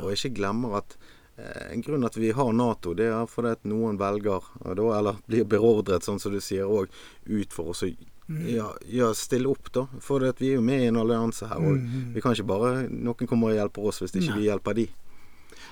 Og 0.01 0.13
ikke 0.13 0.37
glemmer 0.37 0.77
at 0.79 0.95
en 1.35 1.81
grunn 1.83 2.07
at 2.07 2.15
vi 2.15 2.29
har 2.31 2.53
Nato, 2.55 2.93
det 2.95 3.09
er 3.11 3.25
fordi 3.27 3.49
at 3.57 3.65
noen 3.67 3.97
velger, 3.99 4.45
eller 4.71 5.17
blir 5.27 5.43
beordret, 5.51 6.05
sånn 6.07 6.21
som 6.23 6.31
du 6.31 6.39
sier 6.39 6.63
òg, 6.71 6.87
ut 7.27 7.51
for 7.51 7.73
å 7.73 7.75
Mm. 7.75 8.14
Ja, 8.27 8.71
ja, 8.89 9.11
stille 9.13 9.49
opp, 9.51 9.69
da. 9.73 9.85
For 10.01 10.23
vi 10.39 10.49
er 10.49 10.57
jo 10.57 10.63
med 10.65 10.81
i 10.81 10.87
en 10.89 10.97
allianse 10.97 11.45
her. 11.49 11.61
Og 11.61 11.77
mm. 11.77 12.13
vi 12.15 12.23
kan 12.23 12.33
ikke 12.33 12.47
bare 12.49 12.87
Noen 12.89 13.29
kommer 13.29 13.51
og 13.51 13.59
hjelper 13.59 13.91
oss 13.91 14.01
hvis 14.01 14.15
ikke 14.15 14.31
Nei. 14.31 14.39
vi 14.39 14.47
hjelper 14.49 14.79
de. 14.79 14.87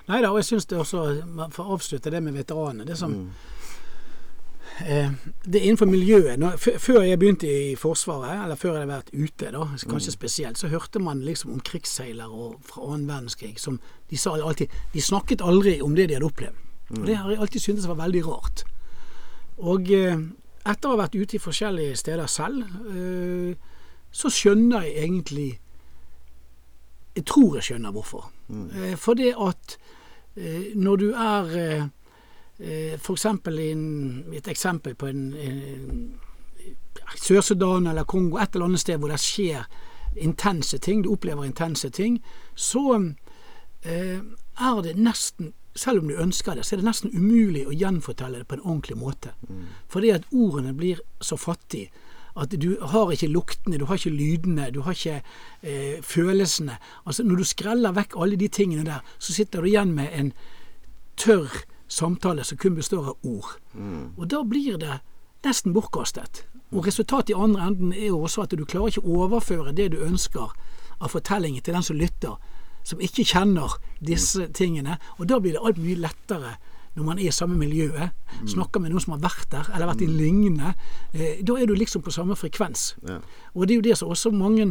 Nei 0.04 0.20
da, 0.20 0.30
og 0.34 0.42
jeg 0.42 0.50
syns 0.52 0.68
det 0.68 0.78
også 0.80 1.02
For 1.56 1.64
å 1.64 1.78
avslutte 1.78 2.12
det 2.14 2.22
med 2.24 2.36
veteranene. 2.38 2.86
Det 2.86 2.98
som 3.00 3.16
mm. 3.16 3.30
eh, 4.86 5.16
Det 5.46 5.62
er 5.62 5.66
innenfor 5.66 5.90
miljøet. 5.90 6.36
Når, 6.40 6.60
før 6.84 7.02
jeg 7.08 7.22
begynte 7.24 7.50
i 7.50 7.74
Forsvaret, 7.80 8.44
eller 8.44 8.60
før 8.60 8.76
jeg 8.76 8.84
hadde 8.84 8.92
vært 8.92 9.10
ute, 9.16 9.50
da, 9.56 9.66
kanskje 9.88 10.14
mm. 10.14 10.18
spesielt, 10.20 10.62
så 10.62 10.70
hørte 10.70 11.02
man 11.02 11.26
liksom 11.26 11.56
om 11.56 11.64
krigsseilere 11.66 12.52
fra 12.70 12.86
annen 12.86 13.10
verdenskrig 13.10 13.56
som 13.64 13.82
de 14.12 14.20
sa 14.20 14.36
alltid 14.38 14.70
De 14.94 15.02
snakket 15.02 15.42
aldri 15.42 15.80
om 15.82 15.98
det 15.98 16.12
de 16.12 16.20
hadde 16.20 16.30
opplevd. 16.30 16.62
Og 16.94 17.02
mm. 17.02 17.10
det 17.10 17.18
har 17.18 17.34
jeg 17.34 17.42
alltid 17.42 17.66
syntes 17.66 17.90
var 17.90 18.02
veldig 18.04 18.26
rart. 18.28 18.66
Og 19.58 19.90
eh, 19.90 20.22
etter 20.64 20.90
å 20.90 20.96
ha 20.96 21.04
vært 21.04 21.18
ute 21.18 21.38
i 21.38 21.42
forskjellige 21.44 21.98
steder 22.00 22.30
selv, 22.32 22.64
eh, 22.94 23.56
så 24.12 24.32
skjønner 24.32 24.88
jeg 24.88 25.04
egentlig 25.04 25.52
Jeg 27.14 27.26
tror 27.30 27.56
jeg 27.56 27.64
skjønner 27.64 27.92
hvorfor. 27.94 28.32
Mm. 28.48 28.70
Eh, 28.74 28.96
for 28.98 29.14
det 29.14 29.36
at 29.38 29.78
eh, 30.36 30.74
når 30.76 30.96
du 30.96 31.12
er 31.14 31.90
F.eks. 32.98 33.26
et 33.26 34.48
eksempel 34.48 34.96
på 34.96 35.06
en, 35.06 35.34
en 35.34 36.20
Sør-Sudan 37.16 37.88
eller 37.88 38.04
Kongo, 38.04 38.38
et 38.38 38.56
eller 38.56 38.66
annet 38.66 38.80
sted 38.80 38.98
hvor 38.98 39.14
det 39.14 39.20
skjer 39.20 39.62
intense 40.16 40.78
ting, 40.78 41.04
du 41.04 41.12
opplever 41.12 41.46
intense 41.46 41.90
ting, 41.90 42.18
så 42.56 43.14
er 43.84 44.82
det 44.82 44.96
nesten 44.98 45.54
selv 45.76 46.04
om 46.04 46.08
du 46.08 46.16
ønsker 46.22 46.56
det, 46.56 46.66
så 46.66 46.76
er 46.76 46.82
det 46.82 46.88
nesten 46.88 47.14
umulig 47.14 47.66
å 47.68 47.76
gjenfortelle 47.76 48.42
det 48.42 48.48
på 48.50 48.58
en 48.58 48.66
ordentlig 48.66 48.98
måte. 48.98 49.34
Mm. 49.50 49.68
Fordi 49.90 50.12
at 50.14 50.28
ordene 50.32 50.74
blir 50.78 51.02
så 51.22 51.38
fattige. 51.38 51.90
At 52.36 52.54
du 52.58 52.78
har 52.82 53.12
ikke 53.14 53.30
luktene, 53.30 53.78
du 53.78 53.86
har 53.86 54.00
ikke 54.00 54.14
lydene, 54.14 54.72
du 54.74 54.82
har 54.86 54.98
ikke 54.98 55.20
eh, 55.62 56.02
følelsene. 56.02 56.80
Altså 57.06 57.24
Når 57.24 57.42
du 57.42 57.46
skreller 57.46 57.94
vekk 57.94 58.18
alle 58.18 58.40
de 58.42 58.48
tingene 58.48 58.86
der, 58.88 59.06
så 59.20 59.34
sitter 59.34 59.62
du 59.62 59.70
igjen 59.70 59.94
med 59.94 60.10
en 60.14 60.32
tørr 61.18 61.64
samtale 61.88 62.44
som 62.44 62.58
kun 62.58 62.76
består 62.76 63.14
av 63.14 63.18
ord. 63.22 63.58
Mm. 63.74 64.16
Og 64.18 64.28
da 64.30 64.42
blir 64.44 64.80
det 64.82 65.00
nesten 65.46 65.74
bortkastet. 65.74 66.46
Og 66.74 66.88
resultatet 66.88 67.36
i 67.36 67.38
andre 67.38 67.68
enden 67.70 67.94
er 67.94 68.10
jo 68.10 68.24
også 68.26 68.48
at 68.48 68.56
du 68.58 68.66
klarer 68.66 68.90
ikke 68.90 69.06
å 69.06 69.26
overføre 69.28 69.76
det 69.78 69.92
du 69.94 70.00
ønsker 70.02 70.56
av 71.00 71.14
fortellingen 71.14 71.62
til 71.62 71.78
den 71.78 71.86
som 71.86 72.00
lytter, 72.00 72.40
som 72.84 73.02
ikke 73.04 73.26
kjenner 73.28 73.78
disse 74.04 74.48
tingene. 74.56 75.00
Og 75.18 75.28
da 75.32 75.40
blir 75.40 75.58
det 75.58 75.64
alt 75.64 75.82
mye 75.82 76.00
lettere 76.04 76.58
når 76.94 77.06
man 77.08 77.18
er 77.18 77.32
i 77.32 77.34
samme 77.34 77.56
miljøet, 77.58 78.14
snakker 78.46 78.82
med 78.82 78.92
noen 78.94 79.02
som 79.02 79.16
har 79.16 79.24
vært 79.24 79.48
der, 79.50 79.70
eller 79.74 79.90
vært 79.90 80.04
i 80.06 80.10
lignende. 80.10 80.76
Eh, 81.14 81.40
da 81.42 81.56
er 81.58 81.66
du 81.70 81.74
liksom 81.74 82.04
på 82.06 82.14
samme 82.14 82.38
frekvens. 82.38 82.92
Ja. 83.08 83.18
Og 83.54 83.66
det 83.66 83.74
er 83.74 83.80
jo 83.80 83.86
det 83.88 83.98
som 83.98 84.12
også 84.14 84.30
mange, 84.36 84.68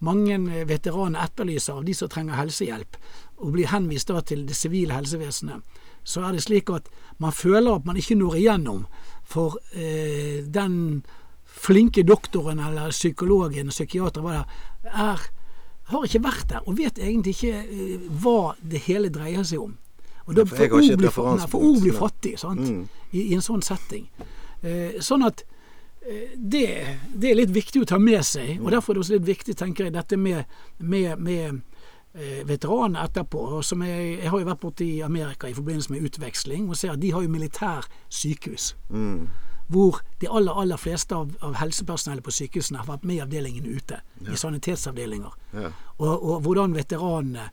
mange 0.00 0.38
veteraner 0.68 1.26
etterlyser 1.26 1.76
av 1.76 1.84
de 1.84 1.96
som 1.96 2.08
trenger 2.12 2.38
helsehjelp, 2.40 2.96
og 3.44 3.52
blir 3.52 3.68
henvist 3.68 4.08
da 4.08 4.24
til 4.24 4.46
det 4.48 4.56
sivile 4.56 4.96
helsevesenet. 4.96 5.84
Så 6.06 6.24
er 6.24 6.32
det 6.32 6.46
slik 6.46 6.72
at 6.72 6.88
man 7.20 7.34
føler 7.34 7.74
at 7.74 7.84
man 7.84 8.00
ikke 8.00 8.16
når 8.16 8.38
igjennom 8.40 8.86
for 9.26 9.58
eh, 9.74 10.46
den 10.48 11.04
flinke 11.44 12.06
doktoren 12.06 12.60
eller 12.62 12.94
psykologen, 12.94 13.68
psykiater, 13.74 14.24
hva 14.24 14.44
det 14.84 14.92
er, 14.92 15.28
har 15.92 16.04
ikke 16.06 16.22
vært 16.24 16.48
der 16.50 16.64
og 16.66 16.76
vet 16.78 16.98
egentlig 16.98 17.34
ikke 17.36 17.58
eh, 17.62 18.06
hva 18.22 18.54
det 18.62 18.80
hele 18.88 19.08
dreier 19.14 19.44
seg 19.46 19.60
om. 19.62 19.76
Og 20.26 20.34
da, 20.34 20.42
for 20.48 20.56
ord 20.74 20.82
blir- 20.98 21.10
For 21.52 21.60
blir 21.82 21.92
fattig 22.00 22.32
sant? 22.42 22.60
Mm. 22.66 22.88
I, 23.12 23.20
i 23.30 23.34
en 23.36 23.44
sånn 23.46 23.62
setting. 23.62 24.08
Eh, 24.62 24.96
sånn 25.00 25.22
at 25.28 25.44
eh, 26.02 26.32
det, 26.36 26.64
det 27.14 27.30
er 27.30 27.38
litt 27.38 27.54
viktig 27.54 27.82
å 27.84 27.86
ta 27.86 27.98
med 28.02 28.24
seg. 28.26 28.56
Og 28.60 28.72
derfor 28.74 28.92
er 28.92 28.98
det 28.98 29.04
også 29.04 29.14
litt 29.20 29.28
viktig, 29.30 29.54
tenker 29.56 29.84
jeg, 29.86 29.94
dette 29.94 30.16
med, 30.18 30.44
med, 30.78 31.18
med 31.22 31.60
eh, 32.18 32.42
veteraner 32.48 33.04
etterpå. 33.06 33.62
Jeg, 33.62 34.18
jeg 34.24 34.30
har 34.32 34.38
jo 34.42 34.48
vært 34.50 34.60
borte 34.66 34.84
i 34.84 35.00
Amerika 35.06 35.46
i 35.46 35.54
forbindelse 35.54 35.92
med 35.94 36.02
utveksling 36.10 36.66
og 36.68 36.74
ser 36.76 36.96
at 36.96 37.00
de 37.00 37.12
har 37.14 37.22
jo 37.22 37.30
militær 37.30 37.86
sykehus. 38.10 38.72
Mm. 38.90 39.28
Hvor 39.66 40.00
de 40.20 40.28
aller, 40.30 40.60
aller 40.60 40.76
fleste 40.76 41.14
av, 41.16 41.32
av 41.42 41.56
helsepersonellet 41.58 42.24
på 42.24 42.34
sykehusene 42.34 42.78
har 42.78 42.86
vært 42.86 43.04
med 43.04 43.16
i 43.16 43.22
avdelingen 43.24 43.66
ute. 43.66 44.00
I 44.30 44.36
sanitetsavdelinger. 44.38 45.32
Ja. 45.52 45.72
Og, 45.98 46.12
og 46.14 46.44
hvordan 46.46 46.76
veteranene 46.76 47.48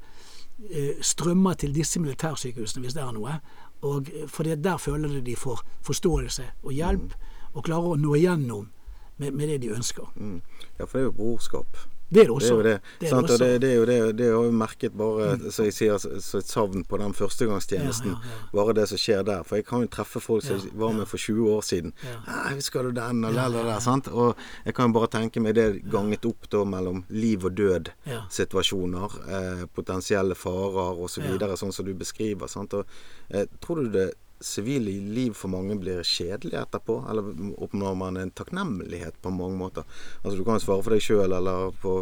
eh, 0.70 1.01
strømmer 1.01 1.57
til 1.57 1.74
disse 1.76 1.99
militærsykehusene, 1.99 2.86
hvis 2.86 2.93
det 2.93 3.01
er 3.03 3.16
noe. 3.16 3.39
Og 3.84 4.11
for 4.28 4.43
For 4.43 4.55
der 4.55 4.78
føler 4.78 5.09
de 5.09 5.22
de 5.22 5.36
får 5.36 5.66
forståelse 5.82 6.43
og 6.64 6.72
hjelp, 6.72 7.16
og 7.53 7.64
klarer 7.64 7.95
å 7.95 7.95
nå 7.99 8.16
igjennom 8.16 8.70
med, 9.18 9.32
med 9.32 9.47
det 9.47 9.57
de 9.61 9.74
ønsker. 9.74 10.05
Mm. 10.16 10.41
ja, 10.80 10.86
for 10.86 10.97
det 10.97 11.03
er 11.03 11.09
jo 11.09 11.11
brorskap. 11.11 11.78
Det 12.14 12.24
er 12.24 12.30
det 12.30 12.39
Det 12.39 12.49
er 12.49 12.53
jo 12.55 12.64
det. 12.64 12.74
Det 12.99 13.09
er 13.09 13.16
også. 13.18 13.38
Mm. 13.43 13.59
det 13.61 13.70
er 13.70 13.76
jo 13.76 13.86
det, 13.86 14.18
det 14.18 14.26
har 14.30 14.43
jo 14.45 14.51
merket 14.51 14.93
bare, 14.97 15.51
så 15.51 15.66
jeg 15.68 15.74
sier, 15.74 15.97
så 15.97 16.38
et 16.38 16.49
savn 16.49 16.84
på 16.86 16.99
den 17.01 17.14
førstegangstjenesten. 17.18 18.14
Ja, 18.14 18.34
ja. 18.34 18.49
Bare 18.53 18.76
det 18.78 18.88
som 18.91 18.97
skjer 19.01 19.24
der. 19.28 19.43
For 19.47 19.59
jeg 19.59 19.66
kan 19.66 19.82
jo 19.86 19.88
treffe 19.88 20.22
folk 20.22 20.43
som 20.45 20.61
var 20.74 20.93
med 20.93 21.07
for 21.09 21.18
20 21.18 21.49
år 21.55 21.61
siden. 21.61 21.93
Ja. 22.03 22.20
«Nei, 22.28 22.53
'Husker 22.55 22.84
du 22.84 22.91
den?' 22.91 23.26
og 23.26 23.34
der, 23.34 23.49
der, 23.49 23.80
sant? 23.80 24.07
Og 24.07 24.36
jeg 24.66 24.74
kan 24.76 24.89
jo 24.91 24.99
bare 24.99 25.07
tenke 25.07 25.41
meg 25.41 25.55
det 25.55 25.82
ganget 25.91 26.26
opp 26.26 26.49
da 26.51 26.64
mellom 26.64 27.03
liv 27.09 27.45
og 27.45 27.55
død 27.57 27.89
Ja. 28.05 28.22
situasjoner, 28.30 29.09
eh, 29.30 29.66
potensielle 29.74 30.36
farer 30.36 30.99
osv., 30.99 31.14
så 31.14 31.22
videre, 31.22 31.57
sånn 31.57 31.72
som 31.74 31.86
du 31.86 31.93
beskriver. 31.93 32.47
Sant? 32.47 32.74
Og, 32.74 32.86
eh, 33.30 33.45
tror 33.61 33.84
du 33.84 33.89
det 33.89 34.14
sivile 34.43 34.91
liv 35.15 35.33
for 35.37 35.51
mange 35.53 35.77
blir 35.79 36.03
kjedelig 36.05 36.57
etterpå? 36.59 36.99
Eller 37.09 37.29
oppnår 37.63 37.95
man 37.97 38.17
en 38.17 38.31
takknemlighet 38.31 39.17
på 39.21 39.31
mange 39.33 39.57
måter? 39.57 39.83
Altså 40.23 40.37
Du 40.37 40.43
kan 40.43 40.59
jo 40.59 40.65
svare 40.65 40.83
for 40.83 40.95
deg 40.95 41.01
sjøl, 41.03 41.31
eller 41.33 41.71
på 41.81 41.95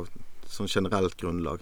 sånn 0.51 0.67
generelt 0.71 1.15
grunnlag. 1.17 1.61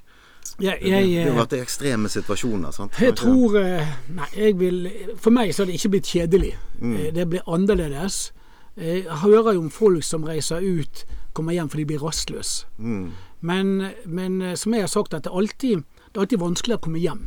Ja, 0.60 0.72
Det, 0.80 0.88
jeg, 0.90 1.08
det 1.14 1.24
har 1.24 1.32
eh, 1.36 1.38
vært 1.38 1.54
ekstreme 1.60 2.10
situasjoner, 2.10 2.72
sant? 2.74 2.96
jeg 3.00 3.14
tror 3.20 3.58
eh, 3.60 3.90
Nei, 4.16 4.28
jeg 4.34 4.56
vil 4.58 4.78
For 5.20 5.36
meg 5.36 5.52
så 5.54 5.62
har 5.62 5.70
det 5.70 5.76
ikke 5.78 5.92
blitt 5.94 6.10
kjedelig. 6.10 6.54
Mm. 6.80 6.94
Eh, 6.96 7.10
Det 7.14 7.26
blir 7.30 7.44
annerledes. 7.46 8.32
Jeg 8.80 9.04
hører 9.24 9.54
jo 9.58 9.66
om 9.66 9.70
folk 9.70 10.04
som 10.08 10.24
reiser 10.24 10.64
ut, 10.64 11.04
kommer 11.36 11.54
hjem 11.54 11.70
fordi 11.70 11.84
de 11.84 11.90
blir 11.92 12.04
rastløse. 12.04 12.66
Mm. 12.78 13.12
Men, 13.42 13.92
men 14.06 14.40
som 14.58 14.74
jeg 14.74 14.84
har 14.88 14.92
sagt, 14.92 15.14
at 15.14 15.24
det 15.28 15.32
er 15.32 15.38
alltid, 15.38 15.84
det 16.08 16.16
er 16.16 16.24
alltid 16.24 16.40
vanskeligere 16.40 16.80
å 16.80 16.86
komme 16.88 17.00
hjem 17.04 17.26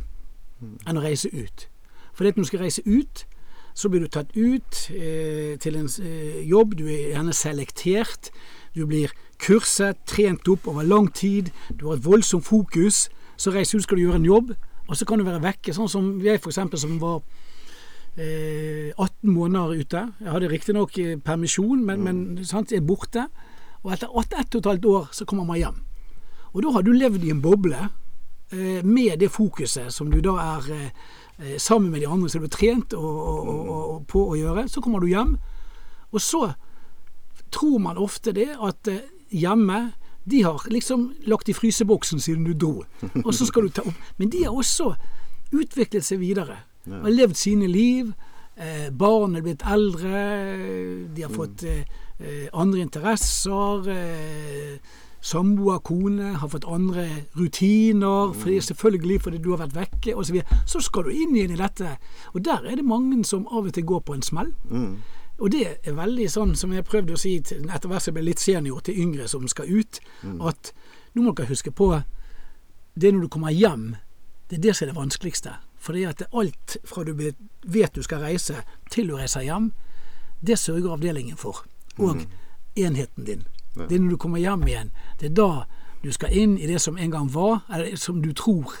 enn 0.87 0.97
å 0.97 1.03
reise 1.03 1.29
ut. 1.29 1.67
For 2.13 2.25
når 2.25 2.37
du 2.37 2.49
skal 2.49 2.63
reise 2.65 2.81
ut, 2.85 3.23
så 3.73 3.89
blir 3.89 4.03
du 4.05 4.09
tatt 4.11 4.31
ut 4.37 4.83
eh, 4.93 5.55
til 5.61 5.77
en 5.79 5.89
eh, 6.01 6.41
jobb. 6.49 6.77
Du 6.77 6.85
er 6.87 7.13
gjerne 7.13 7.33
selektert. 7.33 8.29
Du 8.75 8.85
blir 8.89 9.13
kurset, 9.41 9.99
trent 10.09 10.47
opp 10.47 10.67
over 10.67 10.85
lang 10.85 11.09
tid. 11.13 11.51
Du 11.79 11.87
har 11.87 11.97
et 11.97 12.05
voldsomt 12.05 12.45
fokus. 12.45 13.09
Så 13.37 13.51
reiser 13.51 13.77
du 13.77 13.81
ut, 13.81 13.87
skal 13.87 13.97
du 13.97 14.05
gjøre 14.05 14.21
en 14.21 14.29
jobb, 14.29 14.53
og 14.87 14.97
så 14.97 15.05
kan 15.05 15.19
du 15.19 15.25
være 15.25 15.41
vekke. 15.43 15.73
Sånn 15.73 15.89
som 15.89 16.13
jeg 16.23 16.39
f.eks. 16.39 16.61
som 16.81 16.99
var 17.01 17.21
eh, 18.17 18.93
18 18.97 19.31
måneder 19.33 19.73
ute. 19.81 20.05
Jeg 20.21 20.31
hadde 20.35 20.51
riktignok 20.51 20.97
eh, 21.01 21.17
permisjon, 21.17 21.81
men, 21.85 22.05
men 22.05 22.45
sant, 22.47 22.71
er 22.71 22.85
borte. 22.85 23.27
Og 23.83 23.91
etter 23.95 24.13
ett 24.21 24.37
ett 24.39 24.55
og 24.55 24.61
et 24.61 24.71
halvt 24.71 24.85
år 24.93 25.09
så 25.11 25.25
kommer 25.25 25.49
man 25.49 25.59
hjem. 25.59 25.81
Og 26.53 26.61
da 26.63 26.71
har 26.75 26.85
du 26.85 26.93
levd 26.93 27.25
i 27.25 27.33
en 27.33 27.41
boble 27.41 27.79
eh, 28.53 28.81
med 28.85 29.19
det 29.19 29.31
fokuset 29.33 29.91
som 29.93 30.11
du 30.13 30.21
da 30.23 30.37
er 30.39 30.71
eh, 30.71 31.11
sammen 31.57 31.91
med 31.91 32.03
de 32.03 32.07
andre 32.07 32.29
som 32.29 32.43
du 32.43 32.45
har 32.45 32.53
trent 32.53 32.93
og, 32.93 33.03
og, 33.03 33.47
og, 33.49 33.71
og, 33.93 34.03
på 34.07 34.21
å 34.31 34.37
gjøre. 34.37 34.67
Så 34.69 34.83
kommer 34.85 35.01
du 35.01 35.09
hjem, 35.09 35.37
og 36.13 36.21
så 36.21 36.43
tror 37.53 37.79
man 37.79 38.01
ofte 38.01 38.33
det 38.35 38.51
at 38.53 38.89
eh, 38.89 39.05
hjemme 39.33 39.93
de 40.23 40.43
har 40.45 40.61
liksom 40.71 41.09
lagt 41.27 41.49
i 41.51 41.55
fryseboksen 41.55 42.21
siden 42.23 42.45
du 42.47 42.53
dro, 42.55 42.83
og 43.25 43.33
så 43.35 43.47
skal 43.49 43.67
du 43.67 43.73
ta 43.75 43.83
opp. 43.85 43.97
Men 44.17 44.31
de 44.31 44.45
har 44.45 44.55
også 44.55 44.93
utviklet 45.53 46.05
seg 46.05 46.21
videre. 46.23 46.63
Har 46.89 47.11
levd 47.11 47.37
sine 47.39 47.67
liv. 47.69 48.13
Eh, 48.55 48.89
barn 48.91 49.35
er 49.37 49.43
blitt 49.45 49.63
eldre. 49.67 50.23
De 51.13 51.25
har 51.25 51.33
fått 51.33 51.63
eh, 51.67 51.83
eh, 52.19 52.47
andre 52.53 52.83
interesser. 52.83 53.89
Eh, 53.93 55.02
Samboer, 55.23 55.79
kone 55.87 56.33
har 56.41 56.49
fått 56.51 56.67
andre 56.67 57.05
rutiner. 57.37 58.33
Fordi, 58.35 58.59
selvfølgelig 58.61 59.21
fordi 59.23 59.41
du 59.43 59.49
har 59.53 59.63
vært 59.63 59.75
vekke 59.75 60.15
osv. 60.15 60.27
Så, 60.27 60.33
videre. 60.33 60.61
så 60.67 60.81
skal 60.83 61.07
du 61.07 61.11
inn 61.15 61.35
igjen 61.35 61.55
i 61.55 61.59
dette. 61.59 61.97
Og 62.33 62.43
der 62.45 62.65
er 62.67 62.79
det 62.79 62.85
mange 62.85 63.23
som 63.25 63.47
av 63.47 63.69
og 63.69 63.73
til 63.73 63.85
går 63.87 64.03
på 64.03 64.17
en 64.17 64.25
smell. 64.25 64.51
Mm. 64.69 64.97
Og 65.39 65.51
det 65.51 65.63
er 65.83 65.95
veldig 65.97 66.27
sånn 66.29 66.51
som 66.55 66.73
jeg 66.75 66.85
prøvde 66.85 67.15
å 67.15 67.19
si 67.19 67.37
til, 67.41 67.63
etter 67.65 67.89
hvert 67.89 68.03
som 68.03 68.11
jeg 68.11 68.19
ble 68.19 68.27
litt 68.29 68.43
senior 68.43 68.83
til 68.85 68.99
yngre 69.01 69.27
som 69.27 69.47
skal 69.49 69.71
ut, 69.71 69.99
at 70.45 70.73
nå 71.15 71.23
må 71.23 71.33
dere 71.33 71.49
huske 71.49 71.71
på 71.73 71.89
det 72.93 73.07
er 73.07 73.15
når 73.15 73.25
du 73.25 73.31
kommer 73.33 73.49
hjem, 73.49 73.95
det 74.49 74.59
er 74.59 74.61
det 74.67 74.75
som 74.75 74.85
er 74.85 74.91
det 74.91 74.99
vanskeligste. 74.99 75.55
For 75.81 75.97
det 75.97 76.03
er 76.05 76.37
alt 76.37 76.77
fra 76.85 77.03
du 77.03 77.13
vet 77.17 77.95
du 77.95 78.03
skal 78.05 78.21
reise 78.21 78.61
til 78.91 79.09
du 79.09 79.17
reiser 79.17 79.41
hjem, 79.47 79.71
det 80.45 80.59
sørger 80.59 80.93
avdelingen 80.93 81.37
for. 81.39 81.65
Og 81.97 82.25
enheten 82.75 83.25
din. 83.25 83.43
Det 83.73 83.95
er 83.95 83.99
når 83.99 84.15
du 84.15 84.17
kommer 84.21 84.41
hjem 84.41 84.67
igjen. 84.67 84.91
Det 85.19 85.31
er 85.31 85.37
da 85.37 85.65
du 86.03 86.11
skal 86.11 86.33
inn 86.35 86.57
i 86.59 86.67
det 86.67 86.81
som 86.83 86.97
en 86.97 87.11
gang 87.11 87.29
var, 87.31 87.63
eller 87.73 87.95
som 87.95 88.21
du 88.21 88.33
tror 88.33 88.73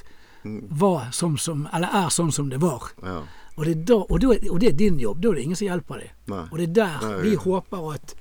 var 0.69 1.11
som, 1.11 1.37
som, 1.37 1.67
eller 1.73 1.87
er 1.87 2.09
sånn 2.11 2.31
som 2.31 2.49
det 2.51 2.59
var. 2.61 2.89
Ja. 3.03 3.21
Og 3.55 3.65
det, 3.65 3.75
da, 3.87 3.99
og, 4.01 4.19
da, 4.19 4.33
og 4.51 4.59
det 4.59 4.73
er 4.73 4.77
din 4.77 4.99
jobb. 4.99 5.21
Da 5.21 5.29
er 5.29 5.37
det 5.37 5.45
ingen 5.45 5.59
som 5.59 5.69
hjelper 5.69 6.01
deg. 6.01 6.11
Nei. 6.33 6.43
Og 6.49 6.57
det 6.59 6.65
er 6.67 6.73
der 6.79 7.05
Nei, 7.05 7.13
vi 7.23 7.35
håper 7.39 7.87
at 7.93 8.15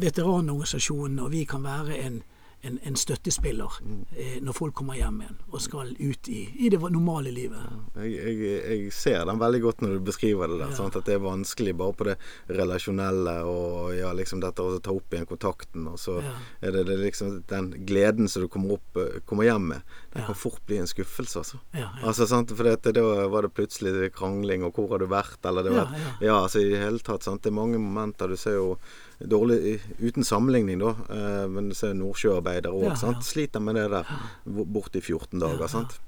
veteranorganisasjonen 0.00 1.20
og 1.24 1.32
vi 1.32 1.44
kan 1.48 1.64
være 1.66 1.98
en, 2.04 2.20
en, 2.66 2.78
en 2.84 2.96
støttespiller 2.98 3.78
Mm. 3.82 4.04
eh, 4.16 4.36
når 4.42 4.54
folk 4.56 4.74
kommer 4.78 4.94
hjem 4.98 5.20
igjen 5.22 5.36
og 5.52 5.60
skal 5.60 5.90
ut 5.98 6.28
i, 6.32 6.42
i 6.66 6.68
det 6.72 6.78
normale 6.80 7.30
livet. 7.34 7.58
Jeg, 7.96 8.12
jeg, 8.16 8.60
jeg 8.66 8.92
ser 8.92 9.24
den 9.28 9.38
veldig 9.40 9.60
godt 9.64 9.82
når 9.84 9.96
du 9.96 10.00
beskriver 10.06 10.48
det 10.52 10.58
der. 10.62 10.72
Ja. 10.76 10.86
At 10.86 11.04
det 11.06 11.14
er 11.16 11.22
vanskelig 11.24 11.74
bare 11.78 11.96
på 11.98 12.06
det 12.08 12.16
relasjonelle 12.60 13.34
og 13.48 13.94
ja, 13.96 14.10
liksom 14.16 14.40
dette 14.42 14.64
å 14.64 14.78
ta 14.82 14.94
opp 14.94 15.12
igjen 15.14 15.28
kontakten. 15.28 15.86
Og 15.92 15.98
så 16.00 16.18
er 16.22 16.74
det, 16.74 16.84
det 16.88 16.98
liksom 17.02 17.40
den 17.50 17.70
gleden 17.88 18.28
som 18.32 18.44
du 18.44 18.48
kommer, 18.52 18.78
opp, 18.80 19.00
eh, 19.02 19.20
kommer 19.28 19.48
hjem 19.48 19.68
med. 19.74 19.82
Den 20.12 20.22
Ja. 20.22 20.26
kan 20.30 20.34
fort 20.40 20.62
bli 20.66 20.78
en 20.80 20.86
skuffelse, 20.88 21.38
altså. 21.42 21.58
Altså, 22.02 22.26
sant? 22.26 22.50
For 22.56 22.64
det, 22.64 22.94
da 22.96 23.02
var 23.28 23.42
det 23.44 23.52
plutselig 23.54 24.12
krangling, 24.16 24.64
og 24.64 24.72
hvor 24.78 24.88
har 24.94 24.98
du 25.02 25.06
vært? 25.10 25.38
Eller 25.44 25.62
det 25.66 25.74
var, 25.76 25.92
ja. 25.92 26.14
ja, 26.24 26.36
altså 26.42 26.62
i 26.64 26.70
det 26.70 26.80
hele 26.80 26.98
tatt. 27.04 27.22
Sant? 27.26 27.42
Det 27.44 27.50
er 27.52 27.58
mange 27.60 27.78
momenter. 27.78 28.28
Du 28.32 28.36
ser 28.40 28.56
jo 28.56 28.78
dårlig 29.18 29.80
Uten 29.98 30.24
sammenligning, 30.24 30.78
da. 30.78 30.90
Eh, 31.10 31.46
men 31.48 31.68
du 31.70 31.74
er 31.86 31.94
nordsjøarbeidere 31.94 32.72
òg. 32.72 32.82
Ja, 32.90 32.96
ja. 33.12 33.20
Sliter 33.24 33.60
med 33.60 33.74
det 33.74 33.86
der 33.90 34.04
bo- 34.44 34.64
borte 34.64 34.98
i 34.98 35.00
14 35.00 35.38
dager. 35.40 35.66
Sant? 35.68 35.98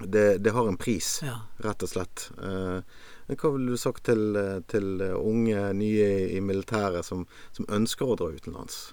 Det, 0.00 0.42
det 0.44 0.52
har 0.52 0.68
en 0.68 0.76
pris, 0.76 1.22
rett 1.64 1.82
og 1.82 1.88
slett. 1.88 2.30
Eh, 2.38 2.80
men 3.28 3.36
hva 3.40 3.50
ville 3.54 3.70
du 3.72 3.76
sagt 3.80 4.04
til, 4.04 4.36
eh, 4.36 4.60
til 4.68 5.00
unge 5.16 5.72
nye 5.74 6.08
i 6.36 6.40
militæret 6.40 7.04
som, 7.04 7.26
som 7.52 7.66
ønsker 7.68 8.06
å 8.06 8.16
dra 8.16 8.28
utenlands? 8.32 8.92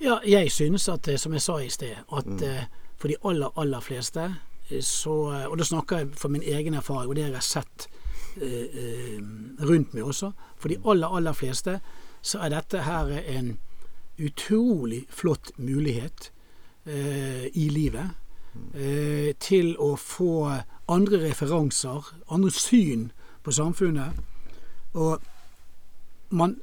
Ja, 0.00 0.18
jeg 0.26 0.50
synes 0.52 0.88
at, 0.88 1.08
som 1.20 1.32
jeg 1.36 1.42
sa 1.44 1.58
i 1.62 1.68
sted, 1.70 1.96
at 2.12 2.26
Mm. 2.26 2.66
for 2.98 3.08
de 3.08 3.16
aller, 3.24 3.50
aller 3.56 3.80
fleste 3.80 4.34
så 4.80 5.12
Og 5.50 5.58
da 5.58 5.64
snakker 5.64 5.98
jeg 5.98 6.08
for 6.16 6.28
min 6.28 6.42
egen 6.42 6.74
erfaring 6.74 7.08
og 7.08 7.14
det 7.16 7.24
jeg 7.26 7.34
har 7.34 7.40
sett 7.40 7.86
rundt 8.38 9.94
meg 9.94 10.04
også. 10.04 10.32
For 10.58 10.68
de 10.72 10.80
aller, 10.84 11.08
aller 11.08 11.32
fleste 11.32 11.78
så 12.24 12.40
er 12.44 12.54
dette 12.54 12.82
her 12.86 13.10
en 13.36 13.56
utrolig 14.18 15.04
flott 15.10 15.52
mulighet 15.58 16.30
eh, 16.86 17.46
i 17.52 17.68
livet. 17.68 18.14
Eh, 18.74 19.34
til 19.42 19.74
å 19.82 19.94
få 19.98 20.50
andre 20.88 21.18
referanser, 21.24 22.12
andre 22.30 22.52
syn 22.54 23.08
på 23.42 23.52
samfunnet. 23.52 24.20
Og 24.94 25.18
man 26.30 26.56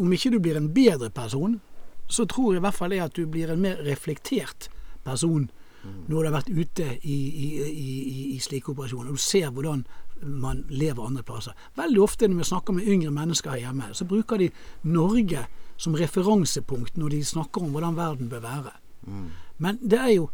om 0.00 0.12
ikke 0.12 0.30
du 0.32 0.38
blir 0.40 0.56
en 0.56 0.70
bedre 0.74 1.10
person, 1.10 1.60
så 2.08 2.24
tror 2.24 2.54
jeg 2.54 2.60
i 2.60 2.64
hvert 2.64 2.76
fall 2.76 2.92
det 2.94 3.02
at 3.04 3.16
du 3.16 3.26
blir 3.28 3.50
en 3.52 3.60
mer 3.60 3.82
reflektert 3.84 4.70
person 5.04 5.50
når 5.80 6.16
du 6.16 6.26
har 6.28 6.34
vært 6.34 6.50
ute 6.52 6.86
i, 7.08 7.16
i, 7.16 7.46
i, 7.70 8.24
i 8.34 8.38
slike 8.42 8.72
operasjoner. 8.72 9.12
Du 9.12 9.20
ser 9.20 9.48
hvordan 9.50 9.86
man 10.22 10.64
lever 10.68 11.06
andre 11.06 11.22
plasser. 11.22 11.56
Veldig 11.76 12.02
ofte 12.02 12.28
når 12.28 12.42
vi 12.42 12.50
snakker 12.50 12.76
med 12.76 12.88
yngre 12.88 13.10
mennesker 13.14 13.54
her 13.54 13.64
hjemme, 13.66 13.90
så 13.92 14.04
bruker 14.04 14.40
de 14.40 14.50
Norge 14.82 15.46
som 15.80 15.96
referansepunkt 15.96 16.96
når 17.00 17.16
de 17.16 17.24
snakker 17.24 17.64
om 17.64 17.72
hvordan 17.74 17.96
verden 17.96 18.28
bør 18.28 18.44
være. 18.44 18.72
Mm. 19.06 19.28
Men 19.58 19.78
det 19.82 19.98
er 19.98 20.14
jo 20.14 20.30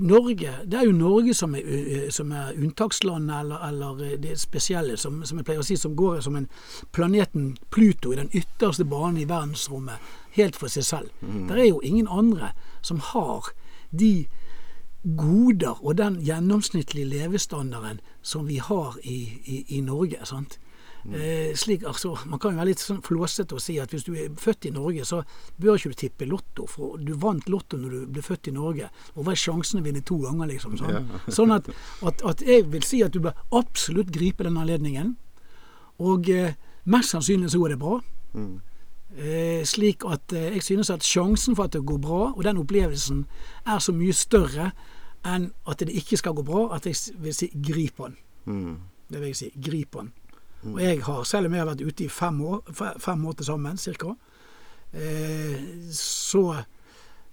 Norge, 0.00 0.50
det 0.66 0.78
er 0.78 0.86
jo 0.88 0.92
Norge 0.92 1.34
som 1.34 1.54
er, 1.54 2.10
som 2.10 2.32
er 2.32 2.56
unntakslandet, 2.58 3.40
eller, 3.40 3.68
eller, 3.68 4.16
det 4.18 4.40
spesielle, 4.40 4.96
som, 4.96 5.20
som, 5.24 5.38
jeg 5.38 5.46
pleier 5.46 5.62
å 5.62 5.66
si, 5.66 5.76
som 5.78 5.94
går 5.96 6.20
som 6.24 6.36
en 6.36 6.48
planeten 6.92 7.52
Pluto 7.70 8.12
i 8.12 8.18
den 8.18 8.32
ytterste 8.34 8.86
banen 8.88 9.20
i 9.22 9.28
verdensrommet, 9.28 10.02
helt 10.34 10.58
for 10.58 10.72
seg 10.72 10.86
selv. 10.88 11.12
Mm. 11.20 11.44
Det 11.50 11.60
er 11.60 11.68
jo 11.68 11.82
ingen 11.84 12.08
andre 12.10 12.50
som 12.82 12.98
har 13.12 13.52
de 13.94 14.26
goder 15.04 15.84
og 15.84 15.98
den 15.98 16.16
gjennomsnittlige 16.24 17.06
levestandarden 17.06 18.00
som 18.22 18.48
vi 18.48 18.56
har 18.56 18.96
i, 19.02 19.18
i, 19.44 19.64
i 19.76 19.80
Norge. 19.80 20.24
sant? 20.24 20.58
Mm. 21.04 21.14
Eh, 21.20 21.54
slik, 21.54 21.82
altså, 21.84 22.18
man 22.26 22.38
kan 22.40 22.54
jo 22.54 22.62
være 22.62 22.70
litt 22.70 22.80
sånn 22.80 23.02
flåsete 23.04 23.58
og 23.58 23.60
si 23.60 23.76
at 23.80 23.92
hvis 23.92 24.06
du 24.06 24.14
er 24.16 24.30
født 24.40 24.70
i 24.70 24.72
Norge, 24.72 25.04
så 25.04 25.20
bør 25.60 25.76
ikke 25.76 25.92
du 25.92 25.98
tippe 26.00 26.28
Lotto. 26.28 26.64
For 26.70 26.96
du 26.96 27.12
vant 27.20 27.48
Lotto 27.52 27.76
når 27.76 27.92
du 27.92 28.14
ble 28.16 28.24
født 28.24 28.48
i 28.48 28.54
Norge. 28.56 28.88
Og 29.14 29.26
hva 29.26 29.34
er 29.34 29.42
sjansen 29.42 29.82
å 29.82 29.84
vinne 29.84 30.00
to 30.00 30.16
ganger, 30.22 30.48
liksom? 30.54 30.78
Sånn, 30.80 30.94
ja. 30.96 31.20
sånn 31.36 31.52
at, 31.52 31.68
at, 32.00 32.24
at, 32.24 32.44
jeg 32.48 32.70
vil 32.72 32.86
si 32.88 33.02
at 33.04 33.12
du 33.12 33.20
bør 33.26 33.36
absolutt 33.52 34.14
gripe 34.14 34.46
den 34.46 34.56
anledningen. 34.60 35.16
Og 36.00 36.30
eh, 36.32 36.56
mest 36.88 37.12
sannsynlig 37.12 37.52
så 37.52 37.60
går 37.60 37.74
det 37.74 37.82
bra. 37.84 37.98
Mm. 38.32 38.54
Eh, 39.14 39.60
slik 39.68 40.08
at 40.08 40.32
eh, 40.32 40.56
jeg 40.56 40.64
synes 40.66 40.90
at 40.90 41.04
sjansen 41.06 41.54
for 41.54 41.68
at 41.68 41.76
det 41.76 41.84
går 41.86 42.00
bra, 42.02 42.32
og 42.32 42.42
den 42.48 42.58
opplevelsen, 42.64 43.26
er 43.68 43.78
så 43.78 43.92
mye 43.92 44.16
større 44.16 44.72
enn 45.24 45.48
at 45.70 45.80
det 45.80 45.94
ikke 45.94 46.18
skal 46.20 46.34
gå 46.36 46.44
bra, 46.46 46.66
at 46.76 46.86
jeg 46.86 47.16
vil 47.22 47.34
si 47.34 47.50
grip 47.54 47.98
den. 48.02 48.16
Mm. 48.44 48.76
Det 49.08 49.20
vil 49.20 49.32
jeg 49.32 49.36
si. 49.36 49.50
Grip 49.64 49.96
den. 49.96 50.12
Og 50.64 50.82
jeg 50.82 51.02
har, 51.02 51.24
selv 51.24 51.46
om 51.46 51.52
jeg 51.52 51.60
har 51.60 51.68
vært 51.68 51.82
ute 51.84 52.04
i 52.04 52.08
fem 52.08 52.40
år, 52.40 52.62
fem 52.98 53.26
år 53.26 53.32
til 53.32 53.46
sammen, 53.46 53.76
cirka, 53.76 54.14
eh, 54.92 55.60
så 55.92 56.44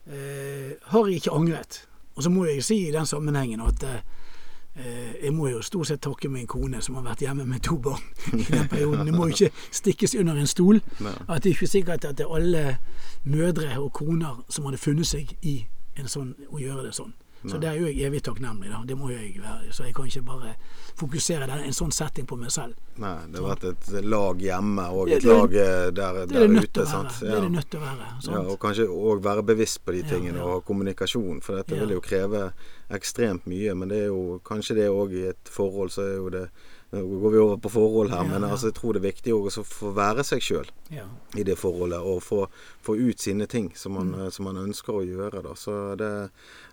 eh, 0.07 0.73
har 0.83 1.07
jeg 1.07 1.21
ikke 1.21 1.31
angret. 1.31 1.87
Og 2.15 2.23
så 2.23 2.29
må 2.29 2.45
jeg 2.45 2.63
si 2.63 2.87
i 2.87 2.91
den 2.91 3.05
sammenhengen 3.05 3.61
at 3.63 3.83
eh, 3.83 5.23
jeg 5.23 5.33
må 5.33 5.47
jo 5.47 5.61
stort 5.63 5.87
sett 5.87 6.01
takke 6.03 6.29
min 6.31 6.47
kone 6.47 6.81
som 6.83 6.95
har 6.99 7.07
vært 7.07 7.23
hjemme 7.23 7.45
med 7.47 7.63
to 7.63 7.77
barn 7.77 8.03
i 8.33 8.43
den 8.43 8.67
perioden. 8.67 9.05
Det 9.07 9.15
må 9.15 9.27
jo 9.29 9.35
ikke 9.37 9.51
stikkes 9.71 10.15
under 10.19 10.35
en 10.35 10.47
stol. 10.47 10.81
At 11.27 11.43
det 11.43 11.51
er 11.51 11.55
ikke 11.55 11.67
sikkert 11.67 12.05
at 12.05 12.17
det 12.17 12.27
er 12.27 12.35
alle 12.35 12.77
mødre 13.23 13.79
og 13.79 13.93
koner 13.93 14.43
som 14.49 14.67
hadde 14.67 14.79
funnet 14.81 15.07
seg 15.07 15.35
i 15.41 15.61
en 15.99 16.07
sånn, 16.07 16.35
å 16.51 16.59
gjøre 16.59 16.87
det 16.87 16.95
sånn. 16.95 17.13
Så 17.49 17.57
det 17.57 17.69
er 17.71 17.79
jo 17.79 17.87
jeg 17.89 18.05
evig 18.05 18.21
takknemlig, 18.25 18.69
da. 18.69 18.81
Det 18.85 18.95
må 18.97 19.09
jo 19.09 19.17
jeg 19.17 19.39
være. 19.41 19.71
Så 19.73 19.87
jeg 19.87 19.95
kan 19.97 20.05
ikke 20.05 20.21
bare 20.27 20.51
fokusere 20.99 21.47
der, 21.49 21.63
en 21.65 21.73
sånn 21.75 21.93
setting 21.95 22.27
på 22.29 22.37
meg 22.37 22.51
selv. 22.53 22.75
Nei, 23.01 23.15
det 23.31 23.39
har 23.41 23.47
vært 23.47 23.65
et 23.71 23.89
lag 24.05 24.43
hjemme 24.45 24.85
og 24.93 25.09
et 25.09 25.23
det, 25.23 25.31
lag 25.31 25.55
der, 25.97 26.19
der 26.29 26.53
ute. 26.57 26.85
Sant? 26.85 27.15
Ja. 27.21 27.31
Det 27.31 27.37
er 27.39 27.47
det 27.47 27.53
nødt 27.55 27.71
til 27.71 27.81
å 27.81 27.85
være. 27.87 28.09
Ja, 28.27 28.43
og 28.43 28.59
kanskje 28.61 28.85
òg 28.91 29.23
være 29.25 29.45
bevisst 29.47 29.81
på 29.85 29.95
de 29.95 30.03
tingene 30.11 30.37
ja, 30.37 30.49
og 30.51 30.67
kommunikasjon. 30.67 31.41
For 31.45 31.61
dette 31.61 31.79
vil 31.79 31.95
jo 31.95 32.03
kreve 32.05 32.51
ekstremt 32.93 33.49
mye. 33.49 33.73
Men 33.77 33.93
det 33.93 34.03
er 34.05 34.11
jo 34.11 34.37
kanskje 34.45 34.77
det 34.83 34.91
òg 34.91 35.17
i 35.17 35.25
et 35.31 35.51
forhold, 35.55 35.93
så 35.95 36.05
er 36.05 36.15
jo 36.19 36.29
det 36.33 36.45
nå 36.91 37.01
går 37.21 37.31
vi 37.31 37.39
over 37.39 37.57
på 37.57 37.69
forhold 37.71 38.11
her, 38.11 38.23
men 38.27 38.43
altså, 38.43 38.67
jeg 38.67 38.75
tror 38.75 38.93
det 38.93 38.99
er 38.99 39.05
viktig 39.13 39.35
å 39.35 39.63
få 39.63 39.93
være 39.95 40.25
seg 40.27 40.43
sjøl 40.43 40.71
ja. 40.91 41.05
i 41.39 41.45
det 41.47 41.55
forholdet. 41.55 42.03
Og 42.03 42.19
få, 42.23 42.41
få 42.83 42.97
ut 42.99 43.23
sine 43.23 43.47
ting 43.47 43.69
som 43.79 43.95
man, 43.95 44.11
mm. 44.11 44.31
som 44.35 44.49
man, 44.49 44.59
ønsker 44.59 44.99
å 44.99 45.05
gjøre. 45.07 45.39
Da. 45.45 45.53
Så 45.55 45.75
det, 45.99 46.09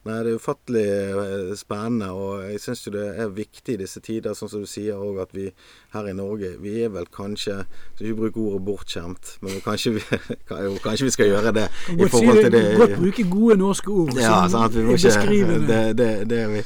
nei, 0.09 0.16
det 0.27 0.33
er 0.33 0.41
ufattelig 0.43 0.87
eh, 0.91 1.53
spennende. 1.61 2.11
Og 2.19 2.43
jeg 2.49 2.64
syns 2.64 2.83
jo 2.89 2.95
det 2.97 3.07
er 3.14 3.31
viktig 3.37 3.77
i 3.77 3.81
disse 3.85 4.03
tider, 4.03 4.35
sånn 4.35 4.51
som 4.51 4.64
du 4.66 4.71
sier 4.71 4.99
òg, 4.99 5.21
at 5.23 5.37
vi 5.39 5.53
her 5.95 6.09
i 6.11 6.12
Norge 6.12 6.51
Vi 6.61 6.75
er 6.85 6.91
vel 6.93 7.07
kanskje 7.14 7.62
Skal 7.95 8.11
ikke 8.11 8.19
bruke 8.19 8.43
ordet 8.43 8.64
bortskjemt, 8.66 9.31
men 9.45 9.61
kanskje 9.64 9.95
vi, 9.97 10.03
kanskje 10.85 11.07
vi 11.07 11.14
skal 11.14 11.31
gjøre 11.31 11.53
det 11.57 11.66
i 11.95 12.09
forhold 12.12 12.43
til 12.43 12.53
det 12.53 12.64
Godt 12.77 12.97
bruke 12.99 13.25
gode 13.31 13.57
norske 13.62 13.95
ord 13.95 14.12
ja, 14.19 14.43
sånn 14.51 14.66
at 14.66 14.77
vi 14.77 14.85
må 14.85 14.99
ikke, 14.99 15.62
det, 15.69 15.81
det, 15.97 16.11
det, 16.29 16.43
vi, 16.53 16.64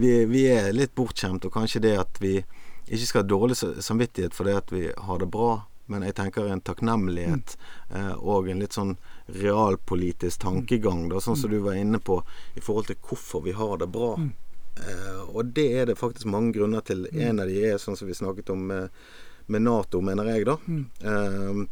vi, 0.00 0.14
vi 0.30 0.46
er 0.54 0.70
litt 0.76 0.94
bortskjemt, 0.96 1.44
og 1.48 1.52
kanskje 1.52 1.84
det 1.84 1.96
at 2.00 2.22
vi 2.22 2.38
ikke 2.86 3.06
skal 3.06 3.24
ha 3.24 3.28
dårlig 3.28 3.56
samvittighet 3.58 4.34
for 4.34 4.48
det 4.48 4.56
at 4.60 4.72
vi 4.72 4.84
har 4.94 5.18
det 5.18 5.28
bra, 5.32 5.64
men 5.90 6.02
jeg 6.06 6.16
tenker 6.18 6.48
en 6.50 6.62
takknemlighet 6.66 7.54
mm. 7.58 7.96
eh, 7.98 8.14
og 8.18 8.48
en 8.50 8.62
litt 8.62 8.74
sånn 8.74 8.96
realpolitisk 9.30 10.42
tankegang, 10.42 11.06
da, 11.10 11.20
sånn 11.22 11.38
som 11.38 11.50
du 11.50 11.60
var 11.62 11.78
inne 11.78 12.00
på, 12.02 12.20
i 12.54 12.62
forhold 12.62 12.90
til 12.90 12.98
hvorfor 13.02 13.44
vi 13.46 13.54
har 13.58 13.78
det 13.82 13.90
bra. 13.94 14.14
Mm. 14.18 14.32
Eh, 14.76 15.22
og 15.30 15.52
det 15.56 15.66
er 15.80 15.86
det 15.90 15.98
faktisk 15.98 16.28
mange 16.30 16.56
grunner 16.58 16.82
til. 16.86 17.06
Mm. 17.10 17.22
En 17.28 17.44
av 17.44 17.50
de 17.50 17.62
er 17.70 17.82
sånn 17.82 17.98
som 17.98 18.10
vi 18.10 18.18
snakket 18.18 18.50
om 18.54 18.66
med, 18.70 19.00
med 19.46 19.66
Nato, 19.66 20.02
mener 20.04 20.30
jeg, 20.34 20.46
da. 20.50 20.58
Mm. 20.66 20.84
Eh, 21.00 21.62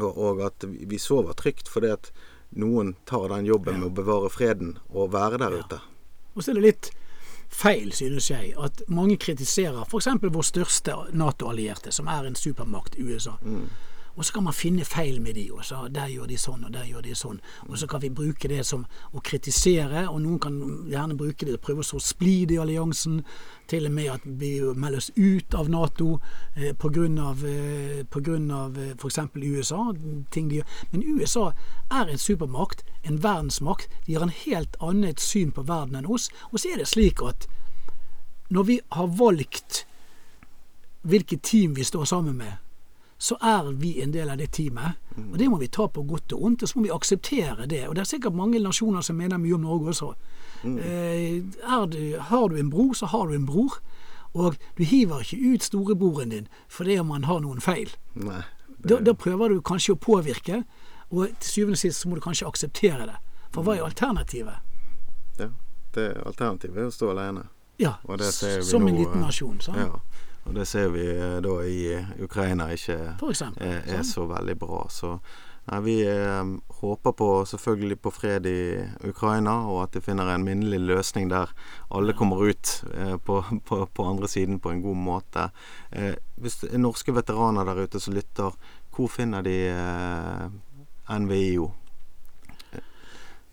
og, 0.00 0.10
og, 0.10 0.44
at 0.46 0.64
vi 0.68 1.00
sover 1.02 1.34
trygt 1.34 1.68
fordi 1.68 1.90
at 1.90 2.12
noen 2.60 2.94
tar 3.08 3.28
den 3.32 3.48
jobben 3.48 3.76
ja. 3.76 3.80
med 3.82 3.90
å 3.90 3.96
bevare 4.00 4.30
freden 4.32 4.76
og 4.88 5.12
være 5.14 5.40
der 5.42 5.56
ja. 5.56 5.64
ute. 5.64 5.80
Og 6.34 6.42
så 6.42 6.52
er 6.52 6.60
det 6.60 6.66
litt 6.68 6.90
feil, 7.50 7.92
synes 7.92 8.30
jeg, 8.30 8.54
at 8.64 8.82
mange 8.88 9.16
kritiserer 9.16 9.84
f.eks. 9.84 10.08
vår 10.22 10.42
største 10.42 10.94
Nato-allierte, 11.12 11.92
som 11.92 12.06
er 12.06 12.28
en 12.28 12.38
supermakt, 12.38 12.96
USA. 13.00 13.36
Mm. 13.42 13.68
Og 14.16 14.24
så 14.24 14.32
kan 14.32 14.44
man 14.44 14.56
finne 14.56 14.84
feil 14.84 15.20
med 15.22 15.34
de, 15.34 15.46
og 15.52 15.64
så 15.64 15.84
der 15.88 16.10
gjør 16.10 16.26
de 16.30 16.38
sånn, 16.38 16.64
og 16.66 16.72
der 16.74 16.88
gjør 16.88 17.04
de 17.06 17.14
sånn. 17.16 17.40
Og 17.68 17.78
så 17.78 17.86
kan 17.90 18.02
vi 18.02 18.10
bruke 18.10 18.48
det 18.50 18.64
som 18.66 18.84
å 19.12 19.22
kritisere, 19.24 20.06
og 20.10 20.20
noen 20.24 20.40
kan 20.42 20.58
gjerne 20.90 21.18
bruke 21.18 21.46
det 21.46 21.54
til 21.54 21.60
å 21.60 21.64
prøve 21.64 21.84
å 21.84 21.90
så 21.90 22.00
splid 22.02 22.54
i 22.54 22.58
alliansen. 22.60 23.20
Til 23.70 23.86
og 23.86 23.94
med 23.94 24.08
at 24.10 24.24
vi 24.24 24.52
melder 24.74 24.98
oss 24.98 25.10
ut 25.14 25.54
av 25.54 25.70
Nato 25.70 26.16
eh, 26.56 26.72
pga. 26.74 27.06
Eh, 27.46 28.00
eh, 28.02 28.94
f.eks. 28.98 29.18
USA. 29.40 29.82
Ting 30.34 30.50
de 30.50 30.60
gjør. 30.60 30.72
Men 30.90 31.04
USA 31.06 31.50
er 31.90 32.10
en 32.10 32.18
supermakt, 32.18 32.82
en 33.06 33.22
verdensmakt. 33.22 33.88
De 34.06 34.16
har 34.16 34.26
en 34.26 34.34
helt 34.34 34.76
annet 34.80 35.22
syn 35.22 35.54
på 35.54 35.62
verden 35.68 36.00
enn 36.00 36.10
oss. 36.10 36.30
Og 36.50 36.60
så 36.60 36.74
er 36.74 36.82
det 36.82 36.90
slik 36.90 37.22
at 37.22 37.46
når 38.50 38.66
vi 38.66 38.80
har 38.90 39.06
valgt 39.06 39.84
hvilket 41.06 41.42
team 41.46 41.76
vi 41.78 41.84
står 41.86 42.04
sammen 42.04 42.36
med, 42.36 42.58
så 43.20 43.36
er 43.44 43.72
vi 43.76 43.98
en 44.00 44.12
del 44.14 44.30
av 44.32 44.38
det 44.40 44.46
teamet. 44.56 44.96
Og 45.20 45.38
det 45.38 45.48
må 45.52 45.58
vi 45.60 45.68
ta 45.68 45.84
på 45.92 46.02
godt 46.08 46.32
og 46.32 46.44
ondt, 46.48 46.62
og 46.62 46.68
så 46.68 46.78
må 46.78 46.86
vi 46.86 46.92
akseptere 46.94 47.66
det. 47.68 47.82
Og 47.88 47.94
det 47.94 48.00
er 48.00 48.08
sikkert 48.08 48.38
mange 48.38 48.62
nasjoner 48.64 49.04
som 49.04 49.18
mener 49.20 49.36
mye 49.36 49.58
om 49.58 49.66
Norge 49.66 49.92
også. 49.92 50.14
Eh, 50.64 51.42
du, 51.92 52.00
har 52.30 52.48
du 52.48 52.56
en 52.56 52.70
bror, 52.70 52.94
så 52.96 53.10
har 53.12 53.28
du 53.28 53.34
en 53.36 53.44
bror. 53.46 53.76
Og 54.32 54.56
du 54.78 54.84
hiver 54.84 55.20
ikke 55.20 55.52
ut 55.52 55.62
storebroren 55.62 56.32
din 56.32 56.48
fordi 56.68 56.98
om 56.98 57.10
han 57.10 57.28
har 57.28 57.40
noen 57.44 57.60
feil. 57.60 57.92
Nei, 58.14 58.40
det... 58.78 58.88
da, 58.88 59.00
da, 59.10 59.14
prøver 59.14 59.52
du 59.52 59.60
kanskje 59.60 59.98
å 59.98 60.00
påvirke, 60.00 60.62
og 61.10 61.28
til 61.42 61.50
syvende 61.50 61.76
og 61.76 61.82
sist 61.82 62.00
så 62.00 62.08
må 62.08 62.16
du 62.16 62.24
kanskje 62.24 62.48
akseptere 62.48 63.08
det. 63.10 63.18
For 63.50 63.66
hva 63.66 63.76
er 63.76 63.84
alternativet? 63.84 64.64
Ja, 65.40 65.50
det 65.96 66.10
Alternativet 66.22 66.78
er 66.78 66.88
å 66.88 66.94
stå 66.94 67.10
alene. 67.12 67.48
Ja, 67.80 67.96
som 68.62 68.86
en 68.86 68.96
liten 68.96 69.24
nasjon. 69.24 69.58
Sånn. 69.64 69.80
Ja. 69.80 69.98
Og 70.48 70.56
det 70.56 70.66
ser 70.68 70.90
vi 70.94 71.04
eh, 71.12 71.38
da 71.44 71.54
i 71.68 71.78
eh, 71.94 72.10
Ukraina 72.24 72.70
ikke 72.72 72.96
er, 73.60 73.82
er, 73.84 74.02
så 74.06 74.24
veldig 74.30 74.56
bra. 74.58 74.84
Så 74.90 75.12
nei, 75.68 75.80
vi 75.84 75.96
eh, 76.08 76.52
håper 76.80 77.14
på 77.16 77.28
selvfølgelig 77.50 77.98
på 78.00 78.12
fred 78.14 78.48
i 78.48 78.62
Ukraina, 79.10 79.58
og 79.70 79.82
at 79.84 79.96
de 79.96 80.04
finner 80.04 80.32
en 80.32 80.46
minnelig 80.46 80.80
løsning 80.80 81.30
der 81.30 81.52
alle 81.90 82.16
kommer 82.16 82.42
ut 82.48 82.72
eh, 82.94 83.16
på, 83.16 83.42
på, 83.68 83.82
på, 83.86 84.08
andre 84.08 84.28
siden 84.28 84.60
på 84.60 84.72
en 84.72 84.82
god 84.86 85.02
måte. 85.10 85.50
Eh, 85.90 86.14
hvis 86.40 86.62
det 86.64 86.72
er 86.72 86.82
norske 86.82 87.14
veteraner 87.14 87.68
der 87.68 87.84
ute 87.84 88.00
som 88.00 88.16
lytter, 88.16 88.56
hvor 88.96 89.12
finner 89.12 89.44
de 89.46 89.58
eh, 89.70 90.48
NVIO? 91.20 91.70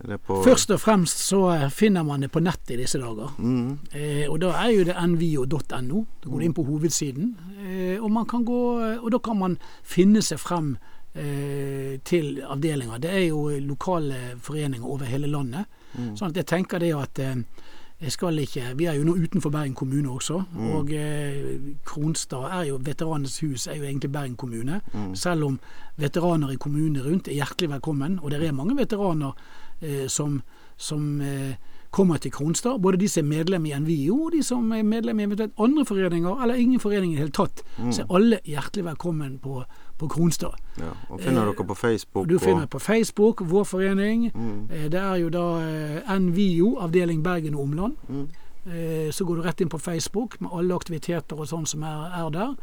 Først 0.06 0.72
og 0.72 0.80
fremst 0.80 1.24
så 1.26 1.70
finner 1.74 2.04
man 2.06 2.22
det 2.22 2.30
på 2.32 2.42
nettet 2.44 2.76
i 2.76 2.82
disse 2.84 3.00
dager. 3.02 3.32
Mm. 3.42 3.80
Eh, 3.92 4.26
og 4.30 4.38
da 4.44 4.52
er 4.62 4.76
jo 4.76 4.84
det 4.86 4.98
nvio.no. 5.08 6.04
Da 6.22 6.30
går 6.30 6.38
du 6.38 6.46
inn 6.46 6.54
på 6.54 6.66
hovedsiden. 6.68 7.32
Eh, 7.66 8.04
og, 8.04 8.36
gå, 8.46 8.60
og, 9.02 9.10
da 9.12 9.20
kan 9.20 9.40
man 9.40 9.58
finne 9.84 10.22
seg 10.22 10.40
frem 10.40 10.76
eh, 11.16 11.98
til 12.06 12.44
avdelinger. 12.46 13.02
Det 13.02 13.10
er 13.10 13.26
jo 13.32 13.50
lokale 13.58 14.38
foreninger 14.38 14.86
over 14.86 15.10
hele 15.10 15.28
landet. 15.28 15.66
Mm. 15.98 16.14
Sånn 16.14 16.30
at 16.30 16.44
jeg 16.44 16.50
tenker 16.54 16.84
det 16.84 16.94
at 16.94 17.24
eh, 17.24 17.42
jeg 17.98 18.12
skal 18.14 18.40
ikke, 18.40 18.76
Vi 18.78 18.86
er 18.86 18.94
jo 18.94 19.04
nå 19.04 19.16
utenfor 19.18 19.50
Bergen 19.50 19.74
kommune 19.74 20.10
også. 20.10 20.44
Mm. 20.54 20.72
Og 20.78 20.92
eh, 20.94 21.74
Kronstad 21.86 22.46
er 22.60 22.68
jo 22.70 22.78
Veteranenes 22.78 23.40
hus 23.40 23.68
er 23.68 23.80
jo 23.80 23.84
egentlig 23.84 24.12
Bergen 24.12 24.36
kommune. 24.36 24.82
Mm. 24.94 25.16
Selv 25.16 25.44
om 25.46 25.60
veteraner 25.98 26.52
i 26.54 26.60
kommunene 26.62 27.02
rundt 27.02 27.28
er 27.28 27.40
hjertelig 27.40 27.72
velkommen. 27.72 28.20
Og 28.22 28.32
det 28.32 28.44
er 28.46 28.54
mange 28.54 28.78
veteraner 28.78 29.34
som, 30.08 30.42
som 30.78 31.22
eh, 31.22 31.56
kommer 31.90 32.18
til 32.18 32.32
Kronstad. 32.32 32.80
Både 32.82 32.98
de 32.98 33.08
som 33.10 33.24
er 33.26 33.38
medlem 33.38 33.66
i 33.66 33.74
NVIO, 33.80 34.16
og 34.26 34.32
de 34.36 34.42
som 34.44 34.72
er 34.76 34.84
medlem 34.84 35.20
i 35.20 35.24
eventuelt 35.24 35.54
andre 35.60 35.86
foreninger, 35.86 36.42
eller 36.44 36.56
ingen 36.56 36.80
forening 36.80 37.14
i 37.14 37.16
det 37.16 37.22
hele 37.24 37.32
tatt. 37.32 37.64
Så 37.92 38.02
er 38.04 38.16
alle 38.16 38.40
hjertelig 38.46 38.86
velkommen 38.86 39.38
på, 39.40 39.64
på 39.98 40.08
Kronstad. 40.12 40.58
Ja, 40.78 40.92
og 41.10 41.22
finner 41.24 41.46
dere 41.48 41.66
på 41.68 41.76
Facebook? 41.80 42.28
Du 42.30 42.38
finner 42.40 42.68
og, 42.68 42.70
på 42.76 42.80
Facebook, 42.80 43.42
vår 43.50 43.64
forening. 43.64 44.28
Eh, 44.36 44.90
Det 44.92 45.00
er 45.00 45.16
jo 45.24 45.30
da 45.30 45.46
eh, 45.64 46.12
NVIO, 46.20 46.76
avdeling 46.84 47.24
Bergen 47.24 47.56
og 47.56 47.62
omland. 47.64 47.96
Eh, 48.68 49.12
Så 49.12 49.26
går 49.26 49.36
du 49.36 49.42
rett 49.48 49.62
inn 49.62 49.70
på 49.70 49.80
Facebook 49.80 50.42
med 50.42 50.50
alle 50.54 50.76
aktiviteter 50.76 51.40
og 51.40 51.48
sånn 51.48 51.66
som 51.66 51.84
er, 51.84 52.12
er 52.20 52.30
der. 52.30 52.56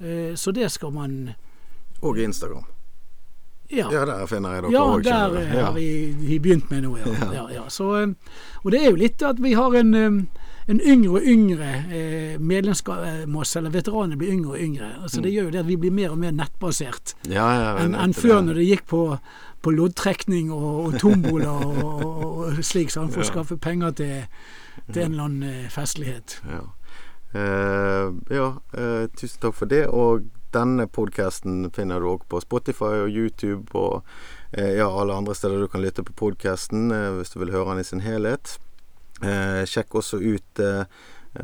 Eh, 0.00 0.34
Så 0.36 0.52
det 0.52 0.70
skal 0.70 0.92
man 0.92 1.30
og 2.02 2.18
Instagram. 2.18 2.64
Ja. 3.70 3.88
Ja, 3.92 4.04
der 4.08 4.26
finner 4.26 4.54
jeg 4.54 4.62
dere 4.62 4.72
Ja, 4.72 4.82
òg. 4.82 5.02
der 5.04 5.34
eh, 5.36 5.64
har 5.64 5.72
vi, 5.72 6.38
begynt 6.40 6.70
med 6.70 6.86
noe, 6.86 6.98
ja. 7.04 7.32
ja. 7.34 7.46
ja, 7.52 7.64
Så, 7.68 7.90
eh, 8.00 8.08
og 8.64 8.72
det 8.72 8.80
er 8.80 8.90
jo 8.90 8.96
litt 8.96 9.22
at 9.22 9.42
vi 9.44 9.52
har 9.58 9.74
en, 9.76 9.94
eh, 9.94 10.46
en 10.68 10.80
yngre 10.80 11.18
og 11.18 11.26
yngre 11.28 11.68
eh, 11.92 12.38
medlemsmasse, 12.40 13.58
eller 13.58 13.74
veteranene 13.74 14.16
blir 14.16 14.32
yngre 14.32 14.54
og 14.56 14.62
yngre. 14.62 14.88
Altså 15.02 15.20
Det 15.20 15.32
gjør 15.34 15.50
jo 15.50 15.50
det 15.50 15.60
at 15.60 15.68
vi 15.68 15.76
blir 15.76 15.92
mer 15.92 16.14
og 16.16 16.18
mer 16.18 16.32
nettbasert 16.32 17.14
Ja, 17.28 17.48
ja, 17.60 17.76
enn 17.84 17.94
en 17.94 18.16
før 18.16 18.40
når 18.46 18.62
det 18.62 18.70
gikk 18.70 18.86
på, 18.88 19.02
på 19.62 19.76
loddtrekning 19.76 20.48
og, 20.52 20.72
og 20.86 20.98
tombola 21.00 21.52
og, 21.52 21.84
og, 21.84 22.24
og 22.48 22.64
slik, 22.64 22.90
sånn, 22.94 23.12
for 23.12 23.20
å 23.20 23.28
skaffe 23.28 23.60
penger 23.60 23.92
til, 24.00 24.16
til 24.94 25.04
en 25.04 25.12
eller 25.12 25.28
annen 25.28 25.70
festlighet. 25.72 26.40
Ja, 26.48 26.64
Uh, 27.28 28.16
ja 28.32 28.56
uh, 28.72 29.04
tusen 29.12 29.40
takk 29.42 29.52
for 29.52 29.68
det. 29.68 29.82
Og 29.92 30.24
denne 30.54 30.88
podkasten 30.88 31.68
finner 31.76 32.00
du 32.00 32.12
òg 32.14 32.24
på 32.30 32.40
Spotify 32.44 33.04
og 33.04 33.12
YouTube 33.12 33.74
og 33.76 34.00
eh, 34.52 34.78
ja, 34.78 34.88
alle 34.88 35.16
andre 35.16 35.36
steder 35.36 35.60
du 35.62 35.68
kan 35.68 35.84
lytte 35.84 36.06
på 36.06 36.16
podkasten 36.16 36.88
hvis 37.18 37.34
du 37.34 37.38
vil 37.42 37.52
høre 37.54 37.74
den 37.74 37.84
i 37.84 37.88
sin 37.88 38.04
helhet. 38.04 38.56
Eh, 39.22 39.64
sjekk 39.66 39.98
også 39.98 40.20
ut 40.22 40.60
eh, 40.62 40.84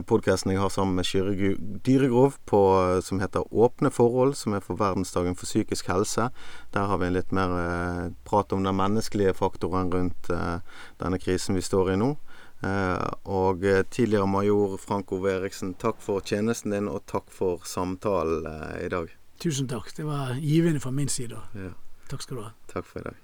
podkasten 0.03 0.53
jeg 0.53 0.61
har 0.61 0.71
sammen 0.73 0.97
med 0.99 1.07
Kyrre 1.07 1.55
Dyregrov 1.87 2.39
på, 2.47 2.61
eh, 2.83 3.01
som 3.01 3.21
heter 3.21 3.45
Åpne 3.51 3.91
forhold, 3.91 4.35
som 4.35 4.55
er 4.55 4.61
for 4.61 4.77
verdensdagen 4.77 5.37
for 5.37 5.47
psykisk 5.47 5.89
helse. 5.89 6.31
Der 6.73 6.87
har 6.87 6.99
vi 6.99 7.11
litt 7.11 7.33
mer 7.33 7.51
eh, 7.59 8.11
prat 8.25 8.53
om 8.53 8.65
den 8.65 8.77
menneskelige 8.77 9.35
faktoren 9.35 9.93
rundt 9.93 10.31
eh, 10.31 10.59
denne 10.99 11.19
krisen 11.19 11.55
vi 11.55 11.63
står 11.63 11.93
i 11.93 11.97
nå. 11.97 12.17
Eh, 12.65 13.09
og 13.25 13.65
eh, 13.65 13.83
tidligere 13.91 14.27
major 14.31 14.77
Frank 14.81 15.13
Veriksen, 15.13 15.35
Eriksen, 15.43 15.75
takk 15.81 16.01
for 16.01 16.25
tjenesten 16.25 16.73
din, 16.73 16.89
og 16.89 17.05
takk 17.11 17.29
for 17.35 17.65
samtalen 17.69 18.47
eh, 18.49 18.87
i 18.87 18.91
dag. 18.93 19.13
Tusen 19.43 19.69
takk. 19.69 19.91
Det 19.97 20.07
var 20.07 20.35
givende 20.41 20.81
fra 20.81 20.95
min 20.95 21.09
side. 21.09 21.41
Ja, 21.59 21.73
Takk 22.09 22.23
skal 22.23 22.37
du 22.37 22.43
ha. 22.45 22.51
takk 22.71 22.87
for 22.87 23.01
i 23.01 23.09
dag. 23.11 23.24